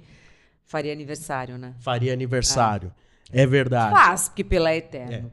[0.67, 1.75] faria aniversário, né?
[1.81, 2.95] Faria aniversário.
[3.33, 3.93] É verdade.
[3.93, 5.33] Faz, porque Pelé é eterno.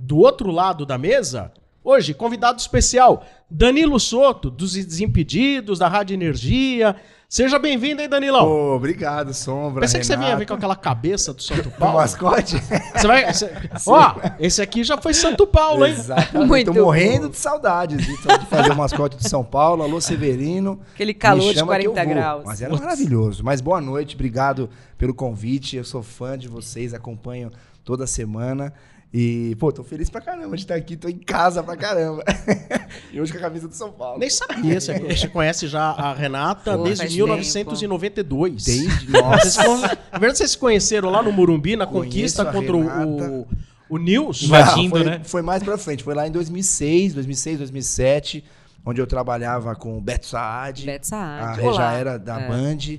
[0.00, 1.52] Do outro lado da mesa,
[1.86, 6.96] hoje, convidado especial, Danilo Soto, dos Desimpedidos, da Rádio Energia.
[7.28, 8.48] Seja bem-vindo, hein, Danilão?
[8.76, 9.80] Obrigado, Sombra.
[9.80, 10.38] Pensei que você vinha Renata.
[10.38, 11.96] ver com aquela cabeça do Santo O Paulo.
[11.96, 12.56] mascote?
[12.94, 13.32] Você vai.
[13.32, 13.50] você-
[13.86, 15.92] Ó, esse aqui já foi Santo Paulo, hein?
[15.92, 16.46] Exatamente.
[16.48, 17.28] Muito Tô morrendo bom.
[17.30, 19.82] de saudades de, de fazer o mascote de São Paulo.
[19.82, 20.80] Alô, Severino.
[20.94, 22.14] Aquele calor de chama que eu 40 vou.
[22.14, 22.42] graus.
[22.46, 23.44] Mas era maravilhoso.
[23.44, 25.76] Mas boa noite, obrigado pelo convite.
[25.76, 27.50] Eu sou fã de vocês, acompanho
[27.84, 28.72] toda semana.
[29.18, 32.22] E, pô, tô feliz pra caramba de estar aqui, tô em casa pra caramba.
[33.10, 34.18] e hoje com a camisa do São Paulo.
[34.18, 34.78] Nem sabia.
[34.78, 38.64] Você, você conhece já a Renata Pô, desde faz 1992.
[38.64, 39.98] Desde, Vocês, nossa.
[40.12, 43.30] na verdade, vocês se conheceram lá no Morumbi, na Conheço conquista a contra o, Renata.
[43.30, 43.46] o,
[43.88, 44.42] o Nils.
[44.42, 45.20] Invadindo, foi, né?
[45.24, 46.04] Foi mais pra frente.
[46.04, 48.44] Foi lá em 2006, 2006, 2007,
[48.84, 50.84] onde eu trabalhava com o Beto Saad.
[50.84, 51.60] Beto A Saad.
[51.62, 51.74] Rê Olá.
[51.74, 52.48] já era da É.
[52.48, 52.98] Band.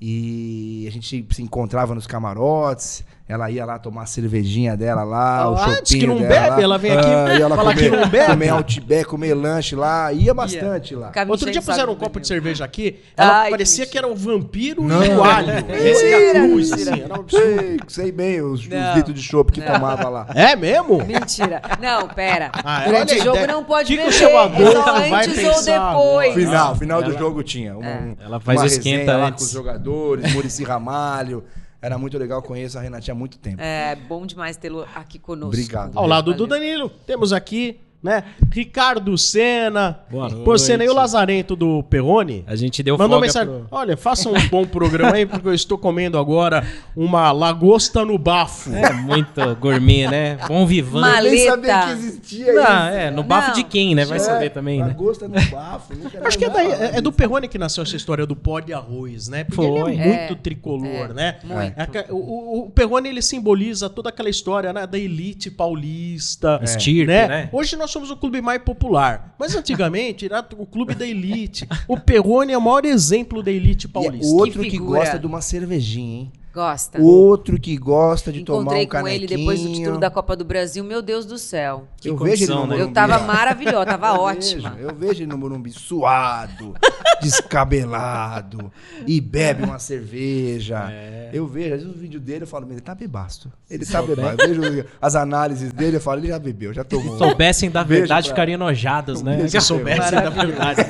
[0.00, 3.04] E a gente se encontrava nos camarotes.
[3.28, 6.16] Ela ia lá tomar a cervejinha dela lá, Ó, o ah, diz que chopinho não
[6.26, 6.62] dela bebe, lá.
[6.62, 7.06] ela vem aqui
[7.42, 8.26] Ah, lá falar comer, que não bebe.
[8.30, 10.10] Comer outback, comer lanche lá.
[10.14, 11.08] Ia bastante lá.
[11.08, 12.26] Ficava Outro dia o puseram um copo de menino.
[12.26, 15.04] cerveja aqui, ela Ai, parecia que que era o vampiro Não.
[15.04, 15.50] e o alho.
[15.74, 17.84] Esse é a cruz, assim, era um absurdo.
[17.88, 18.66] Sei, bem os, os
[18.96, 19.72] litros de chopp que Não.
[19.74, 20.26] tomava lá.
[20.34, 21.04] É mesmo?
[21.04, 21.60] Mentira.
[21.82, 22.50] Não, pera.
[22.64, 24.18] Ah, Durante o jogo não pode que que o beber.
[24.18, 26.34] seu é Adolfo só vai antes ou depois.
[26.34, 27.76] Final, final do ela- jogo tinha.
[27.76, 28.14] Um, É.
[28.24, 29.40] Ela faz uma o esquenta lá antes.
[29.40, 31.44] com os jogadores, Murici Ramalho.
[31.80, 33.60] Era muito legal, conheço a Renatinha há muito tempo.
[33.60, 35.54] É bom demais tê-lo aqui conosco.
[35.54, 35.96] Obrigado.
[35.96, 36.60] Ao lado do Valeu.
[36.60, 38.22] Danilo, temos aqui, né,
[38.52, 40.00] Ricardo Senna.
[40.10, 40.94] Boa Pô, Senna e o.
[40.94, 42.44] Lazarento do Perrone.
[42.46, 43.48] A gente deu Mandou folga mensagem.
[43.48, 46.66] pro- Olha, faça um bom programa aí, porque eu estou comendo agora
[46.96, 48.74] uma lagosta no bafo.
[48.74, 50.38] É muito gourmet, né?
[50.48, 51.00] Bom vivan.
[51.00, 51.34] Maleta.
[51.34, 52.70] Nem sabia que existia Não, isso.
[52.96, 53.54] é, no bafo Não.
[53.56, 54.04] de quem, né?
[54.04, 54.86] Vai É, saber também, né?
[54.88, 55.94] Lagosta no bafo.
[55.94, 57.12] nunca Acho que é, daí- é- do.
[57.12, 59.42] Perrone que nasceu essa história do pó de arroz, né?
[59.44, 59.94] Porque ele Foi.
[59.94, 61.36] é muito É, tricolor, é, né?
[61.44, 62.12] muito.
[62.14, 66.60] O- o Perrone ele simboliza toda aquela história né, da elite paulista.
[66.62, 67.26] Estirpe, né?
[67.28, 67.48] né?
[67.52, 71.66] Hoje nós somos o clube mais popular, mas antigamente era o clube da elite.
[71.86, 74.34] O Perrone é o maior exemplo da elite E é paulista.
[74.34, 76.32] outro Que que, gosta de uma cervejinha, hein?
[76.58, 77.00] Gosta.
[77.00, 79.16] Outro que gosta de tomar Encontrei um com canequinho.
[79.24, 80.82] ele depois do título da Copa do Brasil.
[80.82, 81.84] Meu Deus do céu.
[82.00, 82.76] Que eu vejo ele no condição, né?
[82.76, 82.82] Morumbi.
[82.82, 84.70] Eu tava maravilhosa, tava Eu ótima.
[84.70, 86.74] vejo, eu vejo ele no Morumbi suado,
[87.22, 88.72] descabelado,
[89.06, 90.88] e bebe uma cerveja.
[90.90, 91.30] É.
[91.32, 93.52] Eu vejo, às vezes o vídeo dele, eu falo, ele tá bebasto.
[93.70, 94.42] Ele tá bebasto.
[94.42, 97.12] Eu vejo as análises dele, eu falo, ele já bebeu, já tomou.
[97.12, 99.46] Se soubessem da verdade, pra- ficariam enojados, né?
[99.48, 100.80] Se soubesse da verdade,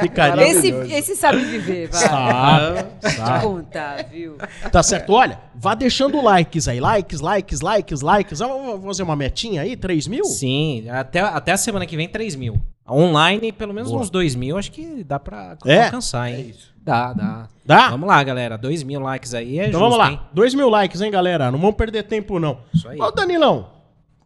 [0.00, 0.46] ficaria.
[0.48, 2.00] Esse, esse sabe viver, vai.
[2.00, 3.44] Sabe, Te sabe.
[3.44, 4.36] contar, viu?
[4.70, 5.06] Tá certo?
[5.16, 6.78] Olha, vá deixando likes aí.
[6.80, 8.38] Likes, likes, likes, likes.
[8.38, 9.76] Vamos fazer uma metinha aí?
[9.76, 10.24] 3 mil?
[10.24, 12.60] Sim, até, até a semana que vem, 3 mil.
[12.88, 14.02] Online, pelo menos Boa.
[14.02, 15.84] uns 2 mil, acho que dá pra É?
[15.86, 16.54] alcançar, hein?
[16.82, 17.48] Dá, dá.
[17.64, 17.88] Dá?
[17.90, 18.56] Vamos lá, galera.
[18.56, 20.10] 2 mil likes aí é Então justo, vamos lá.
[20.12, 20.20] hein?
[20.32, 21.50] 2 mil likes, hein, galera?
[21.50, 22.58] Não vamos perder tempo, não.
[22.72, 23.00] Isso aí.
[23.00, 23.70] Ô, Danilão,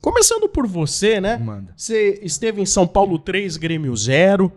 [0.03, 1.39] começando por você, né?
[1.39, 1.73] Manda.
[1.75, 4.53] Você esteve em São Paulo 3, Grêmio 0.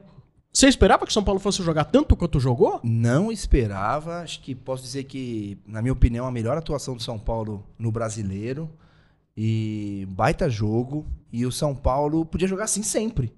[0.54, 2.80] Você esperava que São Paulo fosse jogar tanto quanto jogou?
[2.84, 7.18] Não esperava, acho que posso dizer que, na minha opinião, a melhor atuação do São
[7.18, 8.70] Paulo no brasileiro.
[9.36, 11.08] E baita jogo.
[11.32, 13.34] E o São Paulo podia jogar assim sempre.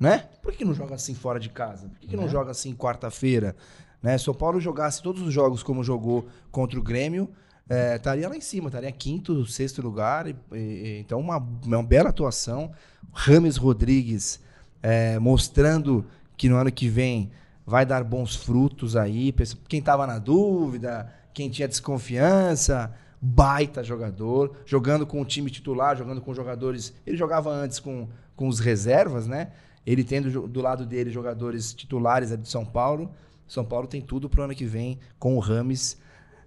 [0.00, 0.26] Né?
[0.42, 1.88] Por que, não joga assim fora de casa?
[1.88, 2.30] Por que, que não Né?
[2.30, 3.54] joga assim quarta-feira?
[4.02, 4.16] Né?
[4.16, 7.28] Se o São Paulo jogasse todos os jogos como jogou contra o Grêmio,
[7.68, 10.26] é, estaria lá em cima, estaria quinto, sexto lugar.
[10.26, 12.72] e- e- então, uma, uma bela atuação.
[13.12, 14.40] Rames Rodrigues
[14.82, 16.06] é, mostrando
[16.36, 17.30] que no ano que vem
[17.64, 19.34] vai dar bons frutos aí.
[19.68, 22.94] Quem estava na dúvida, quem tinha desconfiança.
[23.20, 26.94] Baita jogador, jogando com o time titular, jogando com jogadores.
[27.04, 29.52] Ele jogava antes com, com os reservas, né?
[29.86, 33.10] Ele tendo do lado dele jogadores titulares ali de São Paulo.
[33.48, 35.98] São Paulo tem tudo pro ano que vem, com o Rames,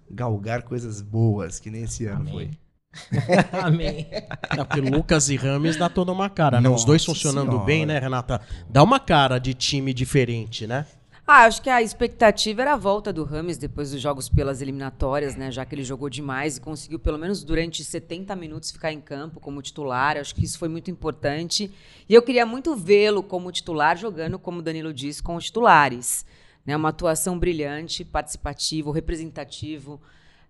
[0.09, 2.33] galgar coisas boas, que nem esse ano Amém.
[2.33, 2.51] foi.
[3.63, 4.07] Amém.
[4.55, 6.69] Não, porque Lucas e Rames dá toda uma cara, né?
[6.69, 7.65] Os dois funcionando Senhora.
[7.65, 8.41] bem, né, Renata?
[8.69, 10.85] Dá uma cara de time diferente, né?
[11.31, 15.35] Ah, acho que a expectativa era a volta do Rames depois dos jogos pelas eliminatórias,
[15.35, 15.51] né?
[15.51, 19.39] Já que ele jogou demais e conseguiu, pelo menos durante 70 minutos, ficar em campo
[19.39, 20.17] como titular.
[20.17, 21.71] Acho que isso foi muito importante.
[22.09, 26.25] E eu queria muito vê-lo como titular, jogando, como o Danilo disse, com os titulares.
[26.65, 26.75] Né?
[26.75, 30.01] Uma atuação brilhante, participativo, representativo.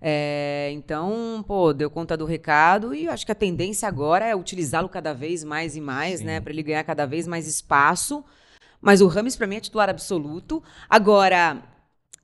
[0.01, 4.35] É, então, pô, deu conta do recado e eu acho que a tendência agora é
[4.35, 6.39] utilizá-lo cada vez mais e mais, né?
[6.39, 8.23] Para ele ganhar cada vez mais espaço.
[8.81, 10.63] Mas o Rames, para mim, é titular absoluto.
[10.89, 11.61] Agora,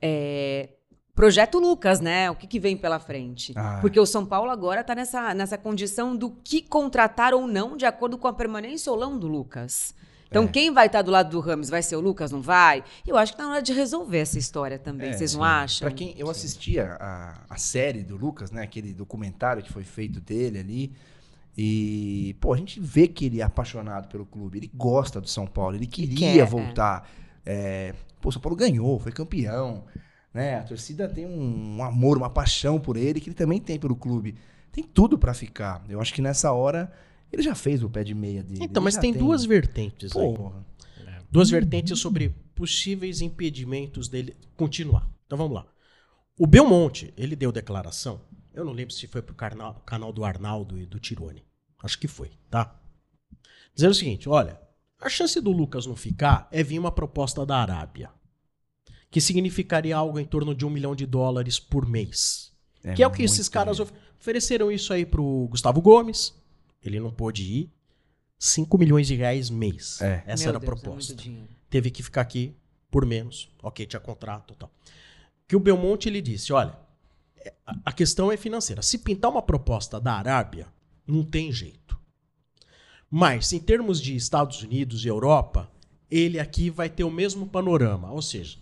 [0.02, 0.70] é,
[1.14, 2.32] projeto Lucas, né?
[2.32, 3.54] O que, que vem pela frente?
[3.56, 3.80] Ah.
[3.82, 7.86] Porque o São Paulo agora está nessa, nessa condição do que contratar ou não, de
[7.86, 9.94] acordo com a permanência ou não do Lucas.
[10.28, 10.48] Então, É.
[10.48, 11.70] quem vai estar do lado do Rames?
[11.70, 12.32] Vai ser o Lucas?
[12.32, 12.84] Não vai?
[13.06, 15.10] Eu acho que tá na hora de resolver essa história também.
[15.10, 15.48] É, Vocês não sim.
[15.48, 15.88] acham?
[15.88, 18.64] Pra quem eu assisti a, a, série do Lucas, né?
[18.64, 20.92] Aquele documentário que foi feito dele ali.
[21.58, 24.58] E, pô, a gente vê que ele é apaixonado pelo clube.
[24.58, 25.76] Ele gosta do São Paulo.
[25.76, 26.46] Ele queria quer, é.
[26.46, 27.10] voltar.
[27.46, 29.84] É, pô, o São Paulo ganhou, foi campeão.
[30.34, 30.58] Né?
[30.58, 33.96] A torcida tem um, um amor, uma paixão por ele que ele também tem pelo
[33.96, 34.36] clube.
[34.70, 35.82] Tem tudo pra ficar.
[35.88, 36.92] Eu acho que nessa hora
[37.32, 38.64] ele já fez o pé de meia dele.
[38.64, 40.34] Então, Ele mas já tem duas vertentes aí.
[40.36, 40.66] Porra.
[41.32, 45.10] Duas vertentes sobre possíveis impedimentos dele continuar.
[45.26, 45.66] Então vamos lá.
[46.38, 48.22] O Belmonte, ele deu declaração.
[48.54, 51.44] Eu não lembro se foi pro canal, canal do Arnaldo e do Tirone.
[51.84, 52.80] Acho que foi, tá?
[53.74, 54.60] Dizendo o seguinte: olha,
[55.02, 58.10] a chance do Lucas não ficar é vir uma proposta da Arábia.
[59.12, 62.52] Que significaria algo em torno de um milhão de dólares por mês.
[62.96, 66.34] que é o que esses caras of- ofereceram isso aí pro Gustavo Gomes.
[66.88, 67.72] Ele não pôde ir.
[68.38, 70.02] 5 milhões de reais mês.
[70.02, 70.24] É.
[70.28, 71.48] Essa Meu era a Deus, é proposta dinheiro.
[71.70, 72.54] teve que ficar aqui
[72.92, 73.50] por menos.
[73.64, 74.70] Ok, tinha contrato e tal.
[75.48, 76.78] Que o Belmonte ele disse: olha,
[77.38, 78.82] é, a- a questão é financeira.
[78.82, 80.68] Se pintar uma proposta da Arábia,
[81.08, 81.98] não tem jeito.
[83.10, 85.72] Mas, em termos de Estados Unidos e Europa,
[86.12, 88.12] ele aqui vai ter o mesmo panorama.
[88.12, 88.58] Ou seja,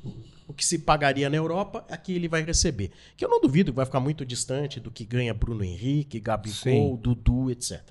[0.47, 2.91] o que se pagaria na Europa, aqui ele vai receber.
[3.17, 6.53] Que eu não duvido que vai ficar muito distante do que ganha Bruno Henrique, Gabigol,
[6.53, 6.95] Sim.
[7.01, 7.81] Dudu, etc.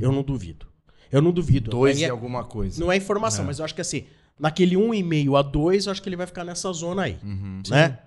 [0.00, 0.66] Eu não duvido.
[1.10, 1.70] Eu não duvido.
[1.70, 2.80] Dois e é- alguma coisa.
[2.80, 4.06] não é informação, mas eu acho que assim,
[4.38, 7.18] naquele 1,5 a 2, eu acho que ele vai ficar nessa zona aí.
[7.68, 7.98] Né?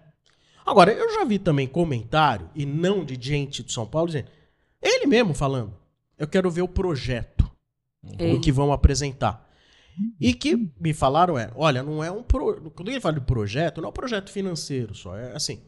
[0.66, 4.28] Agora, eu já vi também comentário, e não de gente do São Paulo, dizendo.
[4.82, 5.74] Ele mesmo falando.
[6.18, 7.50] Eu quero ver o projeto.
[8.36, 9.48] O que vão apresentar.
[10.20, 12.72] E que me falaram é, olha, não é um pro...
[12.72, 15.62] quando ele fala de projeto, não é um projeto financeiro só, é assim.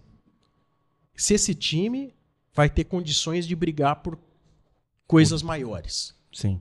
[1.15, 2.13] Se esse time
[2.53, 4.17] vai ter condições de brigar por
[5.13, 6.15] coisas maiores.
[6.31, 6.59] Sim.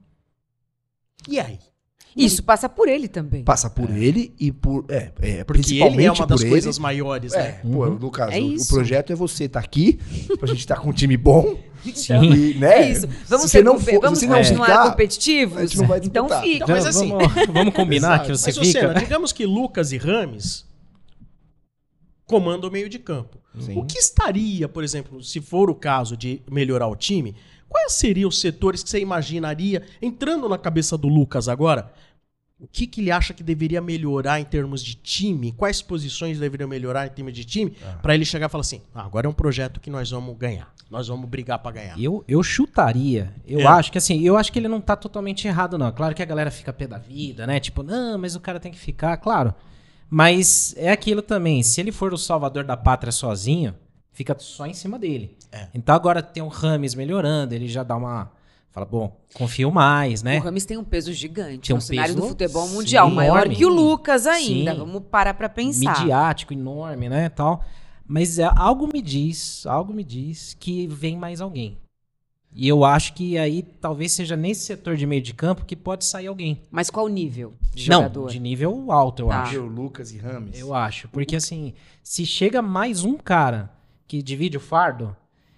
[1.26, 1.58] E aí?
[2.14, 3.43] Isso passa por ele também.
[3.43, 4.84] Passa por ele e por.
[4.90, 6.82] É, é Porque principalmente ele é uma das por coisas ele.
[6.82, 7.60] maiores, É, né?
[7.72, 9.98] pô, Lucas, É o- projeto é você estar aqui,
[10.38, 11.58] pra gente estar com um time bom.
[11.94, 12.22] Sim.
[12.22, 13.06] E, né, É isso.
[13.26, 15.56] Vamos, se ser você não for- vamos se não continuar ficar, competitivos?
[15.56, 16.46] a gente não vai então fica.
[16.65, 19.00] Então, mas assim- vamos, vamos combinar que você Mas, ô, Senna, fica.
[19.00, 20.67] digamos que Lucas e Rames
[22.26, 23.38] comandam o meio de campo.
[23.58, 23.79] Sim.
[23.79, 27.34] O que estaria, por exemplo, se for o caso de melhorar o time,
[27.72, 31.91] quais seriam os setores que você imaginaria, entrando na cabeça do Lucas agora,
[32.60, 35.50] o que, que ele acha que deveria melhorar em termos de time?
[35.52, 37.72] Quais posições deveriam melhorar em termos de time?
[38.00, 40.72] Pra ele chegar e falar assim: "Ah, agora é um projeto que nós vamos ganhar.
[40.88, 41.98] Nós vamos brigar pra ganhar.
[41.98, 43.32] Eu, eu chutaria.
[43.46, 43.67] Eu É.
[43.67, 45.91] acho que assim, eu acho que ele não tá totalmente errado, não.
[45.91, 47.58] Claro que a galera fica pé da vida, né?
[47.58, 49.52] Tipo, não, mas o cara tem que ficar, claro.
[50.08, 51.62] Mas é aquilo também.
[51.62, 53.74] Se ele for o salvador da pátria sozinho,
[54.12, 55.36] fica só em cima dele.
[55.50, 55.69] É.
[55.74, 58.31] Então agora tem o Rames melhorando, ele já dá uma.
[58.70, 60.38] Fala, bom, confio mais, né?
[60.38, 63.36] O Rames tem um peso gigante Tem um no cenário do futebol sim, mundial, maior
[63.40, 63.56] enorme.
[63.56, 64.72] que o Lucas ainda.
[64.72, 64.78] Sim.
[64.78, 65.98] Vamos parar pra pensar.
[66.00, 67.62] midiático, enorme, né, tal.
[68.06, 71.76] Mas é, algo me diz, algo me diz que vem mais alguém.
[72.54, 76.04] E eu acho que aí talvez seja nesse setor de meio de campo que pode
[76.06, 76.60] sair alguém.
[76.70, 78.28] Mas qual nível de Não, jogador?
[78.31, 79.42] de nível alto, eu Tá.
[79.42, 79.54] acho.
[79.54, 80.58] Eu, Lucas e Rames.
[80.58, 81.08] Eu acho.
[81.08, 83.70] Porque assim, se chega mais um cara
[84.12, 85.16] que divide o fardo,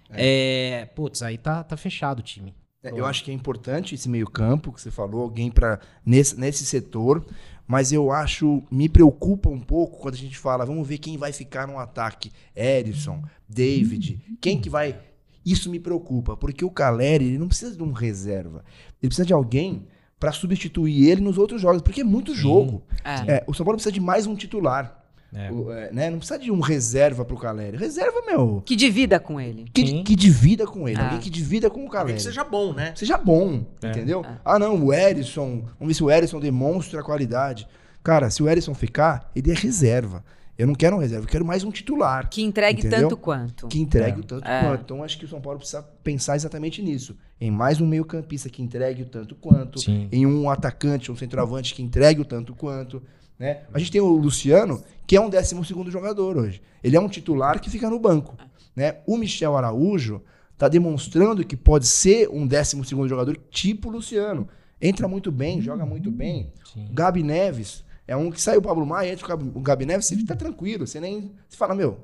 [0.09, 0.87] é.
[0.95, 2.55] putz, aí tá, tá fechado o time.
[2.81, 6.65] É, eu acho que é importante esse meio-campo que você falou, alguém para nesse, nesse
[6.65, 7.25] setor,
[7.67, 11.33] mas eu acho, me preocupa um pouco quando a gente fala, vamos ver quem vai
[11.33, 12.31] ficar no ataque.
[12.55, 15.01] Edson, David, quem que vai.
[15.45, 18.63] Isso me preocupa, porque o Caleri, ele não precisa de um reserva.
[19.01, 19.85] Ele precisa de alguém
[20.17, 22.83] para substituir ele nos outros jogos, porque é muito jogo.
[23.03, 23.33] É.
[23.33, 25.04] É, o São Paulo precisa de mais um titular.
[25.35, 25.51] É.
[25.51, 26.09] O, é, né?
[26.09, 27.75] Não precisa de um reserva pro Caleri.
[27.77, 28.63] Reserva, meu.
[28.65, 29.65] Que divida com ele.
[29.73, 30.03] Que, Sim.
[30.03, 30.97] que divida com ele.
[30.99, 31.03] Ah.
[31.05, 32.15] Alguém que divida com o Caleri.
[32.17, 32.93] que seja bom, né?
[32.95, 33.89] Seja bom, É.
[33.89, 34.25] entendeu?
[34.45, 35.63] Ah, não, o Erisson.
[35.79, 37.67] Vamos ver se o Erisson demonstra qualidade.
[38.01, 40.23] Cara, se o Erisson ficar, ele é reserva.
[40.57, 42.29] Eu não quero um reserva, eu quero mais um titular.
[42.29, 43.01] Que entregue Entendeu?
[43.09, 43.67] tanto quanto.
[43.67, 44.21] Que entregue É.
[44.21, 44.61] o tanto É.
[44.61, 44.81] quanto.
[44.83, 47.13] Então acho que o São Paulo precisa pensar exatamente nisso.
[47.41, 49.81] Em mais um meio-campista que entregue o tanto quanto.
[49.81, 50.07] Sim.
[50.13, 53.03] Em um atacante, um centroavante que entregue o tanto quanto.
[53.37, 53.63] Né?
[53.73, 55.55] A gente tem o Luciano, que é um 12
[55.89, 56.61] jogador hoje.
[56.83, 58.35] Ele é um titular que fica no banco.
[58.75, 58.97] Né?
[59.05, 60.21] O Michel Araújo
[60.53, 64.47] está demonstrando que pode ser um 12 jogador tipo Luciano.
[64.81, 66.51] Entra muito bem, joga muito bem.
[66.73, 66.87] Sim.
[66.91, 69.85] O Gabi Neves é um que saiu o Pablo Maia, entra o Gabi, o Gabi
[69.85, 70.85] Neves, você fica tranquilo.
[70.85, 71.31] Você nem.
[71.47, 71.99] Você fala, meu.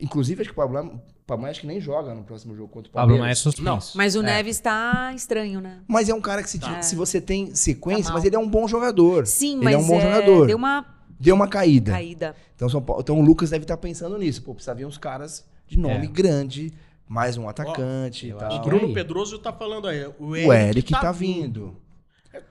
[0.00, 2.68] Inclusive, acho que o Pablo, o Pablo Maia acho que nem joga no próximo jogo
[2.68, 3.20] contra o Pablo Palmeiras.
[3.22, 3.96] Maia é suspenso.
[3.96, 4.22] Mas o É.
[4.22, 5.80] Neves tá estranho, né?
[5.88, 6.82] Mas é um cara que se, Tá.
[6.82, 9.26] se você tem sequência, Tá mas ele é um bom jogador.
[9.26, 10.46] Sim, ele mas é um bom é, jogador.
[10.46, 10.86] deu uma
[11.18, 11.92] Deu uma caída.
[11.92, 12.34] caída.
[12.56, 14.42] Então, São Paulo- então o Lucas deve estar pensando nisso.
[14.42, 16.08] Pô, precisa vir uns caras de nome É.
[16.08, 16.72] grande,
[17.08, 18.94] mais um atacante e acho O Bruno aí.
[18.94, 20.04] Pedroso tá falando aí.
[20.18, 21.76] O O Eric tá vindo.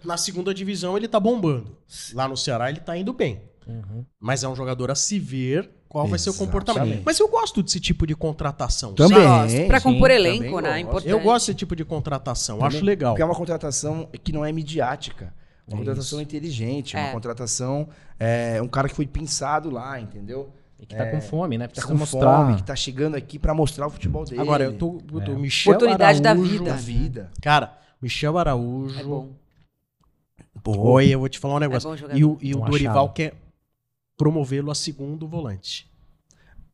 [0.06, 1.76] Na segunda divisão ele tá bombando.
[2.14, 3.42] Lá no Ceará ele tá indo bem.
[3.68, 4.06] Uhum.
[4.20, 6.84] Mas é um jogador a se ver qual vai ser o comportamento.
[6.84, 7.06] Exatamente.
[7.06, 8.94] Mas eu gosto desse tipo de contratação.
[8.94, 9.20] Também.
[9.50, 10.70] sim, compor elenco, né?
[10.70, 10.80] gosto.
[10.82, 11.10] Importante.
[11.12, 12.58] Eu gosto desse tipo de contratação.
[12.58, 13.14] Também, Acho legal.
[13.14, 15.34] Porque é uma contratação que não é midiática.
[15.68, 16.28] Uma É contratação isso.
[16.28, 17.12] inteligente, uma É.
[17.12, 17.88] contratação.
[18.20, 20.50] É, um cara que foi pensado lá, entendeu?
[20.80, 21.68] E que tá com fome, né?
[21.68, 22.38] Tá Precisa com mostrar.
[22.46, 24.42] fome, que tá chegando aqui pra mostrar o futebol dele.
[24.42, 25.00] Agora, eu tô.
[25.14, 25.36] Eu tô É.
[25.36, 26.52] Michel Oportunidade da Araújo.
[26.58, 26.66] vida.
[26.72, 27.32] da vida.
[27.42, 29.00] Cara, Michel Araújo.
[29.00, 29.30] É bom.
[30.66, 31.90] Oi, eu vou te falar um negócio.
[31.90, 32.18] bom jogador.
[32.20, 33.14] e o, e o Dorival achado.
[33.14, 33.34] quer
[34.22, 35.90] promovê-lo a segundo volante.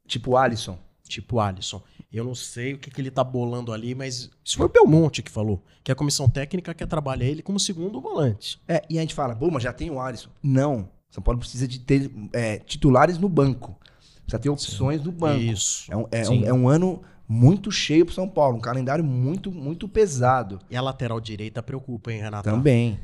[0.05, 0.77] Tipo o Alisson.
[1.07, 1.81] Tipo o Alisson.
[2.11, 5.23] Eu não sei o que, que ele tá bolando ali, mas isso foi o Belmonte
[5.23, 5.63] que falou.
[5.81, 8.59] Que a comissão técnica quer trabalhar ele como segundo volante.
[8.67, 10.29] É, e a gente fala, bom, mas já tem o Alisson.
[10.43, 10.89] Não.
[11.09, 13.79] São Paulo precisa de ter é, titulares no banco.
[14.23, 15.39] Precisa ter opções no banco.
[15.39, 15.89] Isso.
[15.89, 16.43] É um, é, Sim.
[16.43, 18.57] um, é um ano muito cheio pro São Paulo.
[18.57, 20.59] Um calendário muito, muito pesado.
[20.69, 22.49] E a lateral direita preocupa, hein, Renato?
[22.49, 22.99] Também.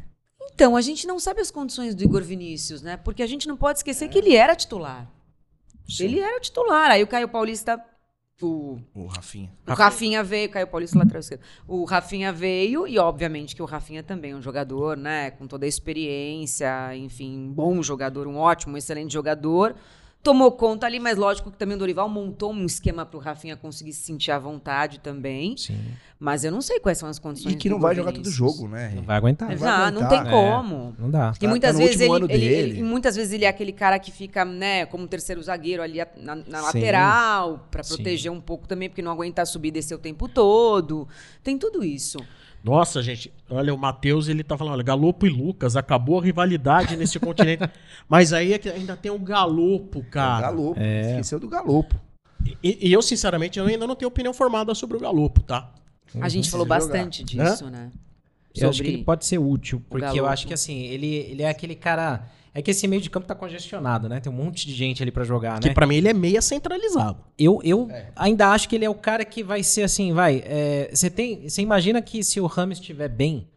[0.52, 2.98] Então, a gente não sabe as condições do Igor Vinícius, né?
[2.98, 5.10] Porque a gente não pode esquecer que ele era titular.
[5.88, 6.06] Sim.
[6.06, 6.92] Ele era titular.
[6.92, 7.84] Aí o Caio Paulista.
[8.42, 9.52] O, O Rafinha.
[9.66, 11.42] o Rafinha veio, Caio Paulista lateral esquerdo.
[11.68, 15.32] O Rafinha veio, e obviamente que o Rafinha também é um jogador, né?
[15.32, 19.76] Com toda a experiência, enfim, um bom jogador, um ótimo, um excelente jogador.
[20.24, 23.92] Tomou conta ali, mas lógico que também o Dorival montou um esquema pro Rafinha conseguir
[23.92, 25.58] se sentir à vontade também.
[25.58, 25.78] Sim.
[26.18, 27.52] Mas eu não sei quais são as condições.
[27.54, 28.94] E que não vai jogar todo jogo, né?
[28.96, 29.50] Não vai aguentar.
[29.50, 30.32] Não Não, vai não tem aguentar.
[30.32, 30.96] como.
[30.98, 31.34] Não dá.
[31.36, 33.74] E Tá- muitas tá no vezes ele, ele- ele- e muitas vezes ele é aquele
[33.74, 36.66] cara que fica, né, como terceiro zagueiro ali na, na Sim.
[36.68, 37.96] lateral, pra Sim.
[37.96, 41.06] proteger um pouco também, porque não aguenta subir e descer o tempo todo.
[41.44, 42.18] Tem tudo isso.
[42.64, 46.96] Nossa, gente, olha, o Matheus, ele tá falando, olha, Galopo e Lucas, acabou a rivalidade
[46.96, 47.70] nesse continente.
[48.08, 50.48] Mas aí é que ainda tem o Galopo, O cara.
[50.48, 50.80] Galopo.
[50.80, 51.12] É.
[51.12, 52.00] Esqueceu do Galopo.
[52.64, 55.72] E, e eu, sinceramente, eu ainda não tenho opinião formada sobre o Galopo, tá?
[56.22, 57.92] A gente falou bastante disso, né?
[58.56, 61.50] Eu acho que ele pode ser útil, porque eu acho que assim, ele, ele é
[61.50, 62.28] aquele cara.
[62.56, 64.20] É que esse meio de campo tá congestionado, né?
[64.20, 65.74] Tem um monte de gente ali pra jogar, Que né?
[65.74, 67.18] pra mim ele é meia centralizado.
[67.38, 68.12] Eu, eu É.
[68.16, 70.44] ainda acho que ele é o cara que vai ser assim, vai.
[70.46, 71.50] é, Você tem.
[71.50, 73.48] Você imagina que se o Rames estiver bem,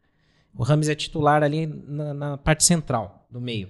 [0.56, 3.68] o Rames é titular ali na, na parte central, do meio.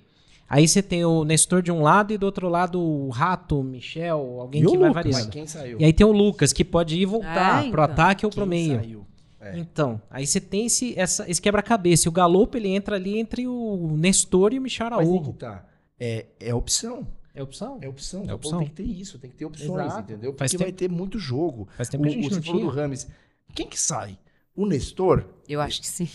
[0.49, 3.65] Aí você tem o Nestor de um lado e do outro lado o Rato, o
[3.65, 5.05] Michel, alguém E o que vai Lucas?
[5.25, 5.81] Variando.
[5.81, 7.85] E aí tem o Lucas, que pode ir e voltar É, pro então.
[7.95, 8.77] ataque ou Quem pro meio.
[8.79, 9.07] saiu?
[9.55, 9.59] É.
[9.59, 12.07] Então, aí você tem esse, essa- esse quebra-cabeça.
[12.07, 15.13] E o Galopo, ele entra ali entre o Nestor e o Michel Mas aí que
[15.13, 15.33] Araújo.
[15.35, 15.65] tá.
[15.99, 17.07] É, é opção.
[17.35, 17.79] É opção?
[17.83, 18.25] É opção.
[18.27, 18.59] É opção.
[18.61, 20.01] Tem que ter isso, tem que ter opções, Exato.
[20.13, 20.33] entendeu?
[20.33, 21.69] Porque Faz vai tempo- ter muito jogo.
[21.77, 22.65] Faz tempo que a gente o, não tinha.
[22.65, 23.07] do Rames.
[23.55, 24.19] Quem que sai?
[24.55, 26.09] O Nestor Eu acho que sim.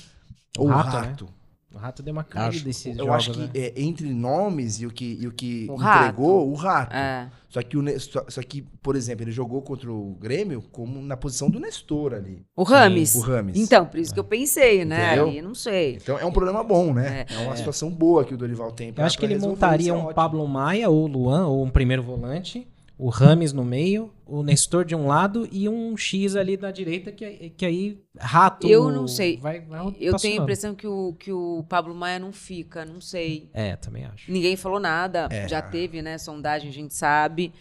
[0.57, 1.25] ou o Rato, Rato?
[1.25, 1.31] né?
[1.73, 3.49] O Rato deu uma caída Acho- desses Eu jogos, acho que né?
[3.55, 6.49] é, entre nomes e o que, e o que O entregou, Rato.
[6.49, 6.95] o Rato.
[6.95, 7.29] É.
[7.47, 11.17] Só, que o, só, só que, por exemplo, ele jogou contra o Grêmio como na
[11.17, 12.45] posição do Nestor ali.
[12.55, 13.15] O Rames.
[13.15, 13.57] O Rames.
[13.57, 15.07] Então, por isso que eu pensei, né?
[15.07, 15.27] Entendeu?
[15.27, 15.95] Aí, não sei.
[16.01, 17.25] Então é um problema bom, né?
[17.29, 18.93] É, uma situação boa que o Dorival tem.
[18.93, 20.13] pra- Eu acho que ele montaria é um ótimo.
[20.13, 22.67] Pablo Maia ou Luan, ou um primeiro volante,
[23.03, 27.11] o Rames no meio, o Nestor de um lado e um X ali na direita,
[27.11, 28.67] que, que aí Rato.
[28.67, 29.37] Eu não sei.
[29.37, 33.01] Vai, vai Eu tenho a impressão que o, que o Pablo Maia não fica, não
[33.01, 33.49] sei.
[33.53, 34.31] É, também acho.
[34.31, 35.27] Ninguém falou nada.
[35.31, 35.47] É.
[35.47, 36.19] Já teve, né?
[36.19, 37.51] Sondagem, a gente sabe.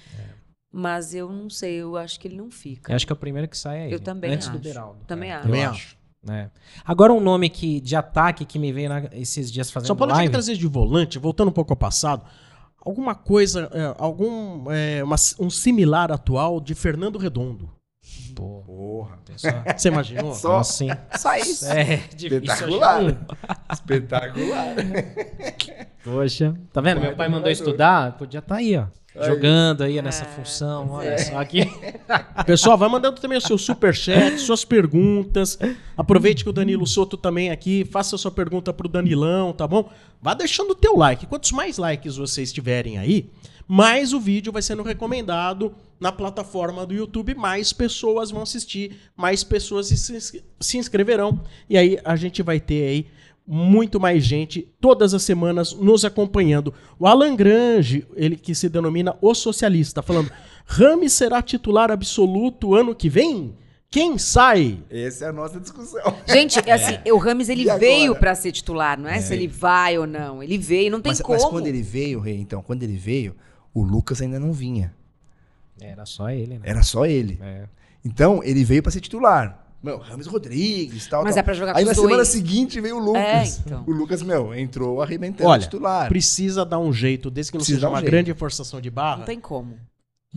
[0.73, 2.93] Mas eu não sei, eu acho que ele não fica.
[2.93, 3.93] Eu acho que é o primeiro que sai aí.
[3.93, 4.57] Eu também Antes acho.
[4.59, 5.01] do Beraldo.
[5.07, 5.49] Também É, acho.
[5.49, 5.97] Eu acho.
[6.29, 6.51] É.
[6.85, 10.13] Agora um nome que, de ataque que me veio na- esses dias fazendo São Paulo
[10.13, 10.29] tinha live.
[10.31, 12.25] que trazer de volante, voltando um pouco ao passado,
[12.85, 17.71] alguma coisa, é, algum é, uma- um similar atual de Fernando Redondo.
[18.35, 19.19] Porra.
[19.25, 19.63] pessoal.
[19.77, 20.35] Você imaginou?
[20.35, 21.67] Só Assim, só isso.
[21.67, 23.03] é Espetacular.
[23.03, 23.17] um.
[23.73, 24.75] Espetacular.
[26.05, 26.55] Poxa.
[26.73, 26.99] Tá vendo?
[27.01, 28.87] Vai Meu pai do mandou estudar, podia estar aí, ó.
[29.15, 31.69] Jogando aí nessa função, olha só aqui.
[32.47, 35.59] Pessoal, vai mandando também o seu superchat, suas perguntas.
[35.97, 37.85] Aproveite que o Danilo Soto também aqui.
[37.85, 39.91] Faça sua pergunta pro Danilão, tá bom?
[40.23, 41.27] Vá deixando o teu like.
[41.27, 43.29] Quantos mais likes vocês tiverem aí,
[43.67, 47.35] mais o vídeo vai sendo recomendado na plataforma do YouTube.
[47.35, 51.41] Mais pessoas vão assistir, mais pessoas se, se inscreverão.
[51.69, 53.07] E aí a gente vai ter aí
[53.53, 56.73] muito mais gente todas as semanas nos acompanhando.
[57.01, 60.31] O Alan Grange, ele que se denomina o socialista, falando:
[60.65, 63.57] Rami será titular absoluto ano que vem?
[63.91, 64.79] Quem sai?
[64.89, 66.01] Essa é a nossa discussão.
[66.29, 69.99] Gente, é assim, o Rames ele veio pra ser titular, não é, se ele vai
[69.99, 70.41] ou não.
[70.41, 71.37] Ele veio, não tem Mas, como.
[71.37, 73.35] mas quando ele veio, Rei, então, quando ele veio,
[73.75, 74.95] o Lucas ainda não vinha.
[75.81, 76.61] Era só ele, né?
[76.63, 77.37] Era só ele.
[77.43, 77.65] É.
[78.05, 79.70] Então, ele veio pra ser titular.
[79.83, 81.23] Meu, Rames Rodrigues tal.
[81.25, 81.41] Mas tal.
[81.41, 82.29] é pra jogar Aí com na os semana dois.
[82.29, 83.23] seguinte veio o Lucas.
[83.23, 83.85] É, então.
[83.87, 86.09] O Lucas, meu, entrou arrebentando Olha, titular.
[86.09, 88.11] precisa dar um jeito, desde que não Precisa seja dar um uma jeito.
[88.11, 89.19] grande forçação de barra.
[89.19, 89.79] Não tem como.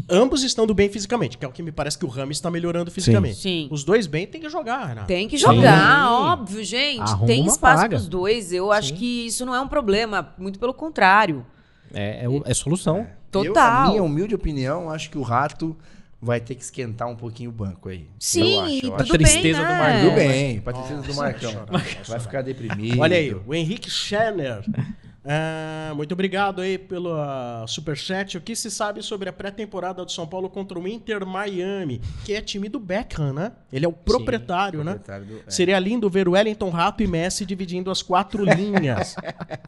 [0.09, 2.89] Ambos estando bem fisicamente, que é o que me parece que o Rami está melhorando
[2.89, 3.35] fisicamente.
[3.35, 3.67] Sim.
[3.69, 5.07] Os dois bem tem que jogar, Renato.
[5.07, 6.07] Tem que jogar, Sim.
[6.07, 7.01] óbvio, gente.
[7.01, 8.51] Arruma tem espaço pros dois.
[8.51, 8.95] Eu acho Sim.
[8.95, 10.33] que isso não é um problema.
[10.37, 11.45] Muito pelo contrário.
[11.93, 13.05] É, é, é solução.
[13.31, 13.87] Eu, Total.
[13.87, 15.75] a minha humilde opinião, acho que o Rato
[16.23, 18.07] vai ter que esquentar um pouquinho o banco aí.
[18.17, 19.13] Sim, eu acho, eu tudo acho.
[19.13, 19.79] A tristeza bem, do né?
[19.79, 20.03] Marcão.
[20.03, 21.51] Tudo bem, Patricina do Marcão.
[21.51, 22.99] chorar, Vai ficar deprimido.
[22.99, 24.63] Olha aí, o Henrique Schenner.
[25.25, 28.37] Ah, muito obrigado aí pelo ah, superchat.
[28.37, 32.33] O que se sabe sobre a pré-temporada do São Paulo contra o Inter Miami, que
[32.33, 33.53] é time do Beckham, né?
[33.71, 34.93] Ele é o proprietário, né?
[34.95, 35.51] Proprietário do- é.
[35.51, 39.15] Seria lindo ver o Wellington Rato e Messi dividindo as quatro linhas.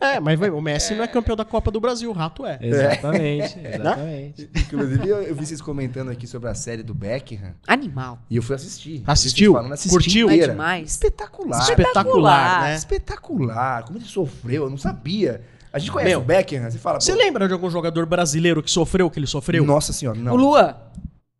[0.01, 2.59] é, mas o Messi não é campeão da Copa do Brasil, o Rato é.
[2.61, 4.49] Exatamente, exatamente.
[4.55, 8.19] Inclusive, eu, eu vi vocês comentando aqui sobre a série do Beckham Animal.
[8.29, 9.03] e eu fui assistir.
[9.07, 9.53] Assistiu?
[9.53, 10.29] Falando, assisti Curtiu?
[10.29, 10.91] É demais.
[10.91, 11.61] Espetacular.
[11.61, 12.75] Espetacular, né?
[12.75, 13.83] Espetacular.
[13.85, 15.44] Como ele sofreu, eu não sabia.
[15.75, 17.01] A gente conhece Meu, o Beckham, você fala...
[17.01, 19.65] Você lembra de algum jogador brasileiro que sofreu o que ele sofreu?
[19.65, 20.31] Nossa senhora, não.
[20.31, 20.77] O Lua.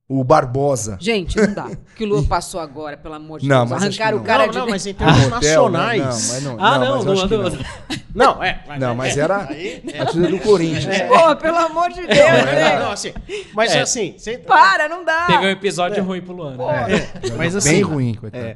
[0.09, 0.97] O Barbosa.
[0.99, 1.67] Gente, não dá.
[1.67, 3.69] O que o Lua passou agora, pelo amor de Não, Deus.
[3.71, 4.25] mas acho Arrancaram o não.
[4.27, 4.57] cara não, de.
[4.59, 6.01] não, mas em Ah, termos hotel, nacionais.
[6.01, 6.57] Não, mas não.
[6.59, 7.95] Ah, não, não, mas não.
[8.15, 8.63] Não, é.
[8.79, 9.99] Não, mas era Aí, é.
[10.01, 11.01] a torcida do Corinthians.
[11.01, 12.79] Pô, pelo amor de Deus, Não, né?
[12.79, 13.13] não, assim,
[13.53, 13.81] mas É.
[13.81, 15.27] assim, você- Para, não dá.
[15.27, 16.55] Teve um episódio ruim pro Luan.
[16.55, 17.09] né?
[17.37, 18.55] mas assim, Bem ruim, coitado.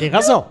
[0.00, 0.48] tem razão.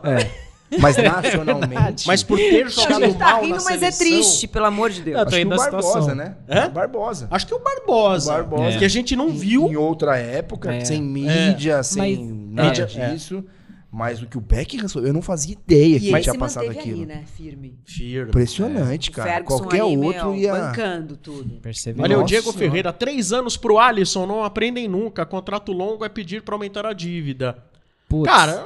[0.79, 2.07] Mas nacionalmente.
[2.07, 4.65] Mas por ter A jogado gente tá mal rindo, na mas seleção, é triste, pelo
[4.65, 5.17] amor de Deus.
[5.19, 6.15] Eu tô acho que o Barbosa, situação.
[6.15, 6.35] né?
[6.49, 6.67] Hã?
[6.67, 7.27] O Barbosa.
[7.31, 8.31] Acho que o Barbosa.
[8.31, 8.77] O Barbosa.
[8.77, 9.67] Que a gente não viu.
[9.69, 10.85] Em outra época, É.
[10.85, 13.09] sem mídia, sem Mas- nada é.
[13.13, 13.43] disso.
[13.95, 16.39] Mas o que o Beckham, eu não fazia ideia que E ele ele tinha se
[16.39, 17.01] passado aquilo.
[17.01, 17.23] aí, né?
[17.37, 17.77] Firme.
[17.85, 18.29] Firme.
[18.29, 19.29] Impressionante, O cara.
[19.33, 20.51] Ferguson Qualquer aí, outro meu, ia.
[20.51, 21.59] bancando tudo.
[21.61, 22.03] Percebeu?
[22.03, 22.57] Olha, o Nossa Diego Senhora.
[22.59, 25.27] Ferreira, três anos pro Alisson, não aprendem nunca.
[25.27, 27.55] Contrato longo é pedir pra aumentar a dívida.
[28.09, 28.27] Putz.
[28.27, 28.65] Cara.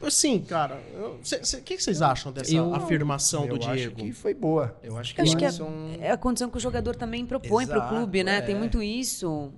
[0.00, 3.96] Assim, cara, o que vocês acham dessa Eu- afirmação Eu do acho Diego?
[3.96, 4.78] que foi boa.
[4.82, 5.70] Eu acho que Eu acho o que é- Alisson.
[6.00, 8.38] É a condição que o jogador também propõe pro Exato, clube, né?
[8.38, 8.40] é.
[8.40, 9.52] Tem muito isso.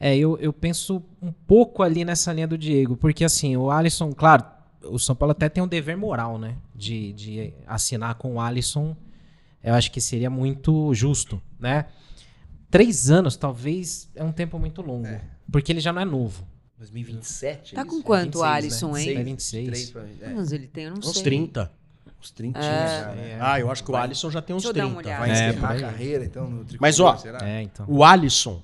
[0.00, 4.12] É, eu, eu penso um pouco ali nessa linha do Diego, porque assim, o Alisson,
[4.12, 4.44] claro,
[4.84, 6.56] o São Paulo até tem um dever moral, né?
[6.74, 8.96] De, de assinar com o Alisson,
[9.62, 11.86] eu acho que seria muito justo, né?
[12.70, 15.08] Três anos, talvez, é um tempo muito longo,
[15.50, 16.46] porque ele já não é novo.
[16.78, 17.74] 2027.
[17.74, 18.02] Tá com isso?
[18.04, 19.02] quanto o 26, Alisson, né?
[19.02, 19.16] hein?
[19.18, 19.64] É 26.
[19.66, 21.22] 23 pra- é, Mas ele tem, eu não Uns sei.
[21.22, 21.72] 30.
[22.20, 23.14] Uns 30 É.
[23.14, 23.38] né?
[23.40, 24.94] Ah, eu acho que o Alisson já tem uns Deixa eu dar 30.
[24.94, 25.20] uma olhada.
[25.26, 27.38] Vai É, encerrar a carreira, então, no tricolor, Mas, ó, será?
[27.48, 27.86] É, então.
[27.88, 28.62] O Alisson,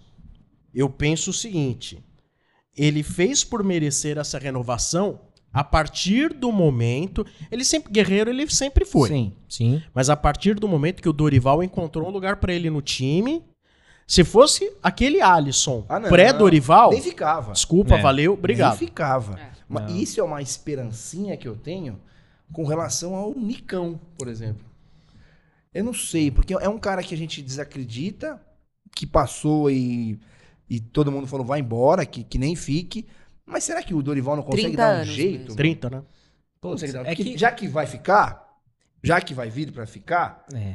[0.74, 2.02] eu penso o seguinte:
[2.76, 5.20] ele fez por merecer essa renovação
[5.52, 7.24] a partir do momento.
[7.50, 9.08] Ele sempre, guerreiro, ele sempre foi.
[9.08, 9.82] Sim, sim.
[9.94, 13.44] Mas a partir do momento que o Dorival encontrou um lugar pra ele no time.
[14.06, 16.90] Se fosse aquele Alisson Ah, não, pré-Dorival.
[16.90, 17.52] Nem ficava.
[17.52, 18.02] Desculpa, É.
[18.02, 18.70] valeu, obrigado.
[18.78, 19.38] Nem ficava.
[19.40, 19.50] É.
[19.68, 19.96] Mas Não.
[19.96, 21.98] isso é uma esperancinha que eu tenho
[22.52, 24.64] com relação ao Nicão, por exemplo.
[25.72, 28.40] Eu não sei, porque é um cara que a gente desacredita,
[28.94, 30.20] que passou e,
[30.68, 33.06] e todo mundo falou vai embora, que, que nem fique.
[33.46, 35.40] Mas será que o Dorival não consegue 30 dar um jeito?
[35.40, 35.56] mesmo.
[35.56, 36.02] 30, né?
[36.60, 38.43] Consegue dar- é que- Já que vai ficar,
[39.04, 40.74] já que vai vir pra ficar, É.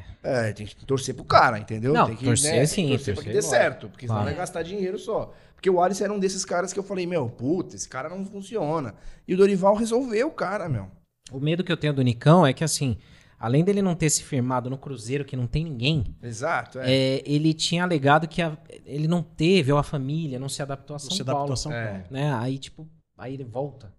[0.50, 1.92] é, tem que torcer pro cara, entendeu?
[1.94, 4.30] Não, tem que, torcer sim, torcer pra que torcer, dê certo, porque senão Claro.
[4.30, 5.34] vai gastar dinheiro só.
[5.56, 8.24] Porque o Alisson era um desses caras que eu falei, meu, puta, esse cara não
[8.26, 8.96] funciona.
[9.28, 10.88] E o Dorival resolveu o cara, meu.
[11.32, 12.98] O medo que eu tenho do Nicão é que, assim,
[13.38, 16.89] além dele não ter se firmado no Cruzeiro, que não tem ninguém, Exato, é.
[16.89, 20.96] é, ele tinha alegado que a- ele não teve, ou a família, não se adaptou
[20.96, 21.39] a São Se Paulo.
[21.39, 21.88] adaptou a São É.
[21.88, 22.04] Paulo.
[22.10, 22.34] Né?
[22.36, 22.88] Aí, tipo,
[23.18, 23.92] aí ele volta.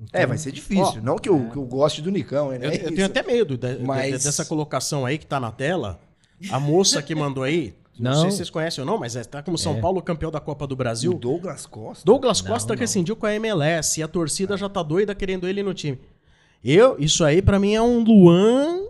[0.00, 1.00] Então, É, vai ser difícil.
[1.02, 2.58] não que eu, que eu goste do Nicão, né?
[2.60, 5.98] Eu, eu tenho até medo de- de- Mas- dessa colocação aí que tá na tela.
[6.50, 7.74] A moça que mandou aí.
[7.98, 8.20] Não, Não.
[8.22, 9.80] sei se vocês conhecem ou não, mas é, tá como São É.
[9.80, 11.14] Paulo campeão da Copa do O Brasil.
[11.14, 12.04] Douglas Costa.
[12.04, 12.78] Douglas Não, Costa não.
[12.80, 15.98] rescindiu com a MLS e a torcida já tá doida querendo ele no time.
[16.62, 18.80] Eu, isso aí pra mim é um Luan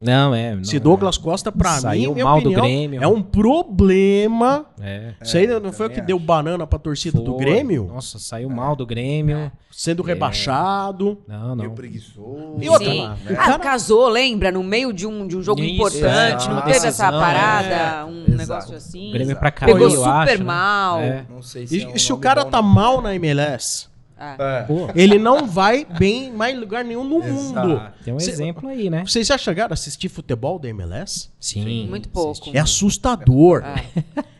[0.00, 0.54] Não, é.
[0.54, 3.02] Não, Se Douglas Costa, pra Saiu mim, minha mal do opinião, Grêmio.
[3.02, 4.64] é um problema.
[4.80, 5.12] É.
[5.22, 6.06] Isso aí não foi o que acho.
[6.06, 7.44] deu banana pra torcida do Foi.
[7.44, 7.84] Grêmio?
[7.92, 9.52] Nossa, saiu mal do Grêmio.
[9.70, 11.18] Sendo rebaixado.
[11.28, 11.74] Não, Meio não.
[11.74, 12.56] preguiçoso.
[12.60, 13.02] E outra, Sim.
[13.02, 13.36] lá, né?
[13.38, 14.50] Ah, casou, lembra?
[14.50, 18.04] No meio de um, de um jogo Isso, importante, é, não teve essa parada, é.
[18.04, 18.36] um Exato.
[18.36, 19.08] negócio assim.
[19.10, 19.40] O Grêmio Exato.
[19.40, 20.44] pra cair, Pegou eu super acho, né?
[20.44, 20.98] mal.
[21.00, 21.24] É.
[21.30, 23.86] Não sei se E, é um e se o cara tá mal na MLS,
[24.20, 24.36] Ah.
[24.38, 24.62] É.
[24.64, 27.66] Pô, ele não vai bem em mais lugar nenhum no Exato.
[27.68, 27.82] mundo.
[28.04, 29.02] tem um Cê- exemplo aí, né?
[29.06, 31.30] Vocês já chegaram a assistir futebol da MLS?
[31.40, 31.88] Sim.
[31.88, 32.50] Muito pouco.
[32.52, 33.62] É assustador.
[33.64, 33.82] Ah.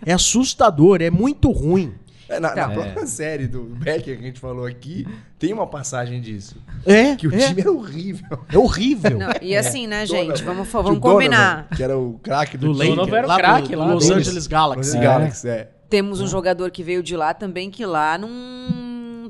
[0.05, 1.95] É assustador, é muito ruim.
[2.29, 2.75] É, na, na Então.
[2.85, 5.05] própria série do Becker que a gente falou aqui,
[5.37, 6.57] tem uma passagem disso.
[6.87, 8.39] É, Que o é, time era horrível.
[8.53, 9.19] é horrível.
[9.19, 10.41] Não, e assim, né, gente?
[10.45, 11.69] Vamos, vamos Donovan, combinar.
[11.77, 12.95] Que era o craque do, Do time.
[12.95, 14.05] Donovan era o craque lá Los.
[14.11, 14.91] Angeles Los Galaxy.
[14.91, 15.71] Angeles Galaxy, é.
[15.89, 18.29] Temos um jogador que veio de lá também, que lá não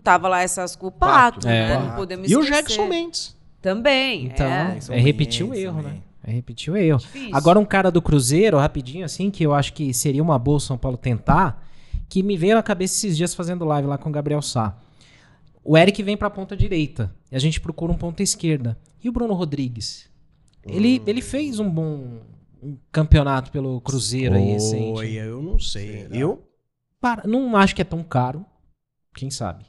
[0.00, 1.72] tava lá essas com o pato, Pato, né?
[1.72, 1.78] é.
[1.78, 2.62] Não podemos E o esquecer.
[2.62, 3.36] Jackson Mendes.
[3.62, 4.26] Também.
[4.26, 4.78] Então, é.
[4.90, 5.92] É repetir o erro, também.
[5.94, 6.00] né?
[6.24, 6.98] É repetir o erro.
[6.98, 7.30] Difícil.
[7.34, 10.60] Agora um cara do Cruzeiro, rapidinho assim, que eu acho que seria uma boa o
[10.60, 11.66] São Paulo tentar,
[12.08, 14.76] que me veio na cabeça esses dias fazendo live lá com o Gabriel Sá.
[15.62, 18.78] O Eric vem pra ponta direita e a gente procura um ponta esquerda.
[19.02, 20.08] E o Bruno Rodrigues?
[20.66, 22.20] Ele, ele fez um bom
[22.62, 24.98] um campeonato pelo Cruzeiro aí recente.
[24.98, 26.02] Oi, eu não sei.
[26.02, 26.16] Será?
[26.16, 26.46] Eu?
[27.00, 28.44] Para- não acho que é tão caro.
[29.14, 29.64] Quem sabe?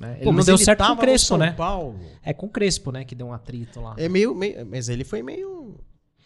[0.00, 0.12] Né?
[0.16, 1.52] Ele Pô, não mas deu ele certo com o Crespo, São né?
[1.52, 1.98] Paulo.
[2.22, 3.04] É com o Crespo, né?
[3.04, 3.94] Que deu um atrito lá.
[3.96, 5.78] É meio, meio- Mas ele foi meio.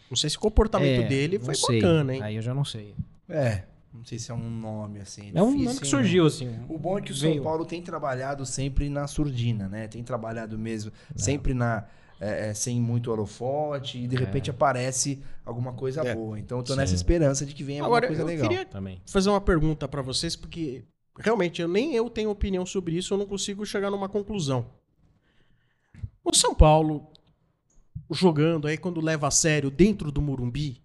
[0.09, 1.81] Não sei se o comportamento É, dele não foi sei.
[1.81, 2.21] bacana, hein?
[2.21, 2.93] Aí eu já não sei.
[3.29, 5.31] É, não sei se é um nome assim.
[5.33, 6.53] É um difícil, nome que surgiu, assim.
[6.67, 7.35] O bom é que o Veio.
[7.35, 9.87] São Paulo tem trabalhado sempre na surdina, né?
[9.87, 11.85] Tem trabalhado mesmo, sempre na
[12.19, 16.13] é, é, sem muito holofote e de repente aparece alguma coisa É.
[16.13, 16.37] boa.
[16.37, 16.79] Então eu tô Sim.
[16.79, 18.47] nessa esperança de que venha Agora, alguma coisa eu legal.
[18.49, 19.01] queria Também.
[19.07, 20.83] fazer uma pergunta pra vocês, porque
[21.17, 24.69] realmente eu nem eu tenho opinião sobre isso, eu não consigo chegar numa conclusão.
[26.23, 27.07] O São Paulo
[28.09, 30.81] jogando aí quando leva a sério dentro do Morumbi,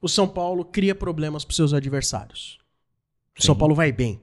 [0.00, 2.58] o São Paulo cria problemas pros seus adversários.
[3.38, 3.58] O São Sim.
[3.58, 4.22] Paulo vai bem.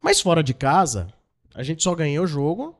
[0.00, 1.12] Mas fora de casa,
[1.54, 2.78] a gente só ganhou o jogo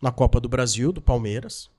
[0.00, 1.70] na Copa do Brasil, do Palmeiras.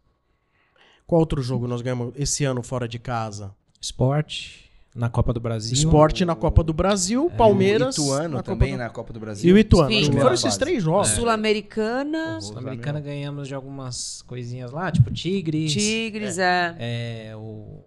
[1.08, 3.56] Qual outro jogo nós ganhamos esse ano fora de casa?
[3.82, 4.67] Esporte
[4.98, 5.74] na Copa do Brasil.
[5.74, 7.98] Esporte na Copa do Brasil, Palmeiras.
[7.98, 9.56] O Ituano na também do- na Copa do E Brasil.
[9.56, 9.92] o Ituano.
[9.92, 10.00] Sim.
[10.02, 11.10] Acho que foram esses três jogos.
[11.10, 15.72] Sul-Americana, Sul-Americana ganhamos de algumas coisinhas lá, tipo Tigres.
[15.72, 16.76] Tigres, é.
[16.80, 17.86] É, o.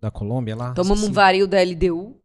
[0.00, 0.72] Da Colômbia lá.
[0.72, 1.14] Tomamos um esqueci.
[1.14, 2.16] vario da LDU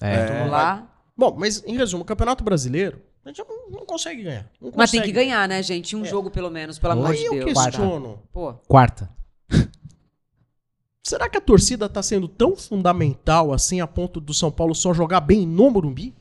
[0.00, 0.44] É, É.
[0.46, 0.90] lá.
[1.16, 4.48] Bom, mas em resumo, o Campeonato Brasileiro, a gente não, consegue ganhar.
[4.60, 5.94] Não Mas tem que ganhar, né, gente?
[5.96, 6.08] Um É.
[6.08, 7.52] jogo pelo menos, pelo amor Aí de eu Deus.
[7.64, 8.22] questiono.
[8.32, 9.10] Pô, Quarta.
[11.08, 14.92] Será que a torcida tá sendo tão fundamental assim a ponto do São Paulo só
[14.92, 16.14] jogar bem no Morumbi?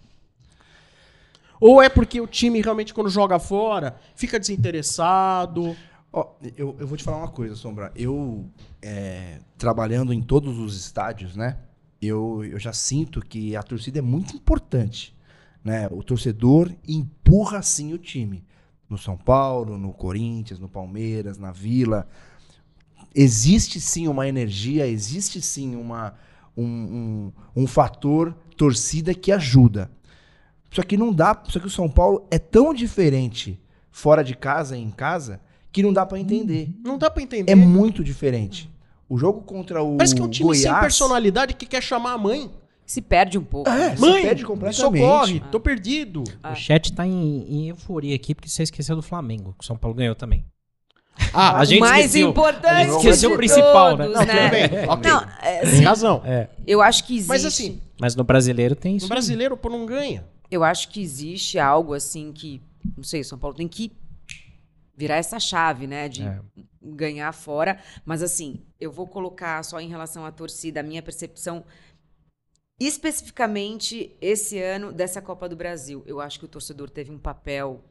[1.60, 5.76] Ou é porque o time realmente quando joga fora fica desinteressado?
[6.14, 7.92] Ó, eu, eu vou te falar uma coisa, Sombra.
[7.98, 8.50] Eu,
[8.82, 11.58] é, trabalhando em todos os estádios, né?
[12.02, 15.14] Eu, eu já sinto que a torcida é muito importante.
[15.66, 15.90] Né?
[15.92, 18.42] O torcedor empurra sim o time.
[18.90, 22.08] No São Paulo, no Corinthians, no Palmeiras, na Vila.
[23.20, 26.14] Existe sim uma energia, existe sim uma,
[26.56, 29.90] um, um, um fator torcida que ajuda.
[30.72, 31.42] Só que não dá.
[31.50, 35.82] Só que o São Paulo é tão diferente fora de casa e em casa que
[35.82, 36.70] não dá pra entender.
[36.84, 37.52] Não dá pra entender.
[37.52, 38.70] É muito diferente.
[39.10, 42.14] O jogo contra o Parece que é um time sem Goiás, personalidade que quer chamar
[42.14, 42.52] a mãe.
[42.86, 43.70] se perde um pouco.
[43.70, 43.96] É, né?
[43.96, 45.02] se Mãe, perde me completamente.
[45.02, 46.24] socorre, tô perdido.
[46.44, 46.52] Ah.
[46.52, 49.56] O chat tá em, em euforia aqui porque você esqueceu do Flamengo.
[49.58, 50.46] que O São Paulo ganhou também.
[51.34, 52.30] Ah, A gente o mais esqueceu.
[52.30, 54.06] importante A gente esqueceu o principal, né?
[54.06, 54.90] todos, Não, tudo bem.
[54.90, 55.12] Ok.
[55.12, 56.22] Não, é, tem razão.
[56.26, 56.48] É.
[56.66, 57.28] eu acho que existe.
[57.30, 59.06] Mas assim, Mas no brasileiro tem isso.
[59.06, 60.26] no brasileiro, pô, não ganha.
[60.50, 62.62] Eu acho que existe algo assim que,
[62.96, 63.92] não sei, o São Paulo tem que
[64.96, 66.40] virar essa chave, né, de É.
[66.82, 71.64] ganhar fora, mas assim, eu vou colocar só em relação à torcida, a minha percepção
[72.80, 76.04] especificamente esse ano dessa Copa do Brasil.
[76.06, 77.84] Eu acho que o torcedor teve um papel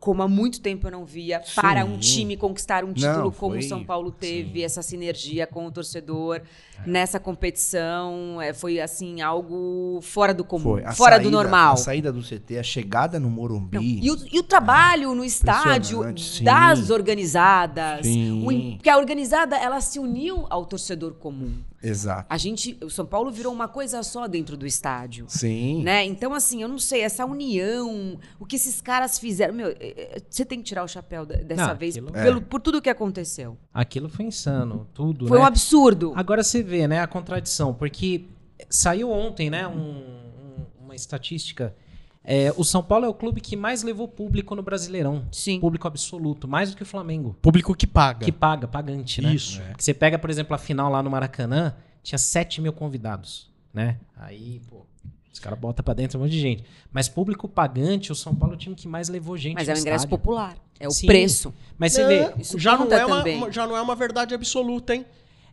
[0.00, 3.56] como há muito tempo eu não via, para um time conquistar um título Não, como
[3.56, 4.64] o São Paulo teve, sim.
[4.64, 6.40] essa sinergia com o torcedor
[6.86, 11.74] nessa competição, é, foi assim, algo fora do comum, fora do saída- normal.
[11.74, 13.76] A saída do CT, a chegada no Morumbi.
[13.76, 16.44] Não, E, o, e o trabalho no estádio Impressionante, sim.
[16.44, 18.06] das organizadas.
[18.06, 18.42] Sim.
[18.46, 21.58] o porque a organizada, ela se uniu ao torcedor comum.
[21.82, 22.26] Exato.
[22.28, 25.24] A gente, o São Paulo virou uma coisa só dentro do estádio.
[25.28, 25.82] Sim.
[25.82, 26.04] Né?
[26.04, 29.54] Então, assim, eu não sei, essa união, o que esses caras fizeram.
[29.54, 32.42] Meu, é, é, você tem que tirar o chapéu de- dessa Não, vez aquilo- pelo,
[32.42, 33.56] por tudo que aconteceu.
[33.72, 35.44] Aquilo foi insano, tudo, Foi né?
[35.44, 36.12] um absurdo.
[36.16, 38.26] Agora você vê, né, a contradição, porque
[38.68, 41.74] saiu ontem, né, um- um- uma estatística
[42.22, 45.24] É, o São Paulo é o clube que mais levou público no Brasileirão.
[45.32, 45.58] Sim.
[45.58, 47.34] Público absoluto, mais do que o Flamengo.
[47.40, 48.24] Público que paga.
[48.24, 49.32] Que paga, pagante, né?
[49.34, 49.60] Isso.
[49.76, 53.96] Que você pega, por exemplo, a final lá no Maracanã, tinha 7 mil convidados, né?
[54.16, 54.84] Aí, pô,
[55.32, 56.64] os caras botam pra dentro um monte de gente.
[56.92, 59.72] Mas público pagante, o São Paulo é o time que mais levou gente Mas no
[59.72, 60.18] é um ingresso estádio.
[60.18, 60.56] popular.
[60.78, 61.06] É o Sim.
[61.06, 61.54] preço.
[61.78, 63.36] Mas você vê, já não, é também.
[63.38, 65.06] uma- já não é uma verdade absoluta, hein?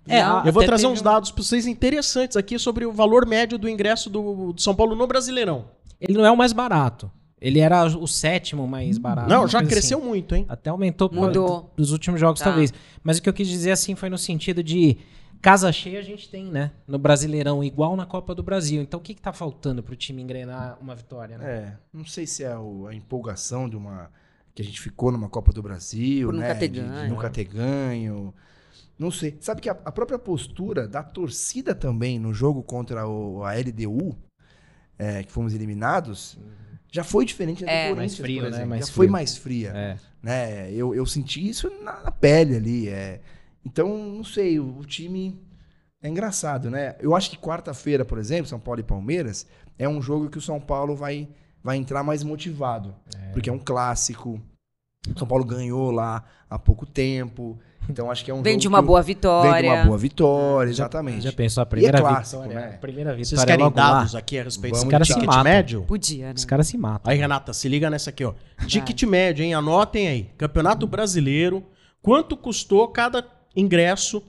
[0.08, 0.46] É, Não.
[0.46, 3.68] Eu vou trazer uns um- dados pra vocês interessantes aqui sobre o valor médio do
[3.70, 5.66] ingresso do, do São Paulo no Brasileirão.
[6.00, 7.12] ele não é o mais barato.
[7.40, 9.30] Ele era o sétimo mais barato.
[9.30, 10.08] não, já cresceu assim.
[10.08, 10.46] muito, hein?
[10.50, 11.72] Até aumentou Mudou.
[11.78, 12.46] dos últimos jogos, Tá.
[12.46, 12.74] talvez.
[13.04, 14.98] Mas o que eu quis dizer assim foi no sentido de
[15.40, 16.72] casa cheia a gente tem, né?
[16.88, 18.82] No Brasileirão, igual na Copa do Brasil.
[18.82, 21.46] Então o que, que tá faltando pro time engrenar uma vitória, né?
[21.48, 24.10] É, não sei se é o- a empolgação de uma.
[24.56, 26.56] que a gente ficou numa Copa do Brasil, Por nunca né?
[26.56, 27.10] ter de, de ganho.
[27.12, 28.34] nunca ter ganho.
[28.98, 29.38] Não sei.
[29.40, 34.18] Sabe que a, a própria postura da torcida também no jogo contra o- a LDU,
[34.98, 36.38] é, que fomos eliminados,
[36.92, 37.90] já foi diferente da do É.
[37.90, 38.58] Corinthians, Mais frio, por né?
[38.58, 38.78] exemplo.
[38.80, 39.12] Já foi frio.
[39.12, 39.70] mais fria.
[39.76, 39.98] É.
[40.24, 40.72] né?
[40.74, 42.90] Eu, eu senti isso na, na pele ali.
[42.90, 43.22] É.
[43.64, 45.40] Então, não sei, o, o time
[46.02, 46.96] é engraçado, né?
[47.00, 49.46] Eu acho que quarta-feira, por exemplo, São Paulo e Palmeiras,
[49.78, 51.28] é um jogo que o São Paulo vai,
[51.64, 52.96] vai entrar mais motivado.
[53.34, 54.42] Porque é um clássico.
[55.14, 57.58] O São Paulo ganhou lá há pouco tempo.
[57.90, 59.62] Então, acho que é um Vem de uma boa Vem vitória.
[59.72, 61.22] de uma boa vitória, exatamente.
[61.22, 62.68] Já pensou a primeira clássico, vitória?
[62.68, 62.76] né?
[62.76, 63.94] A primeira Vocês vitória querem logo lá.
[63.94, 65.44] dados aqui a respeito Vamos desse ticket matam.
[65.46, 65.84] médio?
[65.84, 66.34] Podia, né?
[66.36, 67.10] Os caras se matam.
[67.10, 68.34] Aí, Renata, se liga nessa aqui, ó.
[68.66, 69.54] Ticket médio, hein?
[69.54, 70.24] Anotem aí.
[70.38, 71.64] Campeonato Brasileiro.
[72.02, 74.22] Quanto custou cada ingresso,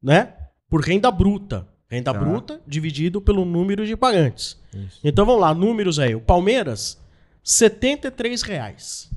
[0.00, 0.34] né?
[0.68, 1.66] Por renda bruta.
[1.90, 2.18] Renda Tá.
[2.20, 4.60] bruta dividido pelo número de pagantes.
[4.72, 5.00] Isso.
[5.02, 6.14] Então vamos lá, números aí.
[6.14, 6.98] O Palmeiras,
[7.42, 9.10] 73 reais.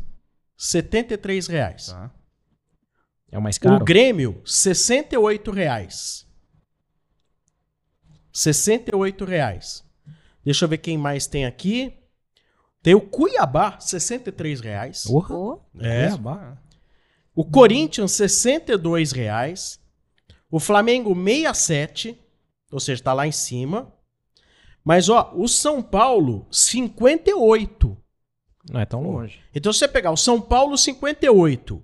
[0.59, 1.85] 73 reais.
[1.87, 2.11] Tá.
[3.31, 3.85] É o mais O caro.
[3.85, 6.27] Grêmio, 68 reais.
[8.33, 9.85] 68 reais.
[10.43, 11.97] Deixa eu ver quem mais tem aqui.
[12.83, 15.03] Tem o Cuiabá, 63 reais.
[15.03, 15.33] Porra.
[15.33, 16.07] Ô, É.
[16.07, 16.57] Cuiabá.
[17.33, 19.79] O Corinthians, 62 reais.
[20.51, 22.19] O Flamengo, 67.
[22.71, 23.93] Ou seja, tá lá em cima.
[24.83, 27.97] Mas, ó, o São Paulo, 58.
[28.71, 29.39] Não é tão longe.
[29.53, 31.83] Então, se você pegar o São Paulo, 58.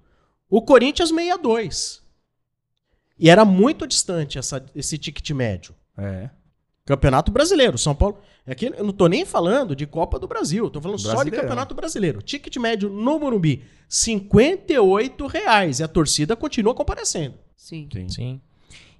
[0.49, 2.03] O Corinthians, 62.
[3.19, 5.73] E era muito distante essa- esse ticket médio.
[5.97, 6.29] É.
[6.85, 8.19] Campeonato Brasileiro, São Paulo.
[8.45, 11.31] Aqui eu não tô nem falando de Copa do Brasil, tô falando só de.
[11.41, 12.21] Campeonato Brasileiro.
[12.21, 15.79] Ticket médio no Morumbi, 58 reais.
[15.79, 17.35] E a torcida continua comparecendo.
[17.55, 17.87] sim.
[17.91, 18.09] Sim.
[18.09, 18.41] Sim.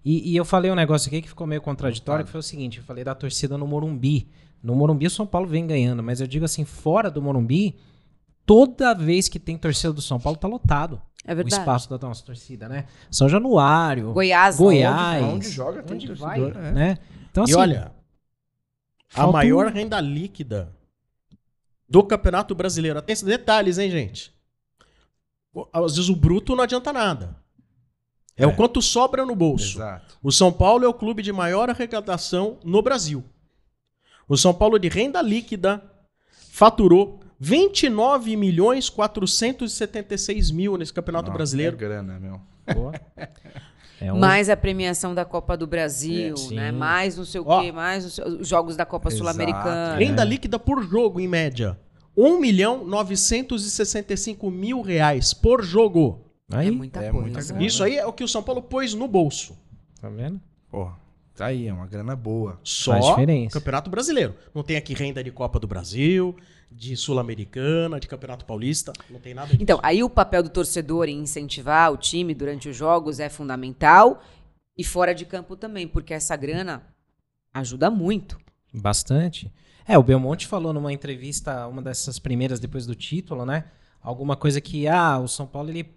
[0.04, 2.78] E, e eu falei um negócio aqui que ficou meio contraditório, que foi o seguinte,
[2.78, 4.30] eu falei da torcida no Morumbi.
[4.62, 7.76] No Morumbi o São Paulo vem ganhando, mas eu digo assim, fora do Morumbi,
[8.46, 11.02] toda vez que tem torcida do São Paulo tá lotado.
[11.28, 11.56] É O verdade.
[11.60, 12.86] espaço da nossa torcida, né?
[13.10, 14.58] São Januário, Goiás.
[14.58, 15.24] Goiás.
[15.24, 16.72] Onde joga tem onde torcedor, vai, é.
[16.72, 16.98] né?
[17.32, 17.92] Então assim, e olha,
[19.14, 20.72] a maior um- renda líquida
[21.90, 22.98] do Campeonato Brasileiro.
[23.00, 24.34] Atenção, detalhes, hein, gente?
[25.54, 27.36] O- Às vezes o bruto não adianta nada.
[28.38, 28.48] É, É.
[28.48, 29.78] o quanto sobra no bolso.
[29.78, 30.18] Exato.
[30.22, 33.24] O São Paulo é o clube de maior arrecadação no Brasil.
[34.28, 35.84] O São Paulo de renda líquida
[36.52, 41.76] faturou 29 milhões 476 mil nesse Campeonato Nossa, Brasileiro.
[41.76, 42.42] É grana, meu.
[44.02, 46.72] é um- Mais a premiação da Copa do Brasil, É, né?
[46.72, 47.62] Mais não sei o Ó.
[47.62, 49.12] quê, mais não sei- os jogos da Copa.
[49.12, 49.96] Sul-Americana.
[49.98, 51.78] Renda líquida por jogo, em média.
[52.18, 56.22] 1 milhão 965 mil reais por jogo.
[56.52, 57.54] Aí, É muita É coisa.
[57.54, 57.66] muita.
[57.68, 59.58] Isso aí é o que o São Paulo pôs no bolso.
[60.00, 60.40] tá vendo?
[60.70, 60.90] Pô,
[61.36, 62.60] tá aí, é uma grana boa.
[62.64, 63.16] Só.
[63.52, 64.36] Campeonato Brasileiro.
[64.54, 66.36] Não tem aqui renda de Copa do Brasil,
[66.72, 68.94] de Sul-Americana, de Campeonato Paulista.
[69.10, 69.62] Não tem nada disso.
[69.62, 74.22] Então, aí o papel do torcedor em incentivar o time durante os jogos é fundamental
[74.78, 76.84] e fora de campo também, porque essa grana
[77.54, 78.38] ajuda muito.
[78.74, 79.52] Bastante.
[79.88, 83.66] É, o Belmonte falou numa entrevista, uma dessas primeiras depois do título, né?
[84.02, 85.90] Alguma coisa que, ah, o São Paulo ele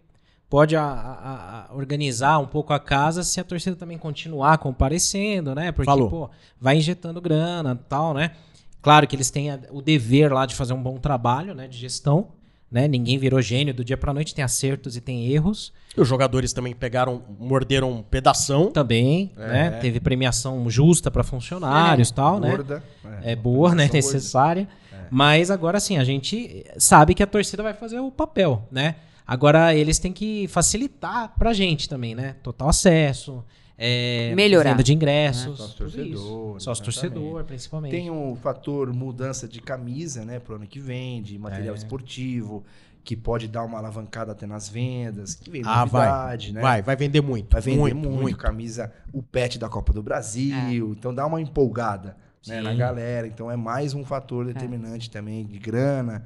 [0.49, 5.55] pode a- a- a organizar um pouco a casa se a torcida também continuar comparecendo,
[5.55, 5.73] né?
[5.73, 6.09] Porque, Falou.
[6.09, 6.31] pô,
[6.61, 8.33] vai injetando grana e tal, né?
[8.81, 11.67] Claro que eles têm a- o dever lá de fazer um bom trabalho, né?
[11.69, 12.29] De gestão,
[12.71, 12.87] né?
[12.89, 15.73] Ninguém virou gênio do dia pra noite, tem acertos e tem erros.
[15.97, 18.71] Os jogadores também pegaram, morderam um pedação.
[18.71, 19.47] Também, É.
[19.49, 19.71] né?
[19.81, 22.51] Teve premiação justa pra funcionários e tal, né?
[22.51, 22.83] Gorda.
[23.23, 23.91] é boa, né?
[23.93, 24.69] Necessária.
[25.11, 28.97] Mas agora sim, a gente sabe que a torcida vai fazer o papel, né?
[29.29, 32.37] Agora eles têm que facilitar pra gente também, né?
[32.43, 33.45] Total acesso,
[33.77, 34.71] é, Melhorar.
[34.71, 36.61] venda de ingressos, Sócio tudo torcedor.
[36.63, 37.91] Sócio torcedor, principalmente.
[37.93, 41.79] Tem um fator mudança de camisa, né, pro ano que vem, de material É.
[41.79, 42.65] esportivo,
[43.05, 46.09] que pode dar uma alavancada até nas vendas, que vem Ah, vai.
[46.09, 46.61] novidade, né?
[46.63, 47.53] Vai, vai vender muito.
[47.53, 48.37] Vai vender muito, muito, muito.
[48.39, 53.27] camisa, o pet da Copa do Brasil, então dá uma empolgada né, na galera.
[53.27, 56.25] Então é mais um fator determinante também de grana.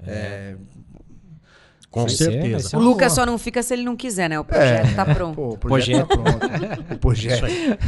[0.00, 0.56] É,
[1.90, 2.68] Com Vai ser- certeza.
[2.68, 4.38] ser O uma Lucas só não fica se ele não quiser, né?
[4.38, 5.34] O projeto tá pronto.
[5.34, 6.84] pô, o projeto, tá pronto.
[6.94, 7.34] O projeto.
[7.36, 7.78] Isso aí.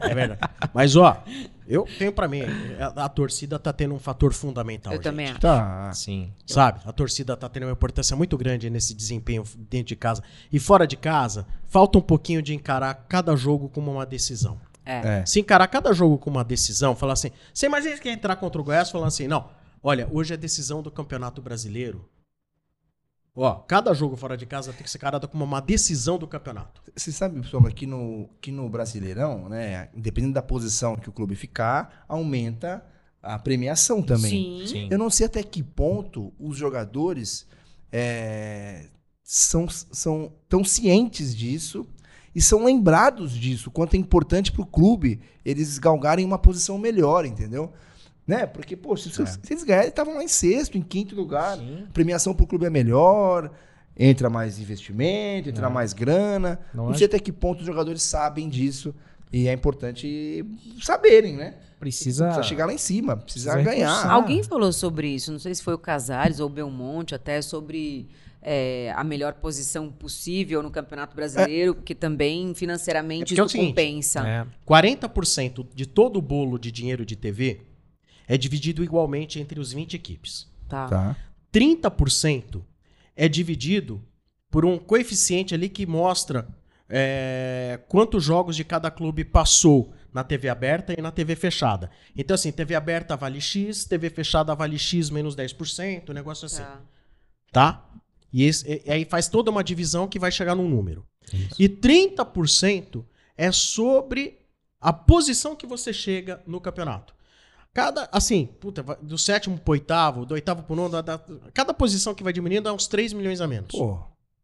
[0.00, 0.40] É verdade.
[0.74, 1.24] Mas, ó,
[1.66, 2.42] eu tenho pra mim,
[2.78, 4.92] a, a torcida tá tendo um fator fundamental.
[4.92, 5.04] Eu gente.
[5.04, 5.40] também acho.
[5.40, 5.90] Tá.
[5.94, 6.30] Sim.
[6.46, 6.80] Sabe?
[6.84, 10.22] A torcida tá tendo uma importância muito grande nesse desempenho dentro de casa.
[10.52, 14.60] E fora de casa, falta um pouquinho de encarar cada jogo como uma decisão.
[14.84, 15.20] É.
[15.20, 15.26] É.
[15.26, 18.64] Se encarar cada jogo como uma decisão, falar assim, você imagina que entrar contra o
[18.64, 19.48] Goiás falando assim, não,
[19.82, 22.04] olha, hoje é decisão do Campeonato Brasileiro.
[23.36, 26.80] Ó, cada jogo fora de casa tem que ser encarado como uma decisão do campeonato.
[26.96, 31.34] Você sabe, Sombra, que no, que no Brasileirão, né, independente da posição que o clube
[31.34, 32.82] ficar, aumenta
[33.22, 34.30] a premiação também.
[34.30, 34.66] Sim.
[34.66, 34.88] Sim.
[34.90, 37.46] Eu não sei até que ponto os jogadores
[37.92, 38.86] é,
[39.22, 41.86] são, são tão cientes disso
[42.34, 47.26] e são lembrados disso, quanto é importante para o clube eles galgarem uma posição melhor,
[47.26, 47.72] entendeu?
[48.26, 48.44] Né?
[48.46, 51.56] Porque, pô, se, se eles ganharem, estavam lá em sexto, em quinto lugar.
[51.58, 51.84] Sim.
[51.88, 53.52] A premiação para o clube é melhor,
[53.96, 55.70] entra mais investimento, entra É.
[55.70, 56.58] mais grana.
[56.74, 58.94] Não Não, acho- sei até que ponto os jogadores sabem disso.
[59.32, 60.44] E é importante
[60.80, 61.54] saberem, né?
[61.78, 62.24] Precisa.
[62.26, 64.10] Precisa chegar lá em cima, precisa, precisa ganhar.
[64.10, 68.08] Alguém falou sobre isso, não sei se foi o Casares ou o Belmonte, até sobre
[68.40, 73.52] é, a melhor posição possível no Campeonato Brasileiro, que também financeiramente É é o isso
[73.52, 74.26] seguinte, compensa.
[74.26, 74.46] É.
[74.64, 77.60] 40% de todo o bolo de dinheiro de TV
[78.26, 80.48] é dividido igualmente entre os 20 equipes.
[80.68, 80.88] Tá.
[80.88, 81.16] Tá.
[81.52, 82.62] 30%
[83.14, 84.02] é dividido
[84.50, 86.46] por um coeficiente ali que mostra
[86.88, 91.90] é, quantos jogos de cada clube passou na TV aberta e na TV fechada.
[92.16, 96.62] Então, assim, TV aberta vale X, TV fechada vale X menos 10%, um negócio assim.
[96.62, 96.80] Tá.
[97.52, 97.90] Tá?
[98.32, 101.04] E, esse- e- e aí faz toda uma divisão que vai chegar num número.
[101.58, 103.04] E 30%
[103.36, 104.38] é sobre
[104.80, 107.14] a posição que você chega no campeonato.
[107.76, 111.20] Cada, assim, puta, do sétimo pro oitavo, do oitavo pro nono, da- da-
[111.52, 113.70] cada posição que vai diminuindo é uns 3 milhões a menos.
[113.70, 113.98] Pô,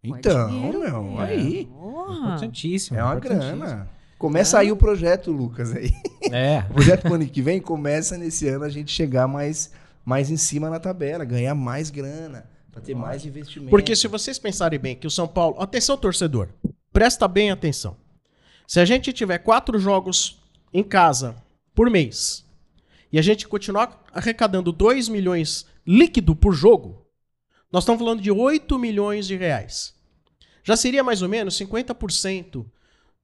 [0.05, 1.25] é então, dinheiro, meu, né?
[1.25, 1.64] aí.
[1.64, 2.27] Porra.
[2.27, 2.99] Importantíssimo.
[2.99, 3.57] É uma importantíssimo.
[3.57, 3.88] grana.
[4.18, 5.90] Começa aí o projeto, Lucas, aí.
[6.31, 6.59] É.
[6.68, 9.73] O projeto pro ano que vem começa nesse ano a gente chegar mais,
[10.05, 13.71] mais em cima na tabela, ganhar mais grana, pra ter mais investimento.
[13.71, 15.57] Porque se vocês pensarem bem que o São Paulo.
[15.59, 16.51] Atenção, torcedor.
[16.92, 17.97] Presta bem atenção.
[18.68, 20.38] Se a gente tiver quatro jogos
[20.71, 21.35] em casa
[21.75, 22.45] por mês
[23.12, 27.07] e a gente continuar arrecadando 2 milhões líquido por jogo,
[27.70, 29.94] nós estamos falando de 8 milhões de reais.
[30.64, 32.64] Já seria mais ou menos 50%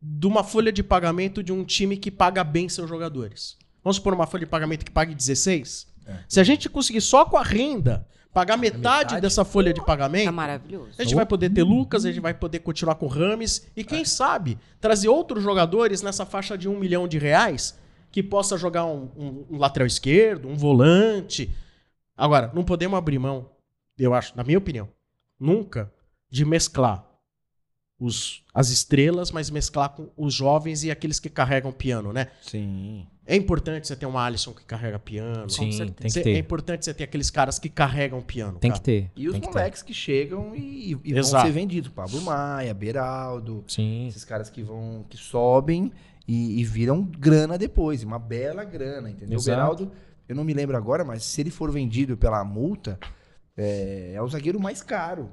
[0.01, 3.57] de uma folha de pagamento de um time que paga bem seus jogadores.
[3.83, 5.87] Vamos supor uma folha de pagamento que pague 16?
[6.27, 9.21] Se a gente conseguir só com a renda pagar metade, metade?
[9.21, 10.93] dessa folha de Tá pagamento, maravilhoso.
[10.99, 14.05] a gente vai poder ter Lucas, a gente vai poder continuar com Rames e quem
[14.05, 17.79] sabe trazer outros jogadores nessa faixa de um milhão de reais
[18.11, 21.51] que possa jogar um, um- um lateral esquerdo, um volante.
[22.17, 23.51] Agora, não podemos abrir mão,
[23.99, 24.89] eu acho, na minha opinião,
[25.39, 25.93] nunca
[26.31, 27.05] de mesclar
[28.01, 32.29] os, as estrelas, mas mesclar com os jovens e aqueles que carregam piano, né?
[32.43, 33.07] Sim.
[33.27, 35.51] É importante você ter uma Alisson que carrega piano.
[35.51, 35.95] Sim, certeza.
[35.97, 36.39] tem que Cê- É ter.
[36.39, 38.59] importante você ter aqueles caras que carregam piano.
[38.59, 38.81] Tem cara.
[38.81, 39.11] que ter.
[39.17, 39.53] E os tem que ter.
[39.53, 41.91] moleques que chegam e, e vão ser vendidos.
[41.91, 44.07] Pablo Maia, Beraldo, Sim.
[44.07, 45.93] esses caras que vão, que sobem
[46.29, 49.39] e, e viram grana depois, uma bela grana, entendeu?
[49.39, 49.57] O Exato.
[49.57, 49.93] Beraldo,
[50.29, 52.99] eu não me lembro agora, mas se ele for vendido pela multa,
[53.57, 55.31] é, é o zagueiro mais caro,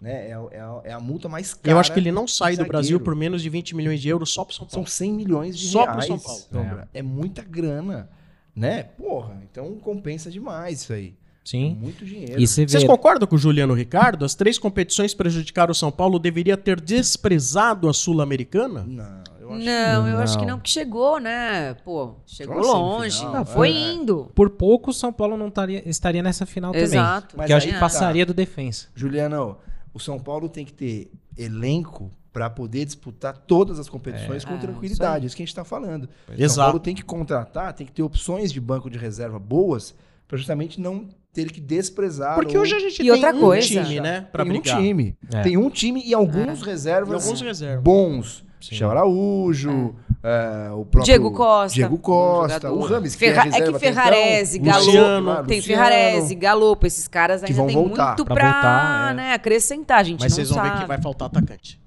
[0.00, 0.30] né?
[0.30, 1.70] É, o- é a, é a multa mais cara.
[1.74, 2.72] Eu acho que ele não sai do zagueiro.
[2.72, 4.88] Brasil por menos de 20 milhões de euros só pro São São Paulo.
[4.88, 6.06] 100 milhões de Só pro reais.
[6.06, 6.40] São Paulo.
[6.52, 6.88] Sombra.
[6.94, 7.02] É.
[7.02, 8.08] muita grana,
[8.54, 8.82] né?
[8.84, 11.08] Porra, então compensa demais isso aí.
[11.44, 11.76] É Sim.
[11.80, 12.40] muito dinheiro.
[12.40, 12.70] E você vê.
[12.72, 14.24] Vocês concordam com o Juliano Ricardo?
[14.24, 18.84] As três competições prejudicaram o São Paulo, deveria ter desprezado a Sul-Americana?
[18.86, 20.52] Não, eu acho Não, eu acho que Não.
[20.52, 21.74] não, porque chegou, né?
[21.84, 23.16] Pô, chegou longe.
[23.18, 23.92] semifinal, foi é.
[23.92, 24.30] indo.
[24.34, 26.84] Por pouco o São Paulo não estaria, estaria nessa final também.
[26.84, 27.36] Exato.
[27.36, 27.80] Mas Que eu acho que tá.
[27.80, 28.88] passaria do defensa.
[28.94, 29.56] Juliano,
[29.94, 34.58] o São Paulo tem que ter elenco para poder disputar todas as competições com É,
[34.58, 35.26] tranquilidade.
[35.26, 36.04] Isso, que a gente está falando.
[36.04, 36.66] O São Exato.
[36.68, 39.94] Paulo tem que contratar, tem que ter opções de banco de reserva boas
[40.28, 42.34] para justamente não ter que desprezar.
[42.34, 43.66] Porque hoje a gente E tem outra um coisa.
[43.66, 44.26] time, né?
[44.32, 44.78] Pra tem brigar.
[44.78, 45.16] um time.
[45.32, 45.42] É.
[45.42, 47.82] Tem um time e alguns E reservas alguns reservas.
[47.84, 48.44] bons.
[48.70, 53.50] Michel Araújo, é, o próprio Diego Costa, Diego Costa, o Rames, que Ferra- é, é
[53.50, 55.62] reserva que até então, Ferrarese, Galo- Luciano, Tem Luciano.
[55.62, 58.06] Ferrarese, Galopo, esses caras Que ainda vão tem voltar.
[58.08, 59.14] muito voltar, é.
[59.14, 60.80] né, acrescentar, a gente Mas não vocês vão ver sabe.
[60.82, 61.80] que vai faltar atacante.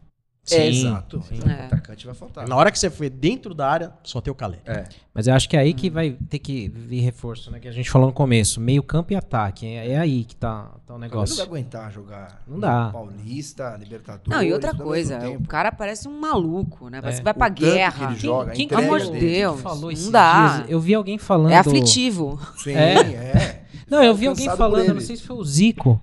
[0.56, 1.22] É, Sim, exato.
[1.24, 1.40] sim.
[1.48, 1.64] É.
[1.64, 2.48] O atacante vai faltar.
[2.48, 4.62] Na hora que você foi dentro da área, só tem o Caleri.
[4.66, 4.86] É.
[5.14, 7.60] Mas eu acho que é aí que vai ter que vir reforço, né?
[7.60, 8.60] Que a gente falou no começo.
[8.62, 9.66] Meio campo e ataque.
[9.68, 11.36] É, é aí que tá, tá o Ele não negócio.
[11.38, 12.90] vai aguentar jogar Não dá.
[12.92, 14.30] Paulista, Libertadores.
[14.30, 17.02] Não, e outra coisa, o cara parece um maluco, né?
[17.02, 17.20] Parece É.
[17.22, 18.12] que vai pra O tanto que guerra.
[18.12, 19.12] ele joga, Quem, pelo amor de.
[19.20, 19.54] Deus.
[19.56, 20.58] Quem falou não dá.
[20.58, 20.70] dias?
[20.70, 21.52] Eu vi alguém falando.
[21.52, 22.40] É aflitivo.
[22.58, 22.94] Sim, É.
[23.00, 23.64] é.
[23.90, 26.02] Não, eu vi alguém falando, não sei se foi o Zico.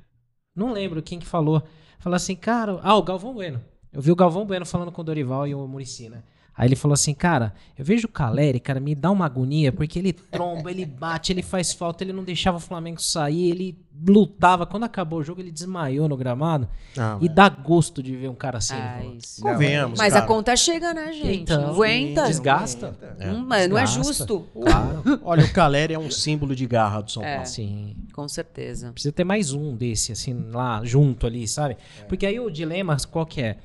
[0.55, 1.63] Não lembro quem que falou.
[1.99, 2.79] Falou assim, cara.
[2.83, 3.61] Ah, o Galvão Bueno.
[3.97, 6.19] Eu vi o Galvão Bueno falando com o Dorival e o Murici, né?
[6.55, 9.99] Aí ele falou assim, cara, eu vejo o Caleri, cara, me dá uma agonia, porque
[9.99, 14.65] ele tromba, ele bate, ele faz falta, ele não deixava o Flamengo sair, ele lutava.
[14.67, 16.67] Quando acabou o jogo, ele desmaiou no gramado.
[16.97, 18.75] Ah, E dá gosto de ver um cara assim.
[18.75, 19.01] Ah,
[19.41, 20.25] Convenhamos, Mas cara.
[20.25, 21.41] a conta chega, né, gente?
[21.43, 22.25] Então, aguenta.
[22.27, 22.89] Desgasta.
[23.03, 23.33] aguenta.
[23.35, 24.47] Hum, mas não é justo.
[24.55, 25.21] Claro.
[25.25, 27.35] Olha, o Caleri é um símbolo de garra do São É.
[27.35, 27.47] Paulo.
[27.49, 27.97] Sim.
[28.15, 28.93] Com certeza.
[28.93, 31.77] Precisa ter mais um desse, assim, lá junto ali, sabe?
[32.09, 33.59] Porque aí o dilema, qual que é?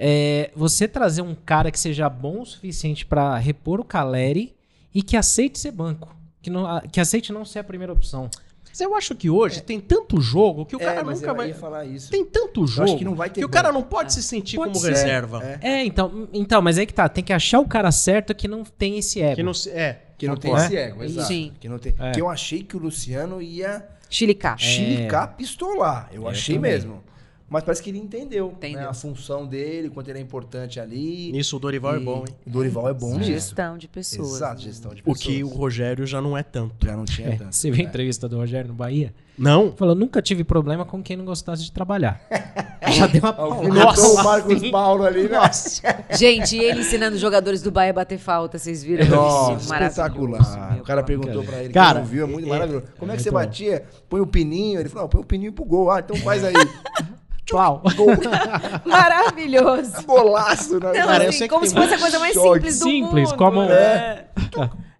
[0.00, 4.54] É você trazer um cara que seja bom o suficiente pra repor o Caleri
[4.94, 6.14] e que aceite ser banco.
[6.40, 8.30] Que, não, que aceite não ser a primeira opção.
[8.68, 11.36] Mas eu acho que hoje tem tanto jogo que o cara É, mas nunca eu
[11.36, 11.48] vai.
[11.48, 12.10] ia falar isso.
[12.12, 14.84] Tem tanto jogo que não vai ter o cara não pode se sentir Pode como
[14.84, 14.90] ser.
[14.92, 15.42] reserva.
[15.42, 15.58] É.
[15.80, 18.62] É, então, então, mas aí que tá, tem que achar o cara certo que não
[18.62, 19.34] tem esse ego.
[19.36, 19.98] Que não é.
[20.16, 20.72] Que não tem concordo.
[20.72, 21.26] esse ego, exato.
[21.26, 21.52] Sim.
[21.58, 22.12] Que, não tem, É.
[22.12, 24.56] que eu achei que o Luciano ia Chilicar.
[24.58, 26.08] chilicar, pistolar.
[26.12, 26.70] Eu, Eu achei também.
[26.72, 27.02] mesmo.
[27.50, 28.80] Mas parece que ele entendeu, Entendeu.
[28.82, 31.32] né, a função dele, quanto ele é importante ali.
[31.32, 32.34] Nisso o Dorival é E bom, hein?
[32.46, 33.24] O Dorival é bom nisso.
[33.24, 34.34] Gestão de pessoas.
[34.34, 34.60] Exato, né?
[34.60, 35.22] gestão de O pessoas.
[35.22, 36.84] que o Rogério já não é tanto.
[36.84, 37.54] já não tinha É, tanto.
[37.54, 37.88] você viu a É.
[37.88, 39.14] entrevista do Rogério no Bahia?
[39.38, 39.72] Não?
[39.72, 42.20] Falou, nunca tive problema com quem não gostasse de trabalhar.
[42.92, 44.00] Já deu uma paulada.
[44.02, 45.38] o Marcos Paulo ali, né?
[45.38, 45.82] Nossa.
[46.18, 49.06] Gente, e ele ensinando os jogadores do Bahia a bater falta, vocês viram?
[49.06, 50.78] Nossa, Isso, maravilhoso, espetacular.
[50.80, 52.86] O cara perguntou pra ele, Cara, viu, é muito é- maravilhoso.
[52.98, 53.36] Como é, que muito você bom.
[53.36, 53.84] batia?
[54.08, 54.80] Põe o pininho.
[54.80, 55.90] Ele falou, não, põe o pininho pro gol.
[55.90, 56.54] Ah, então faz aí.
[58.84, 60.02] Maravilhoso.
[60.06, 60.92] Golaço, né?
[61.00, 62.54] Não, Cara, assim, como se fosse a coisa mais Choque.
[62.70, 63.38] simples do Simples, mundo.
[63.38, 64.26] como- né?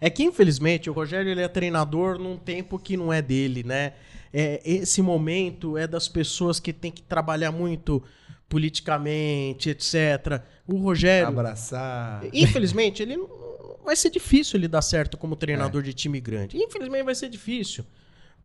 [0.00, 3.94] É que, infelizmente, o Rogério ele é treinador num tempo que não é dele, né?
[4.32, 8.02] É, esse momento é das pessoas que tem que trabalhar muito
[8.48, 10.42] politicamente, etc.
[10.66, 12.22] O Rogério, Abraçar.
[12.32, 13.28] infelizmente, ele não
[13.84, 15.36] vai ser difícil ele dar certo como É.
[15.36, 16.56] treinador de time grande.
[16.56, 17.84] Infelizmente vai ser difícil.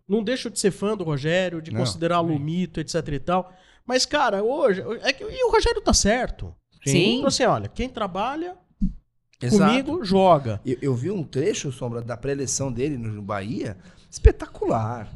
[0.07, 3.53] Não deixo de ser fã do Rogério, de considerá-lo um mito, etc e tal.
[3.86, 4.81] Mas, cara, hoje.
[5.01, 6.53] É que, e o Rogério tá certo.
[6.86, 7.17] Sim.
[7.17, 8.55] Então, assim, olha, quem trabalha
[9.41, 9.71] Exato.
[9.71, 10.61] comigo, joga.
[10.65, 13.77] Eu, eu vi um trecho, Sombra, da pré-eleição dele no Bahia,
[14.09, 15.09] espetacular.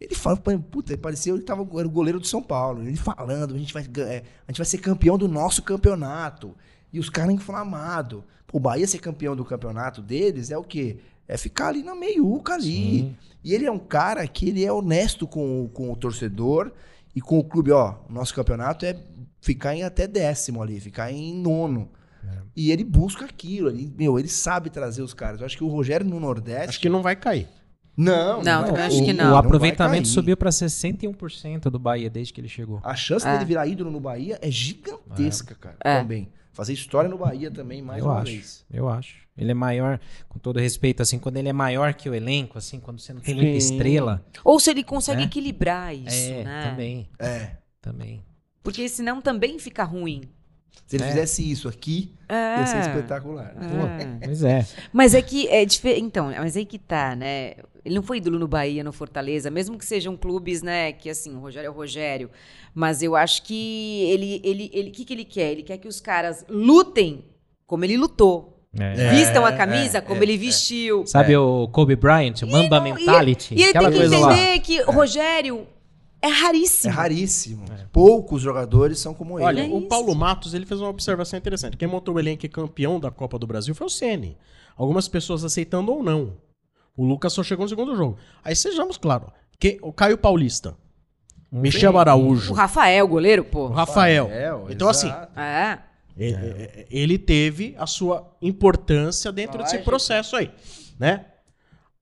[0.00, 2.82] Ele fala, puta, ele parecia ele tava, era o goleiro do São Paulo.
[2.82, 6.54] Ele falando, a gente vai, é, a gente vai ser campeão do nosso campeonato.
[6.92, 8.22] E os caras inflamados.
[8.52, 10.98] O Bahia ser campeão do campeonato deles é o quê?
[11.26, 12.98] É ficar ali na meiuca ali.
[13.00, 13.16] Sim.
[13.44, 16.70] E ele é um cara que ele é honesto com, com o torcedor
[17.14, 17.70] e com o clube.
[17.72, 18.96] Ó, o nosso campeonato é
[19.40, 21.90] ficar em até décimo ali, ficar em nono.
[22.54, 25.40] E ele busca aquilo, ele, meu, ele sabe trazer os caras.
[25.40, 26.68] Eu acho que o Rogério no Nordeste.
[26.68, 27.48] Acho que não vai cair.
[27.96, 29.30] Não, Não, vai também acho que O não.
[29.30, 30.12] vai aproveitamento cair.
[30.14, 32.80] subiu pra 61% do Bahia desde que ele chegou.
[32.84, 33.32] A chance É.
[33.32, 35.76] dele virar ídolo no Bahia é gigantesca, cara.
[35.82, 36.00] É.
[36.00, 36.28] Também.
[36.52, 38.32] Fazer história no Bahia também, mais eu uma acho.
[38.32, 38.64] vez.
[38.70, 39.21] Eu acho.
[39.36, 42.78] Ele é maior, com todo respeito, assim, quando ele é maior que o elenco, assim,
[42.78, 44.24] quando você não tem muita estrela.
[44.44, 45.24] Ou se ele consegue É.
[45.24, 46.68] equilibrar isso, é, né?
[46.70, 47.50] também, É.
[47.80, 48.22] também.
[48.62, 50.22] Porque senão também fica ruim.
[50.86, 51.08] Se ele É.
[51.08, 52.60] fizesse isso aqui, É.
[52.60, 53.54] ia ser espetacular.
[53.56, 53.68] É.
[53.68, 54.66] Pô, pois é.
[54.92, 56.02] Mas é que é diferente.
[56.02, 57.54] Então, mas aí que tá, né?
[57.84, 60.92] Ele não foi ídolo no Bahia, no Fortaleza, mesmo que sejam clubes, né?
[60.92, 62.30] Que assim, o Rogério é o Rogério.
[62.74, 64.40] Mas eu acho que ele.
[64.44, 65.50] ele, ele, o que, que ele quer?
[65.52, 67.24] Ele quer que os caras lutem
[67.66, 68.61] como ele lutou.
[68.78, 69.10] É.
[69.10, 71.06] Vistam a é, camisa é, como é, ele vestiu.
[71.06, 73.54] Sabe o Kobe Bryant, o Mamba não, e- Mentality?
[73.54, 74.32] E ele aquela tem que coisa lá.
[74.32, 75.66] entender que o Rogério
[76.22, 76.94] é É raríssimo.
[76.94, 77.64] raríssimo.
[77.92, 79.44] Poucos jogadores são como ele.
[79.44, 79.82] Olha, É o.
[79.82, 81.76] Paulo Matos ele fez uma observação interessante.
[81.76, 84.38] Quem montou o elenco e campeão da Copa do Brasil foi o Ceni.
[84.76, 86.34] Algumas pessoas aceitando ou não.
[86.96, 88.16] O Lucas só chegou no segundo jogo.
[88.42, 89.28] Aí sejamos claros.
[89.58, 90.74] Que, o Caio Paulista,
[91.50, 93.66] Michel O Araújo, Rafael, goleiro, pô.
[93.66, 94.24] o Rafael.
[94.26, 95.38] Rafael, então, assim, exato.
[95.38, 95.78] É.
[96.16, 100.50] ele, ele teve a sua importância dentro Ah, desse é, processo aí,
[100.98, 101.26] né?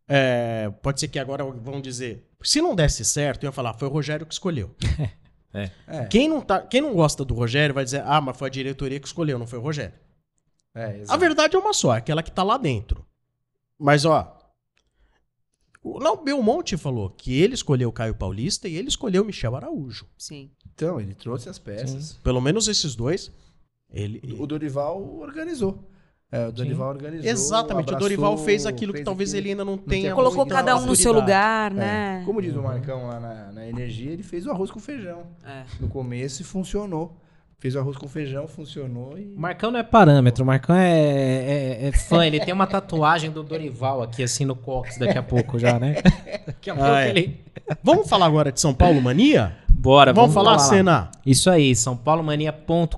[0.09, 3.89] É, pode ser que agora vão dizer, se não desse certo, eu ia falar, foi
[3.89, 4.75] o Rogério que escolheu.
[5.53, 6.05] É.
[6.07, 9.01] Quem não, tá, quem não gosta do Rogério vai dizer, ah, mas foi a diretoria
[9.01, 9.99] que escolheu, não foi o Rogério.
[10.73, 13.05] É, A verdade é uma só, é aquela que tá lá dentro.
[13.77, 14.39] Mas, ó.
[15.83, 19.57] O não, Belmonte falou que ele escolheu o Caio Paulista e ele escolheu o Michel
[19.57, 20.07] Araújo.
[20.17, 20.53] Sim.
[20.73, 22.13] Então, ele trouxe as peças.
[22.23, 23.33] Pelo menos esses dois.
[23.93, 24.21] Ele.
[24.39, 25.87] O Dorival organizou.
[26.33, 27.29] É, o Dorival organizou.
[27.29, 29.43] Exatamente, o abraçou, Dorival fez aquilo que fez talvez aquilo.
[29.43, 30.15] ele ainda não tenha.
[30.15, 32.21] Colocou cada um no seu lugar, né?
[32.23, 32.25] É.
[32.25, 35.65] Como diz o Marcão lá na, na Energia, ele fez o arroz com feijão É.
[35.81, 37.17] no começo e funcionou.
[37.59, 39.35] Fez o arroz com feijão, funcionou e.
[39.35, 43.31] O Marcão não é parâmetro, o Marcão é, é- é fã, ele tem uma tatuagem
[43.31, 45.97] do Dorival aqui, assim, no cox daqui a pouco já, né?
[46.47, 47.11] Daqui a pouco Ah, é.
[47.11, 47.41] ele...
[47.83, 49.55] Vamos falar agora de São Paulo Mania?
[49.83, 50.59] Bora, Vamos, falar, lá.
[50.59, 51.11] Senna?
[51.25, 52.93] Isso aí, sãopaulomania.com.br.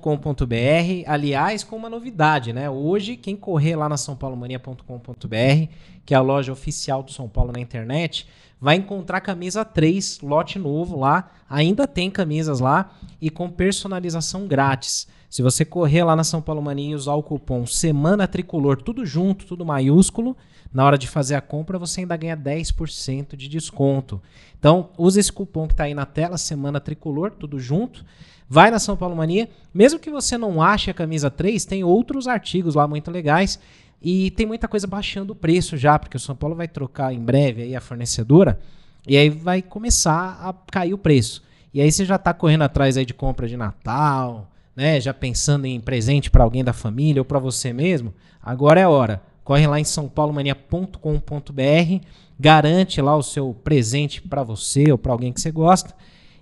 [1.07, 2.69] Aliás, com uma novidade, né?
[2.69, 5.69] Hoje, quem correr lá na sãopaulomania.com.br,
[6.05, 8.27] que é a loja oficial do São Paulo na internet,
[8.59, 11.31] vai encontrar camisa 3, lote novo lá.
[11.49, 15.07] Ainda tem camisas lá e com personalização grátis.
[15.29, 19.05] Se você correr lá na São Paulo Mania e usar o cupom Semana Tricolor, tudo
[19.05, 20.35] junto, tudo maiúsculo,
[20.73, 24.21] na hora de fazer a compra você ainda ganha 10% de desconto.
[24.57, 28.03] Então, usa esse cupom que está aí na tela, Semana Tricolor, tudo junto.
[28.49, 29.49] Vai na São Paulo Mania.
[29.73, 33.59] Mesmo que você não ache a camisa 3, tem outros artigos lá muito legais.
[34.01, 37.19] E tem muita coisa baixando o preço já, porque o São Paulo vai trocar em
[37.19, 38.59] breve aí a fornecedora.
[39.07, 41.43] E aí vai começar a cair o preço.
[41.73, 44.99] E aí você já está correndo atrás aí de compra de Natal, né?
[44.99, 48.13] Já pensando em presente para alguém da família ou para você mesmo.
[48.41, 49.21] Agora é a hora.
[49.43, 52.05] Corre lá em sãopaulomania.com.br,
[52.39, 55.93] garante lá o seu presente para você ou para alguém que você gosta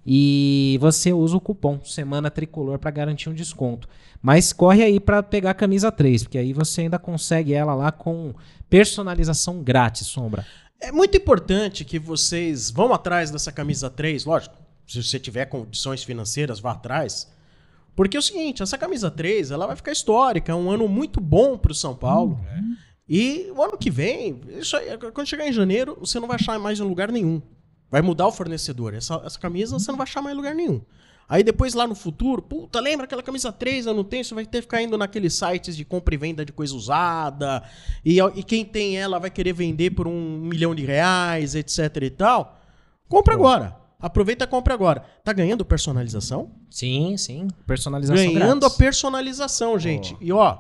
[0.06, 3.88] e você usa o cupom Semana Tricolor para garantir um desconto.
[4.22, 7.92] Mas corre aí para pegar a camisa 3, porque aí você ainda consegue ela lá
[7.92, 8.34] com
[8.70, 10.46] personalização grátis, Sombra.
[10.80, 14.56] É muito importante que vocês vão atrás dessa camisa 3, lógico.
[14.88, 17.32] Se você tiver condições financeiras, vá atrás.
[17.96, 21.20] Porque é o seguinte, essa camisa 3, ela vai ficar histórica, é um ano muito
[21.20, 22.40] bom pro São Paulo.
[23.14, 26.58] E o ano que vem, isso aí, quando chegar em janeiro, você não vai achar
[26.58, 27.42] mais em lugar nenhum.
[27.90, 28.94] Vai mudar o fornecedor.
[28.94, 30.80] Essa, essa camisa você não vai achar mais em lugar nenhum.
[31.28, 34.24] Aí depois lá no futuro, puta, lembra aquela camisa 3 eu não tenho?
[34.24, 37.62] Você vai ter que ficar indo naqueles sites de compra e venda de coisa usada.
[38.06, 42.10] E, e quem tem ela vai querer vender por um milhão de reais, etc e
[42.12, 42.62] tal.
[43.10, 43.76] Compra agora.
[44.00, 45.04] Aproveita e compra agora.
[45.22, 46.50] Tá ganhando personalização?
[46.70, 47.50] Sim, sim.
[47.68, 48.74] Personalização Ganhando grátis.
[48.74, 50.16] a personalização, gente.
[50.22, 50.60] E ó,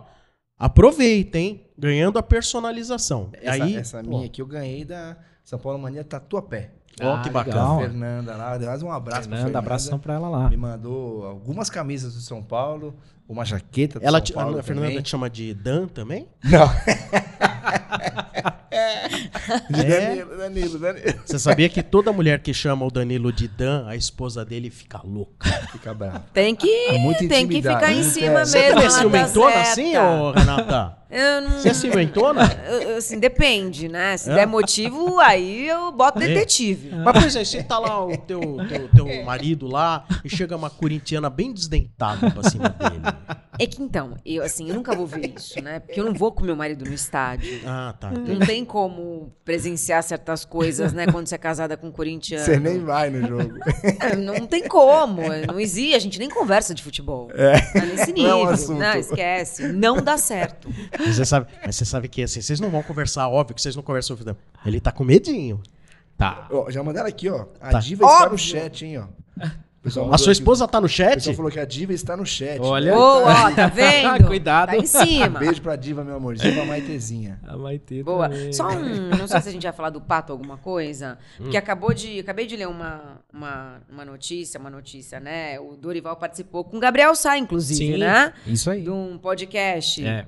[0.65, 1.65] aproveita, hein?
[1.77, 3.29] Ganhando a personalização.
[3.33, 6.71] Essa, Aí, essa minha aqui eu ganhei da São Paulo Mania Tatuapé.
[7.01, 7.43] Ó, Ah, que legal.
[7.45, 7.79] bacana.
[7.79, 9.59] Fernanda lá, aliás, um abraço pra Fernanda, Fernanda.
[9.59, 10.49] abração pra ela lá.
[10.49, 12.93] Me mandou algumas camisas do São Paulo,
[13.27, 15.01] uma jaqueta do ela São te- Paulo a Fernanda também.
[15.01, 16.27] te chama de Dan também?
[16.43, 16.69] Não.
[19.69, 20.07] De É?
[20.07, 21.19] Danilo, Danilo, Danilo.
[21.25, 25.01] Você sabia que toda mulher que chama o Danilo de Dan, a esposa dele fica
[25.03, 25.49] louca.
[25.71, 26.23] Fica bravo.
[26.33, 28.45] Tem que, É tem que ficar em cima tem.
[28.45, 28.75] Você mesmo.
[28.75, 31.00] também é tá ciumentona assim, ô Renata?
[31.11, 31.51] Eu não.
[31.59, 32.41] Você é ciumentona?
[32.67, 34.15] eu- eu, Assim, depende, né?
[34.17, 34.35] Se É?
[34.35, 36.27] der motivo, aí eu boto É.
[36.27, 36.89] detetive.
[36.95, 38.39] Mas, por exemplo, você tá lá, o teu,
[38.69, 43.01] teu, teu marido lá, e chega uma corintiana bem desdentada pra cima dele.
[43.59, 45.79] É que então, eu assim, eu nunca vou ver isso, né?
[45.79, 47.59] Porque eu não vou com meu marido no estádio.
[47.65, 48.09] Ah, tá.
[48.11, 51.05] Não tem como presenciar certas coisas, né?
[51.05, 52.43] Quando você é casada com um corintiano.
[52.43, 53.53] Você nem vai no jogo.
[53.99, 57.29] É, Não tem como, não existe, a gente nem conversa de futebol.
[57.33, 57.53] É.
[57.85, 58.53] nesse Não é um nível.
[58.53, 58.79] assunto.
[58.79, 59.67] não, esquece.
[59.67, 60.69] Não dá certo.
[61.05, 63.75] Mas você sabe, mas você sabe que assim, vocês não vão conversar, óbvio que vocês
[63.75, 64.17] não conversam.
[64.65, 65.61] Ele tá com medinho.
[66.17, 66.47] Tá.
[66.51, 67.45] Ó, já mandaram aqui, ó.
[67.59, 67.79] A Tá.
[67.79, 69.05] diva está no chat, hein, ó.
[69.81, 71.15] Pessoal A sua aqui- esposa tá no O chat?
[71.15, 72.59] pessoal falou que a diva está no chat.
[72.61, 72.93] Olha.
[72.93, 74.27] Boa, ó, tá vendo?
[74.27, 74.69] Cuidado.
[74.69, 75.39] Tá em cima.
[75.39, 76.35] Beijo pra diva, meu amor.
[76.35, 77.39] Diva Maitezinha.
[77.57, 78.29] Vai ter Boa.
[78.29, 78.53] também.
[78.53, 79.09] Só um.
[79.17, 81.17] Não sei se a gente vai falar do pato alguma coisa.
[81.35, 82.19] Porque acabou de.
[82.19, 85.59] Acabei de ler uma, uma, uma notícia, uma notícia, né?
[85.59, 88.33] O Dorival participou com o Gabriel Sá, inclusive, Sim, né?
[88.45, 88.83] Isso aí.
[88.83, 90.05] De um podcast.
[90.05, 90.27] É.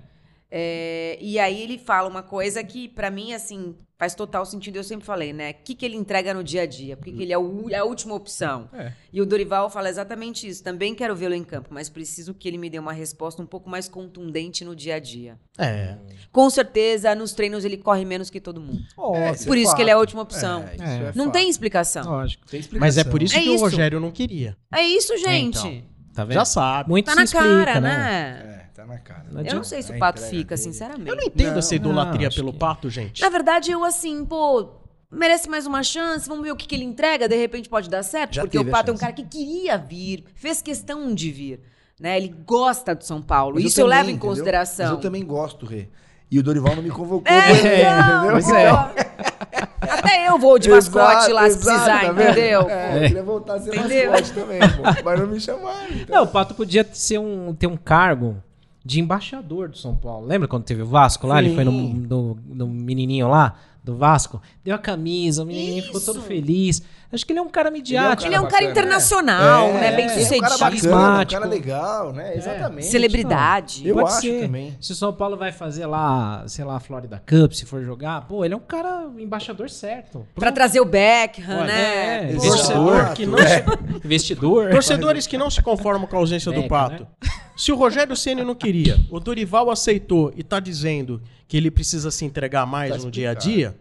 [0.55, 4.75] É, e aí ele fala uma coisa que, pra mim, assim, faz total sentido.
[4.75, 5.49] Eu sempre falei, né?
[5.49, 6.95] O que, que ele entrega no dia a dia?
[6.95, 8.69] Por que, que ele é, o- é a última opção?
[8.71, 8.91] É.
[9.11, 10.63] E o Dorival fala exatamente isso.
[10.63, 13.67] Também quero vê-lo em campo, mas preciso que ele me dê uma resposta um pouco
[13.67, 15.39] mais contundente no dia a dia.
[15.57, 15.95] É.
[16.31, 18.83] Com certeza, nos treinos ele corre menos que todo mundo.
[19.15, 20.63] É, Por isso que ele é a última opção.
[20.69, 20.95] É, isso É.
[20.97, 21.33] é Não fato.
[21.33, 22.03] tem explicação.
[22.03, 22.45] Lógico.
[22.45, 22.85] Tem explicação.
[22.87, 23.63] Mas é por isso É que o isso.
[23.63, 24.55] Rogério não queria.
[24.71, 25.57] É isso, gente.
[25.57, 25.93] então.
[26.13, 26.35] Tá vendo?
[26.35, 26.89] Já sabe.
[26.91, 27.89] Muito tá se na explica, cara, né?
[27.89, 28.52] né?
[28.73, 29.25] É, tá na cara.
[29.31, 30.61] Não Eu não sei se É o pato entrega fica, dele.
[30.61, 31.09] sinceramente.
[31.09, 33.21] Eu não entendo Não, essa idolatria não, pelo que- pato, gente.
[33.21, 34.69] Na verdade, eu assim, pô,
[35.11, 38.03] merece mais uma chance, vamos ver o que, que ele entrega, de repente pode dar
[38.03, 41.59] certo, Já porque o Pato é um cara que queria vir, fez questão de vir,
[41.99, 42.17] né?
[42.17, 44.29] Ele gosta do São Paulo, Mas isso eu, também, levo em entendeu?
[44.29, 44.85] consideração.
[44.87, 45.87] Mas eu também gosto, Rê.
[46.31, 47.31] E o Dorival não me convocou.
[47.31, 48.31] É, também, então, entendeu?
[48.31, 48.69] Pois é.
[49.81, 52.69] Até eu vou de mascote lá se Exato, precisar, tá entendeu?
[52.69, 54.11] É, eu queria voltar a ser Entendeu?
[54.11, 54.81] mascote também, pô.
[55.05, 55.87] Mas não me chamaram.
[55.91, 56.15] Então.
[56.15, 58.41] Não, o Pato podia ser um, ter um cargo
[58.85, 60.27] de embaixador do São Paulo.
[60.27, 61.39] Lembra quando teve o Vasco lá?
[61.39, 61.55] Ele Sim.
[61.55, 66.21] foi no, no, no menininho lá, do Vasco, deu a camisa, o menino ficou todo
[66.21, 66.81] feliz.
[67.13, 68.27] Acho que ele é um cara midiático.
[68.27, 69.91] Ele é um cara internacional, É, né?
[69.95, 70.33] Bem é, sucedido.
[70.33, 72.35] É um cara bacana, um cara legal, né?
[72.35, 72.87] Exatamente.
[72.87, 73.87] Celebridade.
[73.87, 74.41] Eu Pode acho ser.
[74.41, 74.75] também.
[74.81, 78.27] Se o São Paulo vai fazer lá, sei lá, a Florida Cup, se for jogar,
[78.27, 80.25] pô, ele é um cara embaixador certo.
[80.35, 82.31] Pra trazer o Beckham, Olha, né?
[82.31, 83.59] é, Exato, que não é.
[83.59, 83.63] se
[84.03, 84.71] Investidor.
[84.71, 87.07] Torcedores que não se conformam com a ausência do Beca, Pato.
[87.55, 92.09] Se o Rogério Ceni não queria, o Dorival aceitou e tá dizendo que ele precisa
[92.09, 93.75] se entregar mais Tá no dia a dia,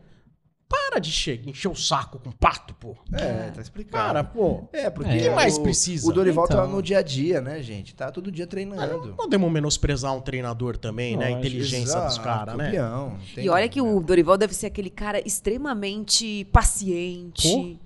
[0.72, 2.96] para de che- encher o saco com Pato, pô.
[3.12, 4.06] É, tá explicado.
[4.06, 4.68] Cara, pô.
[4.72, 5.16] é, porque É.
[5.16, 6.08] O que mais o- precisa?
[6.08, 6.68] O Dorival tá Então.
[6.70, 7.94] no dia a dia, né, gente?
[7.94, 9.08] Tá todo dia treinando.
[9.08, 11.26] Não podemos menosprezar um treinador também, né?
[11.26, 12.64] A inteligência dos Exato, caras, né?
[12.66, 17.78] campeão, E olha que como, o Dorival deve ser aquele cara extremamente paciente.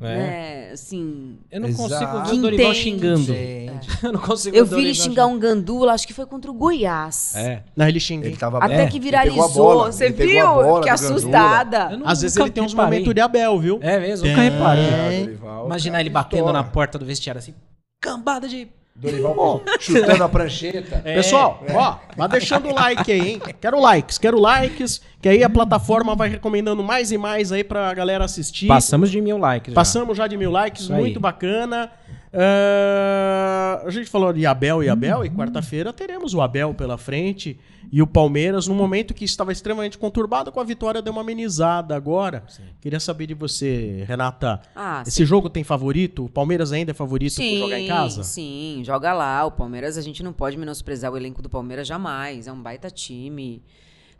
[0.00, 0.16] É.
[0.16, 0.70] Né?
[0.72, 1.36] Assim.
[1.50, 1.88] Eu não Exato.
[1.88, 3.34] consigo ver o Dorival xingando.
[4.02, 7.34] Eu não consigo Eu vi ele xingar um gandula, acho que foi contra o Goiás.
[7.36, 7.62] É.
[7.76, 8.26] Não, ele xinga.
[8.26, 9.64] ele tava Até que Ele pegou a viralizou.
[9.64, 10.62] bola, Você ele pegou a viu?
[10.62, 10.92] bola Gandula.
[10.94, 11.96] assustada.
[11.96, 12.90] Não- Às vezes ele tem uns reparei.
[12.98, 13.78] momentos de Abel, viu?
[13.82, 14.84] É mesmo, nunca reparei.
[14.84, 17.54] É, Dorival, Imagina cara, ele batendo na porta do vestiário assim,
[18.00, 18.68] cambada de...
[19.00, 21.00] Dorival chutando a prancheta.
[21.04, 21.14] É.
[21.14, 23.42] Pessoal, ó, vai deixando o like aí, hein?
[23.58, 27.92] Quero likes, quero likes, que aí a plataforma vai recomendando mais e mais aí pra
[27.94, 28.66] galera assistir.
[28.66, 29.74] Passamos de mil likes já.
[29.74, 31.00] Passamos já de mil likes, Isso aí.
[31.00, 31.90] muito bacana.
[32.32, 37.58] Ah, a gente falou de Abel e Abel, e quarta-feira teremos o Abel pela frente
[37.92, 41.96] e o Palmeiras, num momento que estava extremamente conturbado, com a vitória deu uma amenizada
[41.96, 42.44] agora.
[42.80, 44.60] Queria saber de você, Renata.
[44.76, 46.24] Ah, Esse jogo tem favorito?
[46.24, 48.22] O Palmeiras ainda é favorito por jogar em casa?
[48.22, 49.44] Sim, joga lá.
[49.44, 52.46] O Palmeiras, a gente não pode menosprezar o elenco do Palmeiras jamais.
[52.46, 53.62] É um baita time.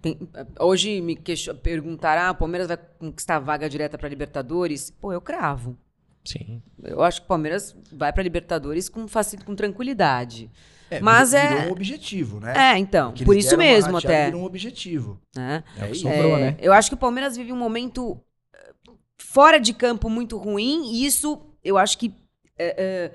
[0.02, 0.18] Tem-
[0.58, 1.16] hoje me
[1.62, 4.90] perguntaram: ah, o Palmeiras vai conquistar a vaga direta para Libertadores?
[4.90, 5.76] Pô, eu cravo.
[6.24, 6.62] Sim.
[6.82, 10.50] Eu acho que o Palmeiras vai para Libertadores com, faci- com tranquilidade.
[10.90, 12.72] É, Mas virou é- um objetivo, né?
[12.74, 14.26] É, então, Que por isso mesmo até.
[14.26, 15.20] Virou um objetivo.
[15.34, 15.62] né?
[15.78, 16.56] É, o que sobrou, É, né?
[16.60, 18.20] Eu acho que o Palmeiras vive um momento
[18.52, 18.72] eh,
[19.18, 22.12] fora de campo muito ruim, e isso eu acho que.
[22.58, 23.12] eh, eh,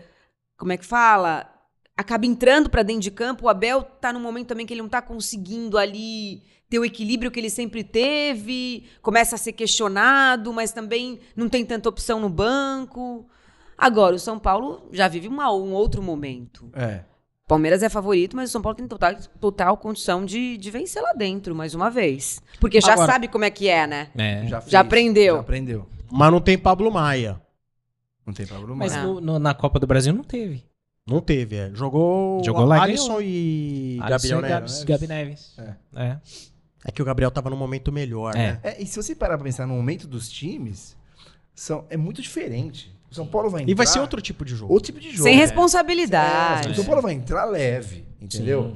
[0.57, 1.53] como é que fala?
[1.97, 3.45] Acaba entrando pra dentro de campo.
[3.45, 7.31] O Abel tá num momento também que ele não tá conseguindo ali ter o equilíbrio
[7.31, 12.27] que ele sempre teve, começa a ser questionado, mas também não tem tanta opção no
[12.29, 13.25] banco.
[13.77, 16.69] Agora, o São Paulo já vive uma- um outro momento.
[16.73, 17.01] É.
[17.47, 21.13] Palmeiras é favorito, mas o São Paulo tem total, total condição de, de vencer lá
[21.13, 22.41] dentro, mais uma vez.
[22.59, 24.09] Porque já Agora- sabe como é que é, né?
[24.17, 24.47] É.
[24.47, 25.35] Já aprendeu.
[25.35, 25.87] Já aprendeu.
[26.11, 27.39] Mas não tem Pablo Maia.
[28.25, 28.75] Não tem problema.
[28.75, 29.03] Mas Ah.
[29.03, 30.65] no- no- na Copa do Brasil não teve.
[31.07, 31.71] Não teve, é.
[31.73, 34.83] Jogou, Jogou e Alisson e Gabriel e Neves.
[34.83, 35.53] Gabi, Neves.
[35.57, 35.75] É.
[36.03, 36.17] É.
[36.83, 38.37] É que o Gabriel tava num momento melhor, É.
[38.37, 38.59] né?
[38.63, 40.95] É, e se você parar pra pensar no momento dos times,
[41.53, 42.91] são, é muito diferente.
[43.11, 43.71] O São Paulo vai entrar...
[43.71, 44.73] E vai ser outro tipo de jogo.
[44.73, 45.23] outro tipo de jogo.
[45.23, 46.69] Sem responsabilidade.
[46.69, 48.75] É, o São Paulo vai entrar leve, entendeu?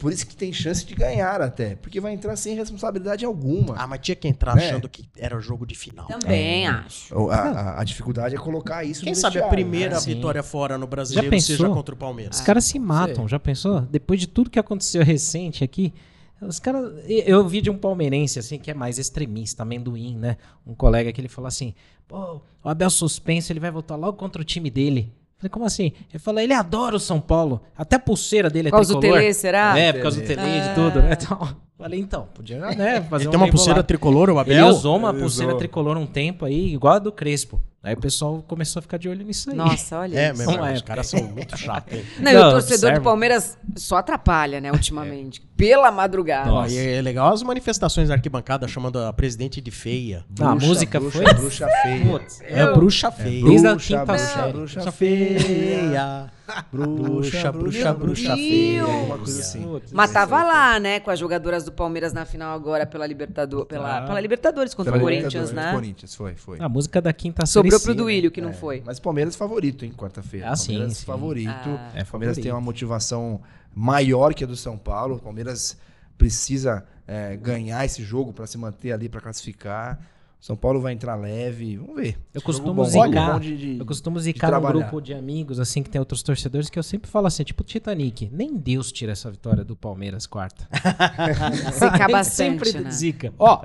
[0.00, 1.76] Por isso que tem chance de ganhar até.
[1.76, 3.76] Porque vai entrar sem responsabilidade alguma.
[3.76, 4.66] Ah, mas tinha que entrar É.
[4.66, 6.06] achando que era o jogo de final.
[6.06, 7.14] Também acho.
[7.14, 10.00] O- A, a- a dificuldade é colocar isso Quem no sabe a primeira né?
[10.00, 10.14] Sim.
[10.14, 11.56] vitória fora no Já brasileiro pensou?
[11.56, 12.36] seja contra o Palmeiras.
[12.36, 13.82] Os caras se matam, já pensou?
[13.82, 15.92] Depois de tudo que aconteceu recente aqui,
[16.40, 16.92] os caras.
[17.06, 20.38] Eu vi de um palmeirense, assim, que é mais extremista, amendoim, né?
[20.66, 21.74] Um colega que ele falou assim:
[22.08, 25.12] pô, o Abel suspenso, ele vai voltar logo contra o time dele.
[25.40, 25.92] Falei, como assim?
[26.10, 27.62] Ele falou, ele adora o São Paulo.
[27.74, 29.22] Até a pulseira dele é Por causa do tricolor.
[29.22, 29.78] Tele, será?
[29.78, 31.16] É, por causa do Tele e de tudo, né?
[31.18, 33.86] Então, falei, então, podia, né, fazer Ele um tem uma pulseira bolado.
[33.88, 34.54] tricolor, o Abel?
[34.54, 35.58] Ele usou uma Ele pulseira usou.
[35.58, 37.60] tricolor um tempo aí, igual a do Crespo.
[37.82, 39.56] Aí o pessoal começou a ficar de olho nisso aí.
[39.56, 40.46] Nossa, olha É, isso.
[40.46, 40.66] mesmo.
[40.66, 41.98] É, os caras são muito chatos?
[42.18, 42.98] Não, e Não, o torcedor observa.
[43.00, 45.40] do Palmeiras só atrapalha, né, ultimamente.
[45.56, 46.68] Pela madrugada.
[46.70, 50.26] E é legal as manifestações da arquibancada chamando a presidente de feia.
[50.38, 52.04] Ah, a música bruxa, foi- Bruxa feia.
[52.04, 53.44] Putz, É a bruxa feia.
[53.46, 54.52] Desde a Bruxa, quinta bruxa, série.
[54.52, 56.26] bruxa feia.
[56.72, 58.82] Bruxa, bruxa, bruxa Ih, feia.
[58.84, 59.80] Alguma coisa assim.
[59.92, 63.98] Mas tava lá, né, com as jogadoras do Palmeiras na final agora pela Libertadores, pela,
[63.98, 64.06] Ah.
[64.06, 65.72] pela Libertadores contra Pela o Corinthians, Libertadores, né?
[65.74, 66.58] Corinthians, foi, foi.
[66.60, 67.52] A música da quinta série.
[67.70, 67.96] Sobrou pro né?
[67.96, 68.82] Duílio, que não É, foi.
[68.84, 70.50] Mas Palmeiras favorito, hein, quarta-feira.
[70.50, 71.04] Ah, sim, Palmeiras sim.
[71.06, 71.50] favorito.
[71.50, 71.90] Ah.
[71.94, 72.54] É O Palmeiras tem favorito.
[72.54, 73.40] uma motivação
[73.74, 75.16] maior que a do São Paulo.
[75.16, 75.76] O Palmeiras
[76.16, 79.98] precisa é, ganhar esse jogo para se manter ali, para classificar.
[80.40, 81.76] São Paulo vai entrar leve.
[81.76, 82.16] Vamos ver.
[82.32, 83.32] Eu costumo bom, zicar.
[83.34, 84.78] bom de- de- Eu costumo zicar trabalhar.
[84.78, 88.30] grupo de amigos, assim, que tem outros torcedores, que eu sempre falo assim, tipo Titanic.
[88.32, 90.66] Nem Deus tira essa vitória do Palmeiras quarta.
[92.04, 92.90] Ele bastante, sempre né?
[92.90, 93.34] zica.
[93.38, 93.60] Ó,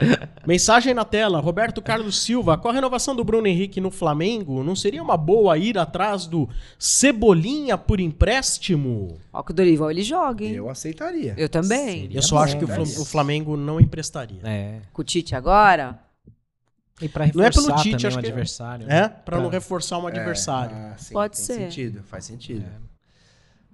[0.45, 1.39] mensagem na tela.
[1.39, 2.57] Roberto Carlos Silva.
[2.57, 6.49] Com a renovação do Bruno Henrique no Flamengo, não seria uma boa ir atrás do
[6.77, 9.17] Cebolinha por empréstimo?
[9.31, 10.51] Ó que o Dorival ele joga, hein?
[10.51, 11.35] Eu, Eu aceitaria.
[11.49, 12.01] também.
[12.01, 14.39] Seria Eu só bom, acho que o Flamengo não emprestaria.
[14.43, 14.79] É.
[14.91, 15.99] Com o Tite agora?
[17.01, 18.85] E pra Não é reforçar pelo Tite, também acho o que é- adversário.
[18.85, 19.01] É?
[19.01, 19.09] né?
[19.09, 20.75] Pra não reforçar um adversário.
[20.75, 21.53] É, ah, sim, Pode tem ser.
[21.55, 22.63] sentido, faz sentido.
[22.65, 22.85] É.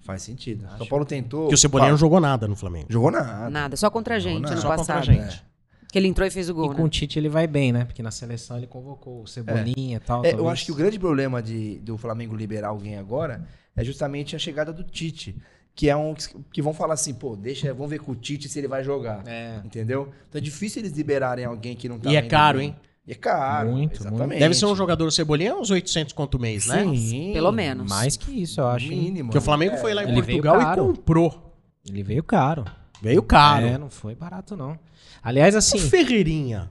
[0.03, 0.67] Faz sentido.
[0.77, 1.41] São Paulo tentou.
[1.41, 2.87] Porque o Cebolinha Pá, não jogou nada no Flamengo.
[2.89, 3.49] jogou nada.
[3.51, 5.03] Nada, só contra a gente ano Só contra a passado.
[5.05, 5.43] gente.
[5.91, 6.83] Que ele entrou e fez o E gol, com né?
[6.83, 7.85] o Tite ele vai bem, né?
[7.85, 10.25] Porque na seleção ele convocou o Cebolinha e tal.
[10.25, 13.45] É, eu acho que o grande problema de, do Flamengo liberar alguém agora
[13.75, 15.35] é justamente a chegada do Tite.
[15.75, 16.15] Que é um.
[16.51, 19.21] Que vão falar assim, pô, deixa, vamos ver com o Tite se ele vai jogar.
[19.27, 19.61] É.
[19.63, 20.11] Entendeu?
[20.29, 22.69] Então é difícil eles liberarem alguém que não tá E é caro, bem.
[22.69, 22.75] hein?
[23.07, 23.71] E é caro.
[23.71, 24.27] Muito, exatamente.
[24.27, 24.39] muito.
[24.39, 26.83] Deve ser um jogador cebolinha uns 800 quanto mês, né?
[26.95, 27.31] Sim.
[27.33, 27.89] Pelo menos.
[27.89, 28.87] Mais que isso, eu acho.
[28.87, 29.29] Mínimo.
[29.29, 31.57] Porque o Flamengo É, foi lá em ele Portugal e comprou.
[31.87, 32.65] Ele veio caro.
[33.01, 33.65] Veio caro.
[33.65, 34.77] É, não foi barato, não.
[35.23, 35.77] Aliás, assim.
[35.77, 36.69] O Ferreirinha.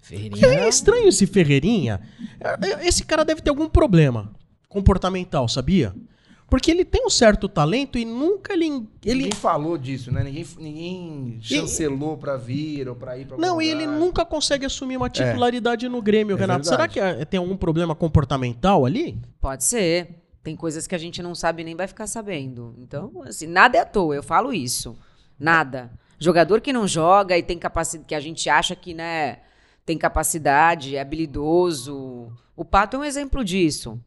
[0.00, 0.46] Ferreirinha.
[0.46, 2.00] É estranho esse Ferreirinha.
[2.40, 4.32] É, Esse cara deve ter algum problema
[4.68, 5.94] comportamental, sabia?
[6.50, 8.66] Porque ele tem um certo talento e nunca ele.
[9.04, 10.24] ele Ninguém falou disso, né?
[10.24, 14.66] Ninguém, ninguém chancelou pra vir ou pra ir pra algum não, e ele nunca consegue
[14.66, 16.66] assumir uma titularidade no Grêmio, É Renato.
[16.66, 16.92] Será verdade.
[17.16, 19.16] que é- tem algum problema comportamental ali?
[19.40, 20.16] Pode ser.
[20.42, 22.74] Tem coisas que a gente não sabe nem vai ficar sabendo.
[22.78, 24.96] Então, assim, nada é à toa, eu falo isso.
[25.38, 25.90] Nada.
[26.18, 29.38] Jogador que não joga e tem capacidade, que a gente acha que, né,
[29.86, 32.32] tem capacidade, é habilidoso.
[32.56, 33.98] O Pato é um exemplo disso.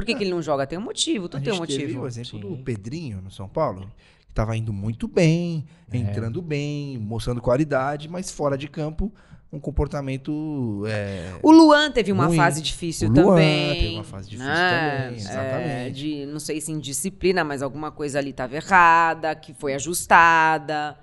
[0.00, 0.66] Por que, que ele não joga?
[0.66, 2.02] Tem um motivo, A tudo tem um gente teve motivo.
[2.04, 2.40] o exemplo Sim.
[2.40, 3.90] do Pedrinho no São Paulo,
[4.26, 5.96] que tava indo muito bem, É.
[5.96, 9.12] entrando bem, mostrando qualidade, mas fora de campo,
[9.52, 10.84] um comportamento.
[10.86, 12.36] é, O Luan teve uma Ruim.
[12.36, 13.74] fase difícil O Luan também.
[13.80, 14.98] teve uma fase difícil né?
[15.02, 15.66] também, exatamente.
[15.66, 20.96] É, de, não sei se indisciplina, mas alguma coisa ali estava errada, que foi ajustada.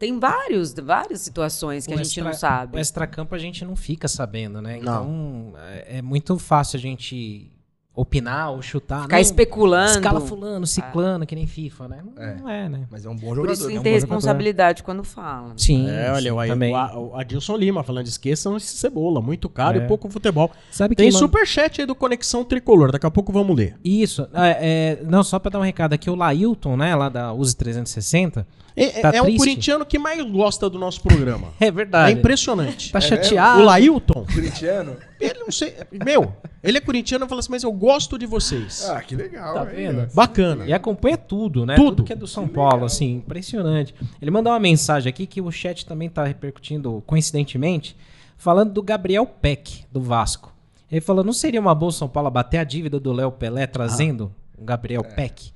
[0.00, 2.76] Tem vários, várias situações que O a gente não extra- sabe.
[2.76, 4.78] O extracampo a gente não fica sabendo, né?
[4.78, 7.51] Então é, é muito fácil a gente
[7.94, 9.02] opinar ou chutar.
[9.02, 9.90] Ficar não, especulando.
[9.92, 11.98] Escala fulano, ciclano, que nem FIFA, né?
[12.02, 12.34] Não É.
[12.36, 12.86] não é, né?
[12.90, 13.52] Mas é um bom Por jogador.
[13.52, 13.68] isso né?
[13.68, 14.14] tem Um que ter bom jogador.
[14.16, 15.52] responsabilidade quando fala.
[15.58, 15.88] Sim.
[15.90, 16.74] É, olha, sim, o, também.
[16.74, 19.84] o, o Adilson Lima falando, esqueçam esse cebola, muito caro É.
[19.84, 20.50] e pouco futebol.
[20.70, 23.76] Sabe Tem quem manda- superchat aí do Conexão Tricolor, daqui a pouco vamos ler.
[23.84, 24.26] Isso.
[24.32, 27.54] É, é, não, só pra dar um recado aqui, o Lailton, né, lá da Use
[27.54, 28.46] 360.
[28.74, 29.38] É, Tá é o triste?
[29.38, 31.48] corintiano que mais gosta do nosso programa.
[31.60, 32.18] É É verdade.
[32.18, 32.90] impressionante.
[32.92, 33.60] Tá É chateado.
[33.60, 34.96] O Lailton, Corintiano?
[35.20, 35.74] ele não sei.
[36.04, 38.88] Meu, ele é corintiano e fala assim, mas eu gosto de vocês.
[38.88, 39.54] Ah, que legal.
[39.54, 40.08] Tá vendo?
[40.14, 40.64] Bacana.
[40.66, 41.74] E acompanha tudo, né?
[41.76, 41.88] Tudo.
[41.96, 43.94] Tudo, que é do São Paulo, assim, impressionante.
[44.20, 47.96] Ele mandou uma mensagem aqui que o chat também tá repercutindo, coincidentemente,
[48.38, 50.52] falando do Gabriel Peck, do Vasco.
[50.90, 53.66] Ele falou, não seria uma boa o São Paulo bater a dívida do Léo Pelé
[53.66, 55.50] trazendo o Gabriel Peck?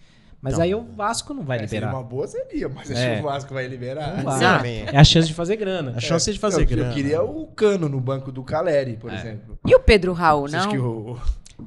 [0.47, 0.64] Mas Então.
[0.64, 1.97] aí o Vasco não vai É, seria liberar.
[1.99, 3.14] uma boa, seria, mas acho É.
[3.16, 4.16] que o Vasco vai liberar.
[4.20, 4.64] Exato.
[4.64, 5.94] É a chance de fazer grana.
[5.97, 6.90] A chance de fazer eu, grana.
[6.90, 9.59] Eu queria o Cano no banco do Caleri, por exemplo.
[9.66, 10.68] E o Pedro Raul, não?
[10.68, 11.16] que o-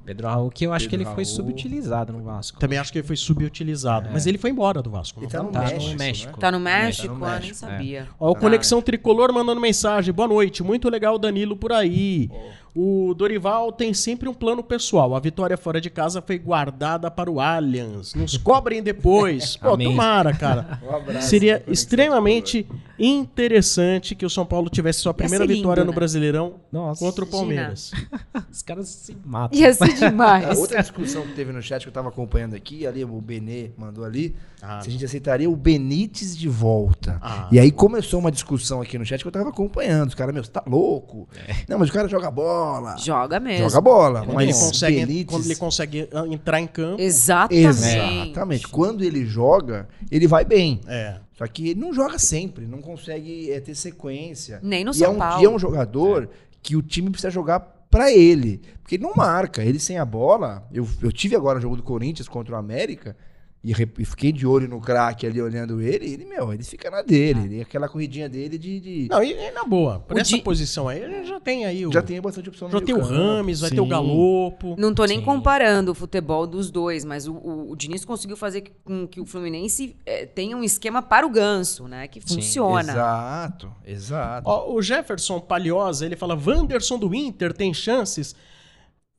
[0.05, 1.35] Pedro Raul, que eu acho Pedro que ele foi Raul.
[1.35, 2.57] subutilizado no Vasco.
[2.59, 4.07] Também acho que ele foi subutilizado.
[4.13, 5.19] Mas ele foi embora do Vasco.
[5.19, 5.59] Ele tá no tá?
[5.61, 6.39] México, no México.
[6.39, 7.07] Tá no México?
[7.07, 8.07] Tá no Ah, nem México, sabia.
[8.19, 10.13] Ó, o Conexão Tricolor mandando mensagem.
[10.13, 12.29] Boa noite, muito legal o Danilo por aí.
[12.75, 15.15] O Dorival tem sempre um plano pessoal.
[15.15, 18.13] A vitória fora de casa foi guardada para o Allianz.
[18.13, 19.57] Nos cobrem depois.
[19.57, 19.87] Pô, Amém.
[19.87, 20.79] tomara, cara.
[20.89, 22.65] Um abraço Seria extremamente
[22.97, 25.95] interessante que o São Paulo tivesse sua primeira lindo, vitória no né?
[25.95, 27.03] Brasileirão Nossa.
[27.03, 27.27] contra o.
[27.27, 27.91] Palmeiras.
[28.51, 29.57] Os caras se matam.
[29.59, 30.57] Ia ser A demais.
[30.57, 34.03] outra discussão que teve no chat que eu tava acompanhando aqui, ali o Benê mandou
[34.03, 34.81] ali, Ah.
[34.81, 37.17] se a gente aceitaria o Benítez de volta.
[37.21, 37.47] Ah.
[37.51, 40.09] E aí começou uma discussão aqui no chat que eu tava acompanhando.
[40.09, 41.27] Os caras, meu, você tá louco?
[41.67, 42.97] Não, mas o cara joga bola.
[42.97, 43.69] Joga mesmo.
[43.69, 44.19] Joga bola.
[44.21, 47.01] Quando, mas ele consegue, Benítez- quando ele consegue ah, entrar em campo.
[47.01, 47.67] Exatamente.
[47.67, 48.67] Exatamente.
[48.67, 50.81] Quando ele joga, ele vai bem.
[50.87, 51.17] É.
[51.37, 54.59] Só que ele não joga sempre, não consegue é, ter sequência.
[54.61, 55.41] Nem no e São é um, Paulo.
[55.41, 56.29] E é um jogador
[56.61, 58.61] que o time precisa jogar pra ele.
[58.81, 59.63] Porque ele não marca.
[59.63, 60.67] Ele sem a bola.
[60.71, 63.15] Eu, eu tive agora o jogo do Corinthians contra o América.
[63.61, 66.13] E, re- e fiquei de olho no craque ali olhando ele.
[66.13, 67.41] Ele, meu, ele fica na dele.
[67.43, 68.79] Ele, aquela corridinha dele de.
[68.79, 69.99] de- Não, e, e na boa.
[69.99, 71.91] Por O essa Di- posição aí, ele já tem aí o.
[71.91, 73.01] já tem bastante opção já tem o.
[73.01, 73.85] Rames, vai ter o.
[73.85, 74.75] Galopo.
[74.77, 75.25] Não tô nem Sim.
[75.25, 79.25] comparando o futebol dos dois, mas o, o, o Diniz conseguiu fazer com que o
[79.25, 82.07] Fluminense eh, tenha um esquema para o ganso, né?
[82.07, 82.93] Que Sim, funciona.
[82.93, 84.49] Exato, exato.
[84.49, 88.33] Ó, o Jefferson Palhosa, ele fala: Wanderson do Inter tem chances.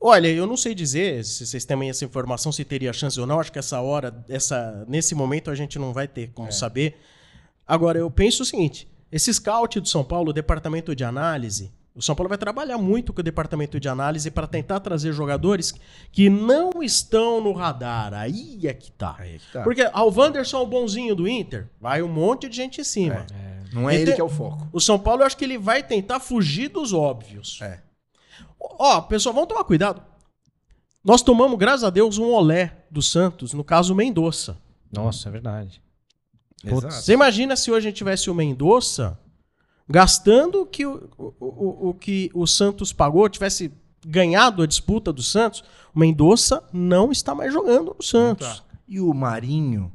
[0.03, 3.39] Olha, eu não sei dizer se vocês têm essa informação, se teria chance ou não.
[3.39, 6.97] Acho que essa hora, essa, nesse momento, a gente não vai ter como saber.
[7.67, 12.01] Agora, eu penso o seguinte: esse scout do São Paulo, o departamento de análise, o
[12.01, 15.71] São Paulo vai trabalhar muito com o departamento de análise para tentar trazer jogadores
[16.11, 18.11] que não estão no radar.
[18.13, 19.17] Aí é que tá.
[19.19, 19.61] É que tá.
[19.61, 22.83] Porque ah, o Wanderson é o bonzinho do Inter, vai um monte de gente em
[22.83, 23.27] cima.
[23.71, 24.67] Não é E ele tem- que é o foco.
[24.73, 27.59] O São Paulo, eu acho que ele vai tentar fugir dos óbvios.
[27.61, 27.79] É.
[28.59, 30.01] Ó, pessoal, vamos tomar cuidado.
[31.03, 34.57] Nós tomamos, graças a Deus, um olé do Santos, no caso o Mendonça.
[34.91, 35.81] Nossa, é verdade.
[36.63, 36.93] Exato.
[36.93, 39.19] Você imagina se hoje a gente tivesse o Mendonça
[39.89, 43.71] gastando o que o, o, o, o que o Santos pagou, tivesse
[44.05, 45.63] ganhado a disputa do Santos,
[45.93, 48.59] o Mendonça não está mais jogando no Santos.
[48.59, 48.63] Tá.
[48.87, 49.91] E o Marinho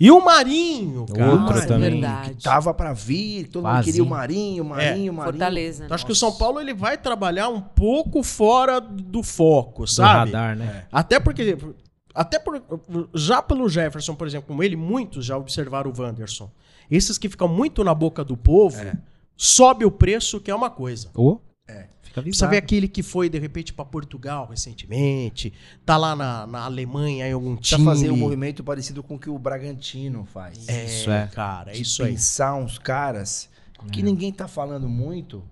[0.00, 1.30] E o Marinho, cara.
[1.32, 1.90] Outro Marinho, também.
[1.92, 2.30] Verdade.
[2.34, 3.84] Que tava pra vir, todo mundo Quase.
[3.86, 5.32] queria o Marinho, Marinho, Marinho.
[5.32, 5.84] Fortaleza.
[5.84, 9.88] Então, acho que o São Paulo ele vai trabalhar um pouco fora do foco, Do
[9.88, 10.30] sabe?
[10.30, 10.86] radar, né?
[10.92, 11.56] Até porque.
[12.14, 12.60] Até por,
[13.14, 16.50] já pelo Jefferson, por exemplo, como ele, muitos já observaram o Wanderson.
[16.90, 18.76] Esses que ficam muito na boca do povo,
[19.36, 21.08] sobe o preço, que é uma coisa.
[21.08, 21.10] É.
[21.10, 21.20] Fica
[22.22, 22.50] Precisa avisado.
[22.50, 25.52] ver aquele que foi, de repente, pra Portugal recentemente,
[25.84, 27.88] tá lá na, na Alemanha em algum Precisa time.
[27.88, 30.68] fazer um movimento parecido com o que o Bragantino faz.
[30.68, 31.26] É, Isso é.
[31.28, 32.12] cara, é De isso aí.
[32.12, 33.48] pensar uns caras
[33.92, 35.42] que ninguém tá falando muito,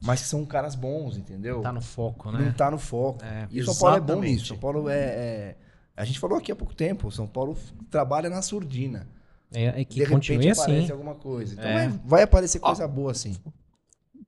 [0.00, 1.60] mas que são caras bons, entendeu?
[1.60, 2.54] Tá no foco, Não né?
[2.56, 3.24] tá no foco.
[3.24, 3.46] É.
[3.50, 4.46] e o São Paulo é bom nisso.
[4.46, 5.56] São Paulo é, é-
[5.96, 7.56] A gente falou aqui há pouco tempo, o São Paulo
[7.90, 9.06] trabalha na surdina.
[9.52, 10.92] É, é De que repente continue aparece assim.
[10.92, 11.54] alguma coisa.
[11.54, 11.88] Então É.
[11.88, 13.34] vai, vai aparecer coisa boa assim.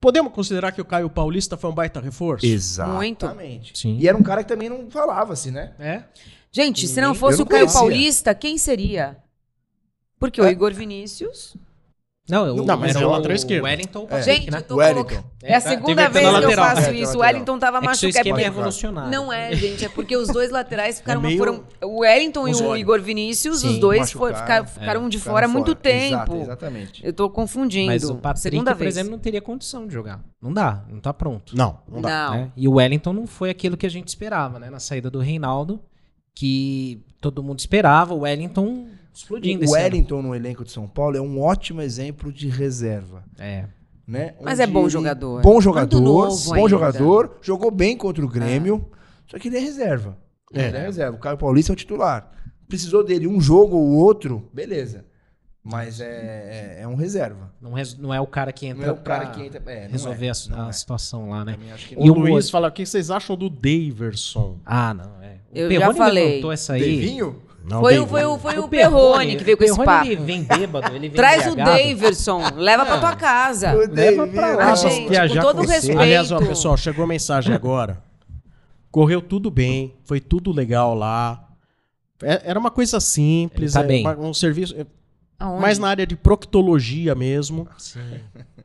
[0.00, 2.46] Podemos considerar que o Caio Paulista foi um baita reforço?
[2.46, 3.78] Exatamente.
[3.78, 3.98] Sim.
[4.00, 5.74] E era um cara que também não falava assim, né?
[5.78, 6.02] É.
[6.50, 7.80] Gente, se não fosse não o Caio conhecia.
[7.80, 9.18] Paulista, quem seria?
[10.18, 10.50] Porque o É.
[10.50, 11.54] Igor Vinícius.
[12.30, 13.64] Não, Não, mas era é o lateral esquerdo.
[13.64, 14.22] Wellington É.
[14.22, 14.58] Gente, né?
[14.58, 15.04] eu tô Wellington.
[15.04, 15.30] colocando.
[15.42, 17.16] É a tá, segunda vez que eu faço É, isso.
[17.16, 17.20] O.
[17.20, 18.28] Wellington tava É machucado.
[18.28, 19.10] é revolucionário.
[19.10, 19.84] Não é, gente.
[19.84, 21.20] É porque os dois laterais ficaram.
[21.20, 22.76] É meio foram, o Wellington e o.
[22.76, 25.80] Igor Vinícius, os dois ficaram, ficaram de Ficaram fora há muito fora.
[25.80, 26.14] tempo.
[26.14, 27.06] Exato, exatamente.
[27.06, 27.86] Eu tô confundindo.
[27.86, 28.94] Mas o Patrick, segunda por vez.
[28.96, 30.20] exemplo, não teria condição de jogar.
[30.40, 31.56] Não dá, não tá pronto.
[31.56, 32.26] Não, não dá.
[32.28, 32.34] Não.
[32.36, 32.52] né?
[32.56, 34.70] E o Wellington não foi aquilo que a gente esperava, né?
[34.70, 35.80] Na saída do Reinaldo,
[36.34, 39.82] que todo mundo esperava, o Wellington explodindo O esse ano.
[39.82, 43.24] Wellington no elenco de São Paulo é um ótimo exemplo de reserva.
[43.38, 43.64] É.
[44.06, 44.34] Né?
[44.42, 45.42] Mas Onde é bom ele- jogador.
[45.42, 46.68] Bom jogador, bom ainda.
[46.68, 48.88] jogador, jogou bem contra o Grêmio,
[49.30, 50.16] só que ele é reserva.
[50.52, 50.66] É.
[50.68, 51.16] Ele é reserva.
[51.16, 52.30] O Caio Paulista é o titular.
[52.66, 55.04] Precisou dele um jogo ou outro, beleza.
[55.62, 56.06] Mas é,
[56.78, 57.52] é, é um reserva.
[57.60, 59.62] Não, res- não é o cara que entra Não é o cara que entra.
[59.66, 60.72] É, não resolver é, a, não a é.
[60.72, 61.56] situação lá, né?
[61.96, 62.50] O E o Luiz outro?
[62.50, 64.58] fala, o que vocês acham do Daverson?
[64.64, 65.36] Ah, não, é.
[65.52, 66.28] O Eu já Perrone falei.
[66.28, 66.80] levantou essa aí.
[66.82, 67.42] Devinho?
[67.64, 70.06] Não, Foi, o- foi, o- foi o Perrone, Perrone que veio com esse papo.
[70.06, 71.78] Ele vem bêbado, ele vem Traz o embriagado.
[71.78, 72.42] Daverson.
[72.56, 73.74] Leva pra tua casa.
[73.74, 76.00] O Leva pra lá, Ah, gente, com viajar todo com respeito.
[76.00, 78.02] Aliás, ó, pessoal, chegou a mensagem agora.
[78.90, 81.48] Correu tudo bem, foi tudo legal lá.
[82.22, 84.84] É- Era uma coisa simples, tá é um serviço é,
[85.38, 85.60] Aonde?
[85.62, 87.68] mais na área de proctologia mesmo.
[87.78, 88.00] Sim.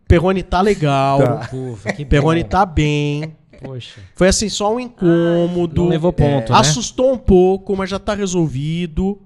[0.07, 1.49] Perrone tá legal, Tá.
[1.53, 3.35] Ufa, Perrone tá bem.
[3.61, 3.99] Poxa.
[4.15, 5.83] Foi assim só um incômodo.
[5.83, 6.59] Não levou ponto, né?
[6.59, 9.21] Assustou um pouco, mas já tá resolvido,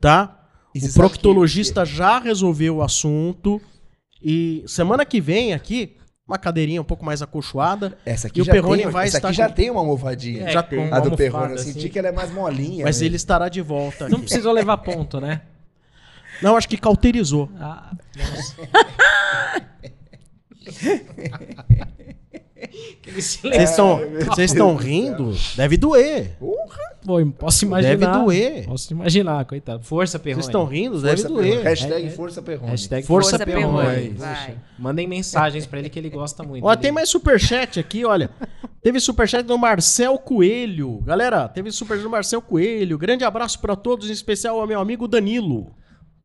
[0.00, 0.38] tá?
[0.74, 3.60] O proctologista já resolveu o assunto.
[4.22, 7.98] E semana que vem aqui, uma cadeirinha um pouco mais acolchoada.
[8.06, 9.80] Essa aqui E o já Perrone tem, vai essa estar aqui já com- tem uma
[9.80, 10.48] almofadinha.
[10.50, 10.92] Já com tem.
[10.92, 11.88] A do Perrone, eu senti assim.
[11.88, 12.84] que ela é mais molinha.
[12.84, 13.08] Mas mesmo.
[13.08, 14.12] ele estará de volta aqui.
[14.12, 15.42] Não precisou levar ponto, né?
[16.40, 17.50] Não, acho que cauterizou.
[17.60, 18.56] Ah, nossa.
[23.14, 25.34] Vocês estão rindo?
[25.56, 26.36] Deve doer.
[27.04, 27.96] Pô, eu posso imaginar.
[27.96, 28.64] Deve doer.
[28.66, 29.82] Posso imaginar, coitado.
[29.82, 30.42] Força, Perrone.
[30.42, 31.00] Vocês estão rindo?
[31.00, 31.48] Força Deve doer.
[31.50, 31.64] Perrone.
[31.68, 32.10] Hashtag É, é.
[32.10, 32.70] Força Perrone.
[32.70, 34.10] Hashtag Força Força Perrone.
[34.10, 34.58] Perrone.
[34.78, 36.64] Mandem mensagens pra ele que ele gosta muito.
[36.64, 38.30] Ó, tem mais superchat aqui, olha.
[38.80, 41.00] Teve superchat do Marcel Coelho.
[41.02, 42.96] Galera, teve superchat do Marcel Coelho.
[42.98, 45.74] Grande abraço pra todos, em especial ao meu amigo Danilo.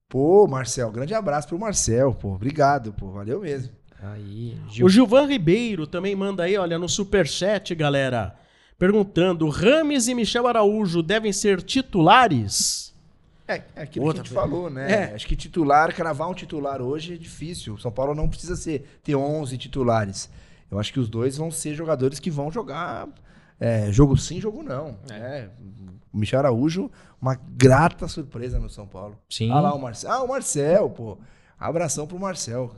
[0.09, 2.33] Pô, Marcel, grande abraço pro Marcel, pô.
[2.35, 3.11] Obrigado, pô.
[3.11, 3.71] Valeu mesmo.
[4.01, 8.35] Aí, O Gilvan Ribeiro também manda aí, olha, no superchat, galera.
[8.77, 12.93] Perguntando: Rames e Michel Araújo devem ser titulares?
[13.47, 14.91] É, é aquilo Outra que a gente falou, né?
[14.91, 15.15] É.
[15.15, 17.75] Acho que titular, cravar um titular hoje é difícil.
[17.75, 20.29] O São Paulo não precisa ser, ter 11 titulares.
[20.69, 23.07] Eu acho que os dois vão ser jogadores que vão jogar
[23.59, 24.97] é, jogo sim, jogo não.
[25.09, 25.49] né?
[26.13, 26.91] O Michel Araújo,
[27.21, 29.17] uma grata surpresa no São Paulo.
[29.29, 29.51] Sim.
[29.51, 30.11] Ah lá o Marcel.
[30.11, 31.17] Ah, o Marcel, pô.
[31.59, 32.75] Abração pro Marcel.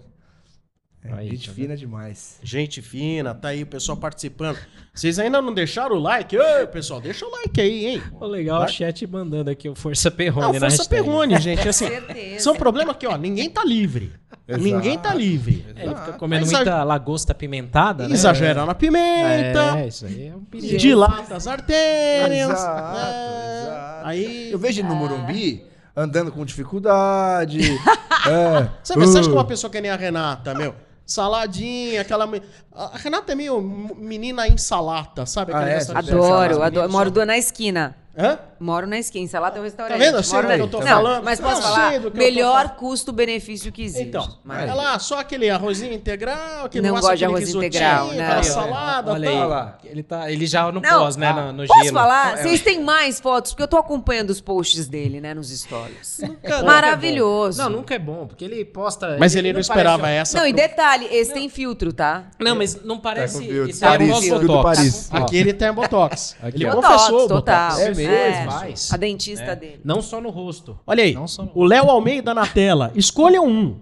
[1.03, 2.37] É, Aí, gente tá fina demais.
[2.43, 4.57] Gente fina, tá aí o pessoal participando.
[4.93, 6.37] Vocês ainda não deixaram o like?
[6.37, 8.03] Ô, pessoal, deixa o like aí, hein?
[8.19, 10.89] Pô, legal o chat mandando aqui o Força Perrone na força.
[10.89, 11.67] Perrone, gente.
[11.67, 12.43] Assim, Certeza.
[12.43, 14.11] são problema que, ó, ninguém tá livre.
[14.45, 14.63] Exato.
[14.63, 15.65] Ninguém tá livre.
[15.75, 18.13] É, ele fica comendo muita lagosta pimentada, né?
[18.13, 19.79] Exagera na pimenta.
[19.79, 20.77] É, isso aí é um perigo.
[20.77, 22.49] dilata as artérias.
[22.49, 24.07] Exato, é, exato.
[24.07, 24.51] Aí.
[24.51, 25.63] Eu vejo ele no Morumbi
[25.95, 27.59] andando com dificuldade.
[28.27, 28.69] é.
[28.83, 29.37] Sabe, você acha que Uh.
[29.37, 30.73] uma pessoa que nem a Renata, meu?
[31.10, 32.28] Saladinha, aquela.
[32.28, 32.41] me-
[32.72, 35.51] A Renata é meio menina em salata, sabe?
[35.53, 35.80] Ah, é?
[35.97, 36.91] Adoro, adoro.
[36.91, 37.95] Moro do- na esquina.
[38.20, 38.38] Hã?
[38.59, 39.26] Moro na esquina.
[39.30, 39.97] Salada é um restaurante.
[39.97, 40.17] Tá vendo?
[40.17, 41.24] Eu sei Moro do que eu tô Não, falando.
[41.24, 42.01] Mas Não, posso sei falar?
[42.13, 44.03] Melhor custo-benefício que existe.
[44.09, 48.07] Então, Mas- olha lá, só aquele arrozinho integral, aquele Não gosto de arroz risotinho, integral,
[48.07, 48.22] não.
[48.26, 49.47] aquela salada, Olha aí, tal.
[49.47, 49.78] lá.
[49.86, 51.32] Ele, tá, ele já no Não, pós, né?
[51.32, 51.95] No, no Posso gelo.
[51.95, 52.38] falar?
[52.38, 53.51] Vocês têm mais fotos?
[53.51, 56.20] Porque eu tô acompanhando os posts dele, né, nos stories.
[56.22, 57.61] Nunca- Maravilhoso.
[57.63, 59.15] Não, nunca é bom, porque ele posta.
[59.17, 60.38] Mas ele não esperava parece- essa.
[60.39, 62.26] Não, e pro- detalhe, esse tem filtro, tá?
[62.39, 63.36] Não, mas não parece.
[63.36, 64.57] Tá com filtro.
[64.59, 66.36] é Paris, Aqui ele tem botox.
[66.43, 67.70] Ele confessou o Botox, total.
[67.70, 67.80] botox.
[67.82, 68.09] É mesmo?
[68.10, 68.91] É, faz.
[68.93, 69.55] A dentista É.
[69.55, 69.82] dele.
[69.84, 70.80] Não só no rosto.
[70.86, 72.91] Olha aí, Não só no o Léo Almeida na tela.
[72.95, 73.80] Escolha um.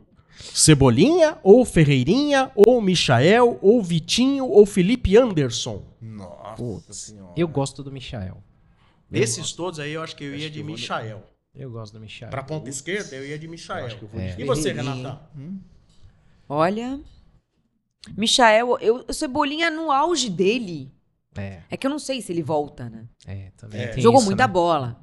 [0.54, 5.84] Cebolinha, ou Ferreirinha, ou Michael, ou Vitinho, ou Felipe Anderson.
[6.02, 7.34] Nossa senhora.
[7.36, 8.38] Eu gosto do Michael.
[9.10, 11.24] Desses todos aí, eu acho que eu ia de Michael.
[11.56, 12.30] Eu gosto do Michael.
[12.30, 13.88] Pra ponta esquerda, eu ia de Michael.
[14.16, 14.36] É.
[14.38, 15.20] E você, Renata?
[16.48, 17.00] Olha.
[18.16, 20.92] Michael, eu, o Cebolinha no auge dele.
[21.38, 23.06] É, É que eu não sei se ele volta, né?
[23.26, 23.88] é, também É.
[23.88, 24.54] tem Jogou isso, muita né?
[24.54, 25.00] bola.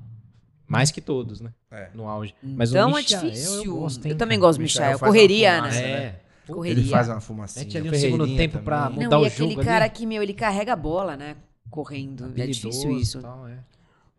[0.66, 1.52] Mais que todos, né?
[1.70, 1.90] É.
[1.94, 2.34] No auge.
[2.42, 3.64] Mas então o é Michael, difícil.
[3.64, 4.98] Eu, gosto, Eu, também gosto do Michael.
[4.98, 5.90] faz uma Correria, fumaça, né?
[5.92, 6.20] É.
[6.46, 6.82] Correria.
[6.82, 7.64] Ele faz uma fumacinha.
[7.64, 9.04] Mete ali um segundo tempo pra também.
[9.04, 9.92] mudar Não, o e aquele jogo cara ali.
[9.94, 11.36] que, meu, ele carrega a bola, né?
[11.70, 12.32] Correndo.
[12.36, 13.20] É difícil isso.
[13.20, 13.58] tal, é.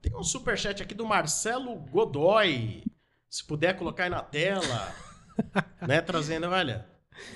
[0.01, 2.83] Tem um superchat aqui do Marcelo Godoy.
[3.29, 4.93] Se puder colocar aí na tela.
[5.87, 6.85] né, trazendo, olha.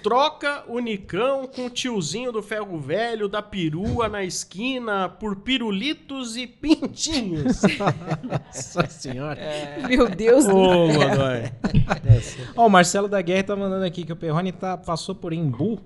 [0.02, 6.38] Troca o Nicão com o tiozinho do ferro velho da perua na esquina por pirulitos
[6.38, 7.62] e pintinhos.
[8.24, 9.40] Nossa senhora.
[9.88, 11.52] Meu Deus do Ô, Godoy.
[12.56, 15.82] Ó, o Marcelo da Guerra tá mandando aqui que o Perrone tá, passou por Embu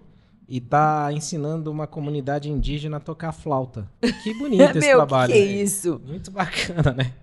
[0.47, 3.89] e tá ensinando uma comunidade indígena a tocar flauta.
[4.23, 5.33] Que bonito esse Meu, trabalho.
[5.33, 5.51] que é né?
[5.53, 6.01] isso?
[6.05, 7.13] Muito bacana, né?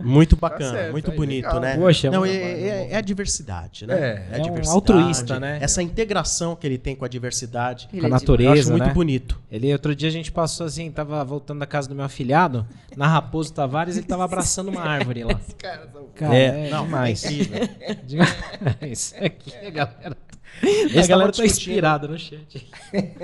[0.00, 1.60] Muito bacana, certo, muito bonito, legal.
[1.60, 1.76] né?
[1.76, 3.94] Poxa, é Não, é, é- é a diversidade, né?
[3.94, 5.58] É, a é um diversidade, altruísta, né?
[5.60, 7.88] Essa integração que ele tem com a diversidade.
[7.92, 8.92] Ele Com a é natureza, Eu acho muito né?
[8.92, 9.40] bonito.
[9.50, 12.66] Ele, outro dia a gente passou assim, tava voltando da casa do meu afilhado,
[12.96, 15.38] na Raposo Tavares, ele tava abraçando uma árvore lá.
[15.56, 17.24] Cara, é, não, demais.
[17.24, 17.94] é.
[18.04, 19.14] Demais.
[19.20, 20.16] Aqui a galera,
[20.62, 22.68] Eles a galera tá inspirada no chat.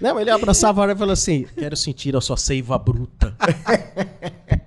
[0.00, 3.36] Não, ele abraçava a árvore e falou assim: Quero sentir a sua seiva bruta.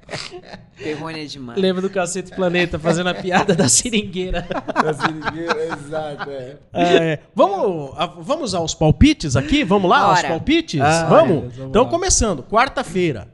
[0.77, 1.59] Perrone é demais.
[1.59, 4.47] Lembra do Cacete Planeta fazendo a piada da seringueira.
[5.73, 6.57] Exato, é.
[6.73, 9.63] É, vamos, vamos aos palpites aqui?
[9.63, 10.27] Vamos lá, aos Bora.
[10.29, 10.81] palpites?
[10.81, 11.55] Ah, vamos?
[11.55, 11.89] vamos então, lá.
[11.89, 13.27] começando, quarta-feira.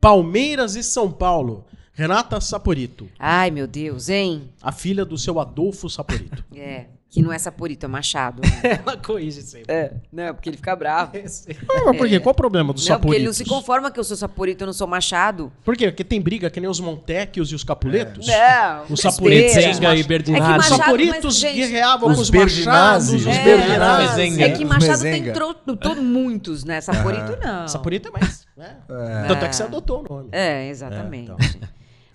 [0.00, 1.64] Palmeiras e São Paulo.
[1.92, 4.50] Renata Saporito, Ai, meu Deus, hein?
[4.60, 6.44] a filha do seu Adolfo Saporito.
[6.54, 6.88] É.
[7.08, 8.42] Que não é Saporito, é Machado.
[8.42, 8.80] né?
[8.84, 9.72] Ela corrige sempre.
[9.72, 9.92] é.
[10.12, 11.12] Não, porque ele fica bravo.
[11.16, 11.20] Ah,
[11.86, 12.18] mas por quê?
[12.20, 14.64] Qual o problema do Não, porque ele não se conforma que eu sou Saporito e
[14.64, 15.50] eu não sou Machado.
[15.64, 15.86] Por quê?
[15.88, 18.26] Porque tem briga que nem os Montecchios e os Capuletos?
[18.26, 18.84] Não.
[18.90, 19.52] Os Saporitos.
[19.52, 20.42] Zenga e É que Berdinazzi.
[20.50, 24.42] Os Machado- Saporitos mas, guerreavam os com os Machados, Berdinazzi, os É, Berdinazzi.
[24.42, 26.80] É que Machado tem tro- to- muitos, né?
[26.80, 27.68] Saporito não.
[27.68, 28.46] Saporito é mais.
[28.56, 28.76] Né?
[28.88, 29.28] É.
[29.28, 30.28] Tanto é que você adotou o nome.
[30.32, 31.30] É, exatamente.
[31.30, 31.68] É, então.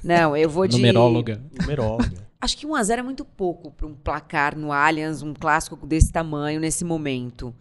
[0.04, 0.76] Não, eu vou de.
[0.78, 1.42] Numeróloga.
[1.62, 2.31] Numeróloga.
[2.42, 6.60] Acho que 1x0 é muito pouco para um placar no Allianz, um clássico desse tamanho,
[6.60, 7.54] nesse momento.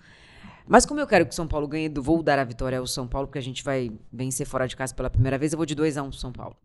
[0.66, 3.06] Mas como eu quero que o São Paulo ganhe, vou dar a vitória ao São
[3.06, 5.74] Paulo, porque a gente vai vencer fora de casa pela primeira vez, eu vou de
[5.76, 6.56] 2x1 pro São Paulo.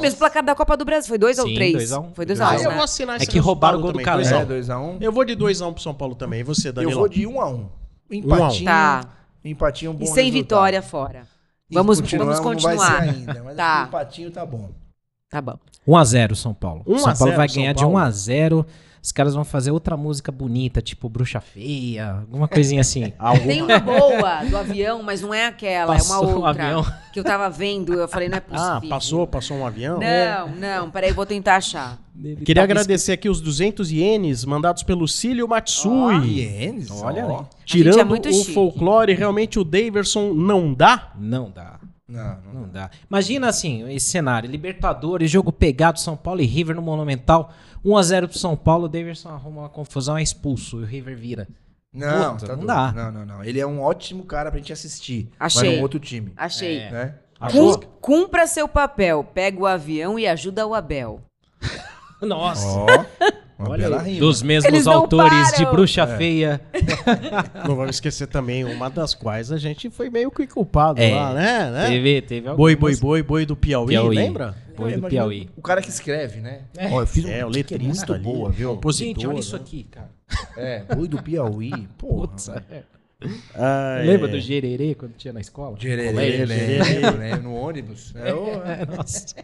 [0.00, 1.72] Mesmo placar da Copa do Brasil, foi 2 ou Sim, 3?
[1.74, 2.14] 2 a 1.
[2.14, 2.74] Foi 2x1, Ah, Dois eu né?
[2.74, 4.46] vou assinar É que roubaram o gol do também, Calão.
[4.46, 4.88] 2 a 1.
[4.88, 5.02] É, 2x1.
[5.02, 6.40] Eu vou de 2x1 pro São Paulo também.
[6.40, 6.98] E você, Eu Danilo?
[7.00, 7.68] vou de 1x1.
[8.10, 8.64] Um Empatinho.
[8.64, 9.00] Tá.
[9.44, 10.42] Empatinho é um bom E sem resultado.
[10.42, 11.26] vitória fora.
[11.70, 13.02] Vamos, continuamos, vamos Não vai continuar.
[13.02, 13.82] ser ainda, mas Tá.
[13.84, 14.70] o empatinho tá bom.
[15.30, 15.58] Tá bom.
[15.86, 16.82] 1x0 São Paulo.
[16.86, 17.90] 1 a São Paulo 0 vai São ganhar Paulo.
[17.96, 18.66] de 1x0.
[19.00, 23.12] Os caras vão fazer outra música bonita, tipo Bruxa Feia, alguma coisinha assim.
[23.46, 26.64] Tem uma boa do avião, mas não é aquela, é Passou uma o outra.
[26.64, 26.86] avião.
[27.12, 28.72] Que eu tava vendo, eu falei, não é possível.
[28.72, 30.00] Ah, passou, passou um avião?
[30.00, 31.96] Não, não, peraí, vou tentar achar.
[32.44, 36.40] Queria agradecer aqui os 200 ienes mandados pelo Cílio Matsui.
[36.40, 36.90] Ienes?
[36.90, 37.36] Olha aí.
[37.64, 38.52] Tirando é o chique.
[38.52, 41.12] folclore, realmente o Daverson não dá?
[41.16, 41.78] Não dá.
[42.08, 42.60] Não, não.
[42.62, 42.90] Não dá.
[43.08, 47.52] Imagina assim, esse cenário: Libertadores, jogo pegado, São Paulo e River no Monumental.
[47.84, 51.46] 1x0 pro São Paulo, o Davidson arruma uma confusão, é expulso e o River vira.
[51.92, 52.66] Não, Puta, tá não doido.
[52.66, 52.92] dá.
[52.92, 53.44] Não, não, não.
[53.44, 55.30] Ele é um ótimo cara pra gente assistir.
[55.38, 55.68] Achei.
[55.68, 56.32] Mas num outro time.
[56.36, 56.78] Achei.
[56.78, 56.90] É.
[56.90, 57.14] Né?
[57.52, 61.20] Cum- cumpra seu papel, pega o avião e ajuda o Abel.
[62.20, 62.66] Nossa.
[62.66, 62.86] Ó,
[63.58, 64.20] uma Olha bela aí, rima.
[64.26, 65.66] dos mesmos Eles autores de.
[65.66, 66.60] Bruxa Feia.
[67.66, 71.34] Não vamos esquecer também uma das quais a gente foi meio que culpado É, lá,
[71.34, 71.70] né?
[71.70, 71.86] né?
[71.88, 74.16] Teve, teve Boi, algumas- boi, boi, boi do Piauí, Piauí.
[74.16, 74.54] lembra?
[74.76, 75.50] Boi do Imagina Piauí.
[75.56, 76.60] O cara que escreve, né?
[76.92, 78.74] Ó, eu fiz um É, o é letrista muito ali, boa, viu?
[78.76, 79.14] compositor.
[79.14, 79.62] Gente, olha isso né?
[79.62, 80.10] aqui, cara.
[80.56, 81.72] É, boi do Piauí.
[81.98, 82.82] Putz, é.
[83.54, 84.30] Ah, Lembra é.
[84.30, 85.76] do gererê quando tinha na escola?
[85.78, 87.36] Gererê, lembro, gererê.
[87.42, 88.14] no ônibus.
[88.14, 89.34] É, ô, É, nossa.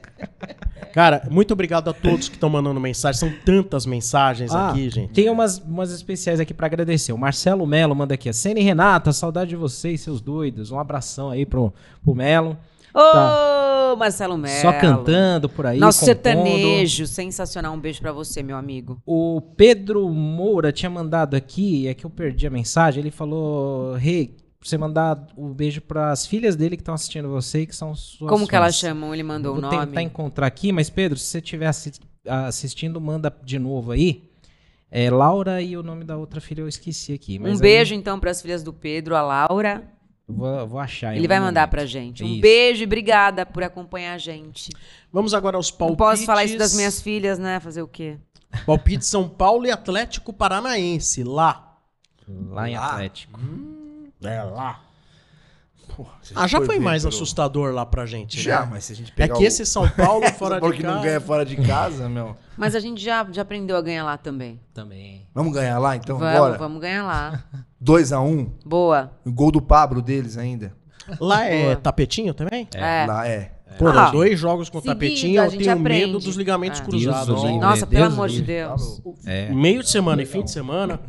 [0.93, 3.19] Cara, muito obrigado a todos que estão mandando mensagem.
[3.19, 5.13] São tantas mensagens Ah, aqui, gente.
[5.13, 7.13] Tem umas, umas especiais aqui pra agradecer.
[7.13, 8.33] O Marcelo Melo manda aqui.
[8.33, 10.71] Sene e Renata, saudade de vocês, seus doidos.
[10.71, 12.57] Um abração aí pro, pro Melo.
[12.95, 14.61] Ô, Marcelo Melo.
[14.61, 15.79] Só cantando por aí.
[15.79, 16.15] Nosso compondo.
[16.15, 17.75] sertanejo, sensacional.
[17.75, 19.01] Um beijo pra você, meu amigo.
[19.05, 23.01] O Pedro Moura tinha mandado aqui, é que eu perdi a mensagem.
[23.03, 24.29] Ele falou: Rei,
[24.59, 27.95] pra você mandar o beijo pras filhas dele que estão assistindo você e que são
[27.95, 29.13] suas Como que elas chamam?
[29.13, 30.03] Ele mandou Vou o tentar nome.
[30.03, 31.93] encontrar aqui, mas Pedro, se você estiver assi-
[32.27, 34.23] assistindo, manda de novo aí.
[34.91, 37.41] É Laura e o nome da outra filha eu esqueci aqui.
[37.43, 39.83] Um aí- beijo, então, pras filhas do Pedro, a Laura
[40.29, 41.17] vou, eu vou achar.
[41.17, 41.71] Ele vai mandar momento.
[41.71, 42.23] pra gente.
[42.25, 42.41] Um Isso.
[42.41, 44.71] beijo e obrigada por acompanhar a gente.
[45.13, 45.99] Vamos agora aos Não palpites.
[46.07, 47.61] posso falar isso das minhas filhas, né?
[47.61, 48.19] Fazer o quê?
[48.67, 51.23] Palpite São Paulo e Atlético Paranaense.
[51.25, 51.77] Lá.
[52.29, 53.39] Lá em Atlético.
[54.23, 54.81] É lá.
[56.35, 58.41] Ah, já foi ver mais pelo- assustador lá pra gente.
[58.41, 58.69] Já, né?
[58.73, 60.77] mas se a gente É pegar que o- esse São Paulo fora São Paulo de
[60.79, 60.95] que casa...
[60.97, 62.37] não ganha fora de casa, meu.
[62.57, 64.61] Mas a gente já, já aprendeu a ganhar lá também.
[64.73, 65.27] Também.
[65.35, 66.19] Vamos ganhar lá, então?
[66.19, 66.59] vamos, Bora.
[66.59, 67.45] vamos ganhar lá.
[67.83, 68.51] 2x1.
[68.65, 69.13] Boa.
[69.25, 70.75] O gol do Pablo deles ainda.
[71.21, 71.77] Lá é Boa.
[71.77, 72.69] tapetinho também?
[72.75, 73.05] É.
[73.07, 73.53] Lá é.
[73.79, 74.11] Pô, Ah.
[74.11, 76.07] dois jogos com Seguido, tapetinho, eu tenho aprende.
[76.07, 76.85] medo dos ligamentos Ah.
[76.85, 77.43] cruzados.
[77.43, 77.61] Deus.
[77.61, 78.41] Nossa, Deus pelo amor de.
[78.41, 79.03] Deus.
[79.27, 79.51] É.
[79.53, 81.01] Meio de semana e fim de semana.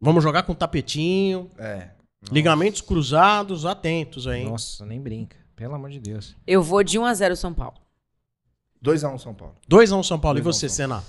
[0.00, 1.88] Vamos jogar com tapetinho, É.
[2.30, 4.44] ligamentos cruzados, atentos aí.
[4.44, 5.36] Nossa, nem brinca.
[5.54, 6.36] Pelo amor de Deus.
[6.46, 7.76] Eu vou de 1 a 0 São Paulo.
[8.84, 9.56] 2x1 São Paulo.
[9.68, 10.38] 2x1 São Paulo.
[10.38, 11.04] E Dois a um você, São Senna?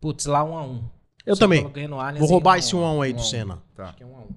[0.00, 0.84] Putz, lá um a um.
[1.26, 1.64] Eu São também.
[1.64, 2.80] Allianz Vou e roubar um a esse um.
[2.80, 3.22] 1x1 aí do.
[3.22, 3.62] Senna.
[3.74, 3.84] Tá.
[3.84, 4.28] Acho que é um a um.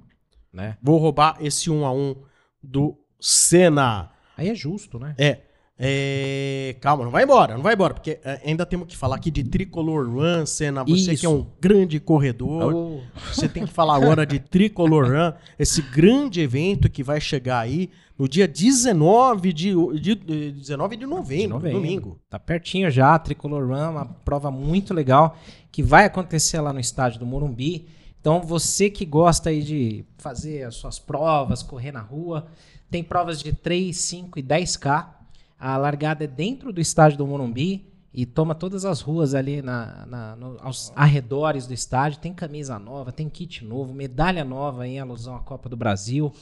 [0.52, 0.78] Né?
[0.82, 2.18] Vou roubar esse 1x1
[2.62, 4.12] do Senna.
[4.36, 5.16] Aí é justo, né?
[5.18, 5.42] É.
[5.84, 9.32] é, Calma, não vai embora, não vai embora, porque é, ainda temos que falar aqui
[9.32, 10.84] de Tricolor Run, Senna.
[10.84, 11.22] Você Isso.
[11.22, 12.76] que é um grande corredor.
[12.76, 13.02] Ô,
[13.34, 17.90] Você tem que falar agora de Tricolor Run, esse grande evento que vai chegar aí
[18.16, 21.82] no dia 19 de, de, de, 19 de novembro, de novembro.
[21.82, 22.20] domingo.
[22.30, 25.36] Tá pertinho já, Tricolor Run, uma prova muito legal
[25.72, 27.88] que vai acontecer lá no estádio do Morumbi.
[28.20, 32.46] Então, você que gosta aí de fazer as suas provas, correr na rua,
[32.92, 35.21] tem provas de 3, 5 e 10K.
[35.62, 40.06] A largada é dentro do estádio do Morumbi e toma todas as ruas ali na,
[40.08, 42.20] na- no- aos arredores do estádio.
[42.20, 46.34] Tem camisa nova, tem kit novo, medalha nova em alusão à Copa do Brasil.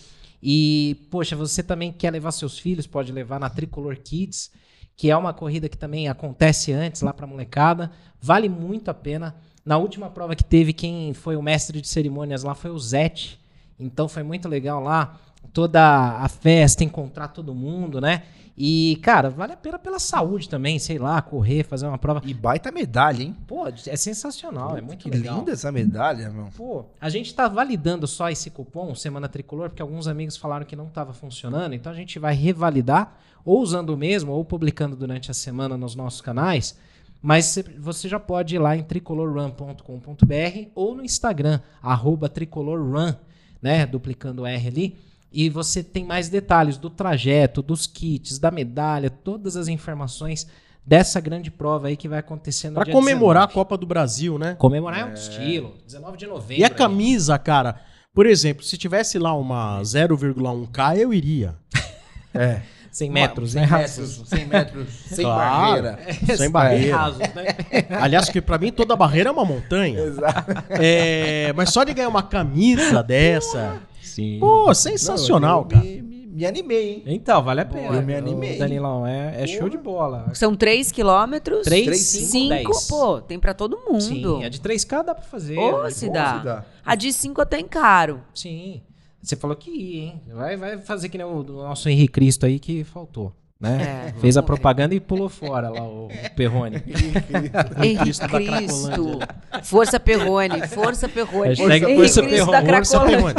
[0.41, 4.51] E, poxa, você também quer levar seus filhos, pode levar na Tricolor Kids,
[4.95, 7.91] que é uma corrida que também acontece antes lá para molecada.
[8.22, 9.36] Vale muito a pena.
[9.65, 13.38] Na última prova que teve, quem foi o mestre de cerimônias lá foi o Zete.
[13.78, 15.20] Então foi muito legal lá.
[15.53, 15.81] Toda
[16.21, 18.23] a festa, encontrar todo mundo, né?
[18.61, 22.21] E, cara, vale a pena pela saúde também, sei lá, correr, fazer uma prova.
[22.25, 23.33] E baita medalha, hein?
[23.47, 25.39] Pô, é sensacional, é muito que legal.
[25.39, 26.49] linda essa medalha, meu.
[26.57, 30.75] Pô, a gente tá validando só esse cupom Semana Tricolor, porque alguns amigos falaram que
[30.75, 35.31] não estava funcionando, então a gente vai revalidar, ou usando o mesmo, ou publicando durante
[35.31, 36.77] a semana nos nossos canais.
[37.21, 43.13] Mas cê- você já pode ir lá em tricolorrun.com.br ou no Instagram, arroba tricolorrun,
[43.61, 43.85] né?
[43.85, 44.97] Duplicando o R ali.
[45.32, 50.47] E você tem mais detalhes do trajeto, dos kits, da medalha, todas as informações
[50.86, 53.53] dessa grande prova aí que vai acontecer no Pra dia comemorar a 19.
[53.53, 54.55] Copa do Brasil, né?
[54.57, 55.75] Comemorar é um estilo.
[55.86, 56.61] 19 de novembro.
[56.61, 56.73] E a aí.
[56.73, 57.80] camisa, cara,
[58.11, 61.55] por exemplo, se tivesse lá uma 0,1K, eu iria.
[62.32, 62.61] É.
[62.91, 63.77] 100 metros, 100 né?
[63.77, 65.84] metros, 100 metros, sem Claro.
[65.84, 65.99] barreira.
[66.38, 66.97] Sem barreira.
[66.97, 67.45] Rasos, né?
[68.01, 69.99] Aliás, que pra mim toda barreira é uma montanha.
[69.99, 70.51] Exato.
[70.69, 73.82] É, mas só de ganhar uma camisa dessa,
[74.20, 74.39] Sim.
[74.39, 75.84] pô, sensacional, eu cara.
[75.84, 77.03] Me, me, me animei, hein?
[77.05, 77.95] Então, vale a pena.
[77.95, 78.55] Eu me animei.
[78.55, 80.32] Ô, Danilão, é, é show de bola.
[80.34, 81.63] São 3 quilômetros.
[81.63, 82.88] Três, Três, cinco, 5, dez.
[82.88, 84.01] pô, tem pra todo mundo.
[84.01, 85.57] Sim, a de 3K dá pra fazer.
[85.57, 85.89] Ô, né?
[85.89, 86.38] se Bom, dá.
[86.39, 86.65] se dá.
[86.86, 88.22] A de 5 até encaro.
[88.34, 88.82] Sim.
[89.22, 90.22] Você falou que ia, hein?
[90.34, 93.34] Vai, vai fazer que nem o do nosso Henrique Cristo aí que faltou.
[93.62, 94.05] Né?
[94.07, 94.55] É, Fez a vamos ver.
[94.55, 96.78] propaganda e pulou fora lá o, Perrone.
[97.84, 99.20] Henrique Cristo.
[99.64, 101.49] Força Perrone, força Perrone.
[101.49, 102.99] Hashtag Henrique Força Cristo Perrone, da Força.
[103.01, 103.36] Perrone.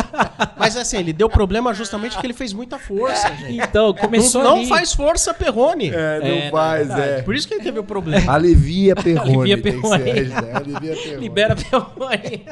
[0.58, 3.56] Mas assim, ele deu problema justamente porque ele fez muita força, gente.
[3.66, 4.66] Então, começou não ali.
[4.68, 5.88] faz força, Perrone.
[5.88, 7.10] É, não É, faz, verdade.
[7.12, 7.22] é.
[7.22, 8.30] Por isso que ele teve o problema.
[8.30, 9.52] Alivia Perrone.
[9.54, 10.02] Alivia Perrone.
[10.04, 11.16] hashtag, Alivia Perrone.
[11.16, 12.44] Libera Perrone.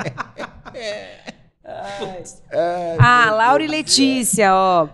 [0.74, 1.18] É,
[2.98, 4.88] Ah, Laura e Letícia, ó.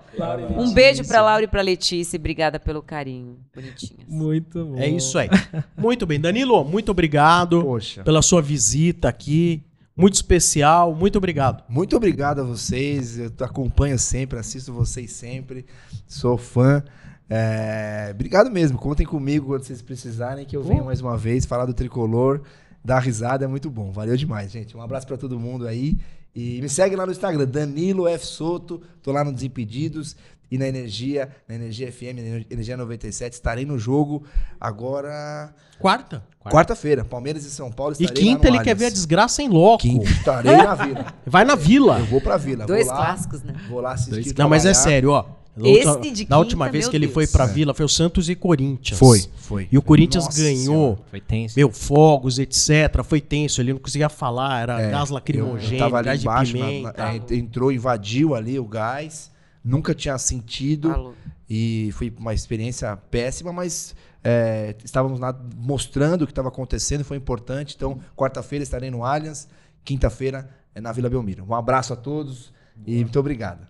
[0.57, 2.17] Um beijo pra Laura e pra Letícia.
[2.17, 3.39] e Obrigada pelo carinho.
[3.55, 4.07] Bonitinhas.
[4.09, 4.79] Muito bom.
[4.79, 5.29] É isso aí.
[5.77, 6.21] Muito bem.
[6.21, 8.03] Danilo, muito obrigado Poxa.
[8.03, 9.63] pela sua visita aqui.
[9.97, 10.95] Muito especial.
[10.95, 11.63] Muito obrigado.
[11.69, 13.19] Muito obrigado a vocês.
[13.19, 15.65] Eu acompanho sempre, assisto vocês sempre.
[16.07, 16.83] Sou fã.
[17.31, 18.77] É, Obrigado mesmo.
[18.79, 22.41] Contem comigo quando vocês precisarem, que eu venho mais uma vez falar do tricolor.
[22.85, 23.91] Dar risada é muito bom.
[23.93, 24.77] Valeu demais, gente.
[24.77, 25.97] Um abraço pra todo mundo aí.
[26.35, 28.27] E me segue lá no Instagram, Danilo F.
[28.27, 28.83] Soto.
[29.03, 30.17] Tô lá no Desimpedidos
[30.51, 33.35] e na Energia, na Energia FM, na Energia 97.
[33.35, 34.25] Estarei no jogo
[34.61, 36.25] agora, Quarta.
[36.43, 37.05] quarta-feira.
[37.05, 37.95] Palmeiras e São Paulo.
[37.99, 38.95] E quinta no ele quer ver a Allianz.
[38.95, 39.83] desgraça em loco.
[39.83, 41.15] Quinta estarei na Vila.
[41.27, 41.99] Vai na vila.
[42.01, 42.67] Eu vou pra Vila.
[42.67, 43.55] Dois vou lá, clássicos, né?
[43.69, 44.35] Vou lá assistir.
[44.37, 45.44] Não, mas é sério, ó.
[45.57, 47.33] Esse última- de da última vez que ele foi Deus.
[47.33, 48.99] pra Vila foi o Santos e Corinthians.
[48.99, 49.69] Foi, foi.
[49.71, 50.99] E o Corinthians Nossa ganhou.
[51.11, 51.55] Foi tenso.
[51.57, 53.03] Meu, fogos, etc.
[53.05, 53.61] Foi tenso.
[53.61, 54.63] Ele não conseguia falar.
[54.63, 56.93] Era É, gás lacrimogêneo, tava ali gás de embaixo, na- pimenta.
[56.99, 59.31] na- é, entrou, invadiu ali o gás.
[59.63, 60.91] Nunca tinha sentido.
[60.91, 61.15] Alô.
[61.49, 63.95] E foi uma experiência péssima, mas
[64.25, 67.75] é, estávamos lá mostrando o que estava acontecendo, foi importante.
[67.77, 69.47] Então, quarta-feira estarei no Allianz,
[69.85, 71.45] quinta-feira é na Vila Belmiro.
[71.49, 72.53] Um abraço a todos
[72.87, 73.67] e muito obrigado.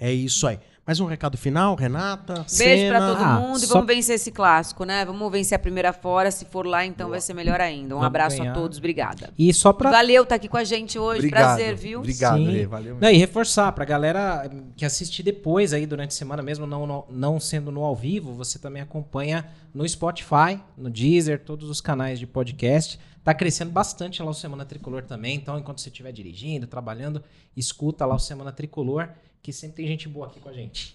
[0.00, 0.58] É isso aí.
[0.90, 2.44] Mais um recado final, Renata?
[2.58, 5.04] Beijo pra todo Ah, mundo e só- vamos vencer esse clássico, né?
[5.04, 6.32] Vamos vencer a primeira fora.
[6.32, 7.94] Se for lá, então vai ser melhor ainda.
[7.94, 8.50] Um Vamos abraço ganhar.
[8.50, 9.30] a todos, obrigada.
[9.38, 11.18] E só pra Valeu estar aqui com a gente hoje.
[11.20, 11.54] Obrigado.
[11.58, 12.00] Prazer, viu?
[12.00, 12.66] Obrigado, Sim.
[12.66, 12.94] Valeu.
[12.94, 12.98] mesmo.
[13.00, 17.04] Não, e reforçar pra galera que assistir depois aí durante a semana, mesmo não, não,
[17.08, 22.18] não sendo no ao vivo, você também acompanha no Spotify, no Deezer, todos os canais
[22.18, 22.98] de podcast.
[23.22, 27.22] Tá crescendo bastante lá o Semana Tricolor também, então enquanto você estiver dirigindo, trabalhando,
[27.56, 29.10] escuta lá o Semana Tricolor,
[29.42, 30.94] que sempre tem gente boa aqui com a gente.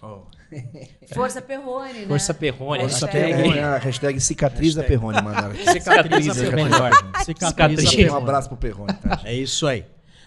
[1.12, 2.06] Força Perrone, né?
[2.06, 3.58] Força Perrone, Força hashtag- Perrone.
[3.58, 5.54] É, a hashtag cicatriz da Perrone mandaram.
[5.56, 6.68] Cicatriza Cicatriza melhor.
[6.70, 6.92] melhor.
[7.24, 8.12] Cicatriza Cicatriz.
[8.12, 9.20] Um abraço pro Perrone, tá?
[9.24, 9.84] É isso aí.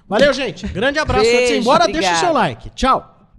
[0.07, 0.67] Valeu, gente.
[0.67, 1.21] Grande abraço.
[1.25, 2.69] Antes de ir Beijo, embora, deixa o seu like.
[2.71, 3.29] Tchau.